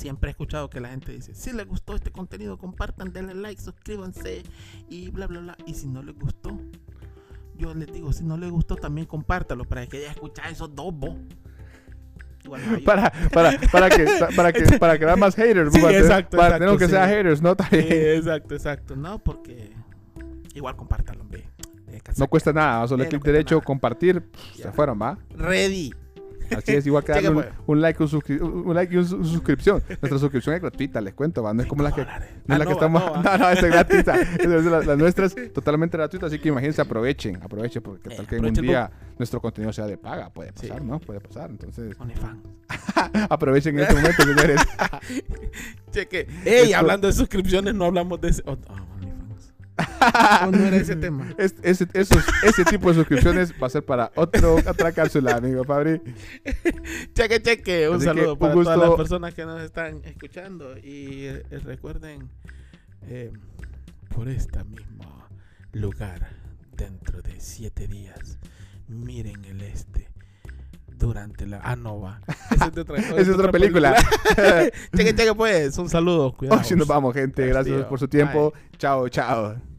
Siempre 0.00 0.30
he 0.30 0.32
escuchado 0.32 0.70
que 0.70 0.80
la 0.80 0.88
gente 0.88 1.12
dice, 1.12 1.34
si 1.34 1.52
les 1.52 1.66
gustó 1.66 1.94
este 1.94 2.10
contenido, 2.10 2.56
compartan, 2.56 3.12
denle 3.12 3.34
like, 3.34 3.60
suscríbanse 3.60 4.42
y 4.88 5.10
bla, 5.10 5.26
bla, 5.26 5.40
bla. 5.40 5.56
Y 5.66 5.74
si 5.74 5.86
no 5.88 6.02
les 6.02 6.18
gustó, 6.18 6.58
yo 7.58 7.74
les 7.74 7.92
digo, 7.92 8.10
si 8.14 8.24
no 8.24 8.38
les 8.38 8.50
gustó, 8.50 8.76
también 8.76 9.06
compártalo 9.06 9.64
para 9.64 9.86
que 9.86 9.98
haya 9.98 10.10
escuchado 10.12 10.48
esos 10.48 10.74
dos 10.74 10.94
vos. 10.94 11.16
Para, 12.86 13.12
para, 13.30 13.60
para 13.70 13.90
que 13.90 14.06
para 14.34 14.52
que 14.52 14.78
para 14.78 14.98
crear 14.98 15.18
más 15.18 15.34
haters, 15.36 15.70
Sí, 15.74 15.80
para, 15.82 15.98
exacto, 15.98 16.36
para 16.38 16.56
exacto, 16.56 16.64
tener 16.64 16.78
que 16.78 16.84
sí. 16.86 16.90
sea 16.90 17.06
haters, 17.06 17.42
no. 17.42 17.50
Eh, 17.72 18.16
exacto, 18.16 18.54
exacto. 18.54 18.96
No, 18.96 19.18
porque 19.18 19.72
igual 20.54 20.74
compártalo, 20.76 21.20
hombre. 21.20 21.46
Eh, 21.88 22.00
No 22.16 22.26
cuesta 22.28 22.54
nada, 22.54 22.88
solo 22.88 23.04
Eh, 23.04 23.08
clic 23.08 23.22
derecho, 23.22 23.56
nada. 23.56 23.64
compartir, 23.66 24.22
pff, 24.22 24.54
se 24.56 24.62
Ya. 24.62 24.72
fueron, 24.72 24.98
va. 25.00 25.18
Ready. 25.36 25.92
Así 26.56 26.72
es, 26.74 26.86
igual 26.86 27.04
que 27.04 27.12
darle 27.12 27.30
un, 27.30 27.44
un 27.66 27.80
like, 27.80 28.02
un, 28.02 28.42
un 28.66 28.74
like 28.74 28.94
y 28.94 28.96
un 28.98 29.06
su- 29.06 29.24
suscripción. 29.24 29.82
Nuestra 29.88 30.18
suscripción 30.18 30.54
es 30.56 30.60
gratuita, 30.60 31.00
les 31.00 31.14
cuento, 31.14 31.42
¿va? 31.42 31.52
No 31.54 31.62
es 31.62 31.68
como 31.68 31.82
la 31.82 31.92
que, 31.92 32.02
no 32.04 32.08
es 32.10 32.20
Ah, 32.48 32.58
la 32.58 32.58
que 32.58 32.64
no, 32.64 32.70
estamos. 32.72 33.02
no, 33.02 33.22
No, 33.38 33.50
es 33.50 33.62
gratuita. 33.62 34.14
Es 34.40 34.46
la, 34.64 34.80
la 34.80 34.96
nuestra 34.96 35.26
es 35.26 35.52
totalmente 35.52 35.96
gratuita, 35.96 36.26
así 36.26 36.38
que 36.38 36.48
imagínense, 36.48 36.80
aprovechen, 36.80 37.36
aprovechen, 37.42 37.82
porque 37.82 38.08
Eh, 38.12 38.16
tal 38.16 38.26
que 38.26 38.36
en 38.36 38.44
un 38.46 38.52
día 38.54 38.90
nuestro 39.18 39.40
contenido 39.40 39.72
sea 39.72 39.86
de 39.86 39.96
paga, 39.98 40.30
puede 40.30 40.50
Sí. 40.56 40.66
pasar, 40.68 40.82
¿no? 40.82 40.98
Puede 40.98 41.20
pasar, 41.20 41.50
entonces 41.50 41.96
aprovechen 43.30 43.74
en 43.78 43.84
este 43.84 43.94
momento, 43.94 44.22
señores. 44.22 44.60
Cheque. 45.90 46.26
Ey, 46.44 46.64
Esto- 46.64 46.76
hablando 46.78 47.06
de 47.06 47.12
suscripciones, 47.12 47.74
no 47.74 47.84
hablamos 47.86 48.20
de 48.20 48.28
ese. 48.28 48.42
oh, 48.46 48.52
oh, 48.68 48.76
Oh, 50.46 50.50
no 50.50 50.64
era 50.66 50.76
ese 50.76 50.96
tema. 50.96 51.34
Es- 51.38 51.54
ese, 51.62 51.86
esos- 51.92 52.24
ese 52.42 52.64
tipo 52.64 52.88
de 52.88 52.94
suscripciones 52.96 53.52
va 53.62 53.66
a 53.66 53.70
ser 53.70 53.84
para 53.84 54.10
otro, 54.14 54.56
otra 54.56 54.92
cápsula, 54.92 55.36
amigo 55.36 55.64
Fabri. 55.64 56.00
Cheque, 57.14 57.42
cheque. 57.42 57.88
Un 57.88 57.96
Así 57.96 58.04
saludo 58.06 58.38
para 58.38 58.52
todas 58.54 58.66
gusto. 58.76 58.86
las 58.88 58.96
personas 58.96 59.34
que 59.34 59.44
nos 59.44 59.60
están 59.62 60.00
escuchando. 60.04 60.76
Y 60.78 61.26
eh, 61.26 61.42
recuerden, 61.64 62.30
eh, 63.08 63.32
por 64.14 64.28
este 64.28 64.64
mismo 64.64 65.24
lugar, 65.72 66.28
dentro 66.76 67.20
de 67.22 67.38
siete 67.40 67.86
días, 67.86 68.38
miren 68.88 69.44
el 69.44 69.60
este. 69.62 70.08
Durante 70.88 71.46
la. 71.46 71.60
Ah, 71.62 71.76
no 71.76 71.98
va. 72.00 72.20
Esa 72.50 72.66
es, 72.66 72.72
de 72.74 72.80
otra, 72.82 72.98
es 72.98 73.28
otra 73.28 73.50
película. 73.50 73.94
cheque, 74.96 75.14
cheque, 75.14 75.34
pues. 75.34 75.76
Un 75.78 75.88
saludo. 75.88 76.32
Cuidado. 76.32 76.60
Así 76.60 76.74
nos 76.74 76.86
vamos, 76.86 77.14
gente. 77.14 77.42
Gracias 77.46 77.66
Castillo. 77.68 77.88
por 77.88 77.98
su 77.98 78.08
tiempo. 78.08 78.52
Chao, 78.78 79.08
chao. 79.08 79.69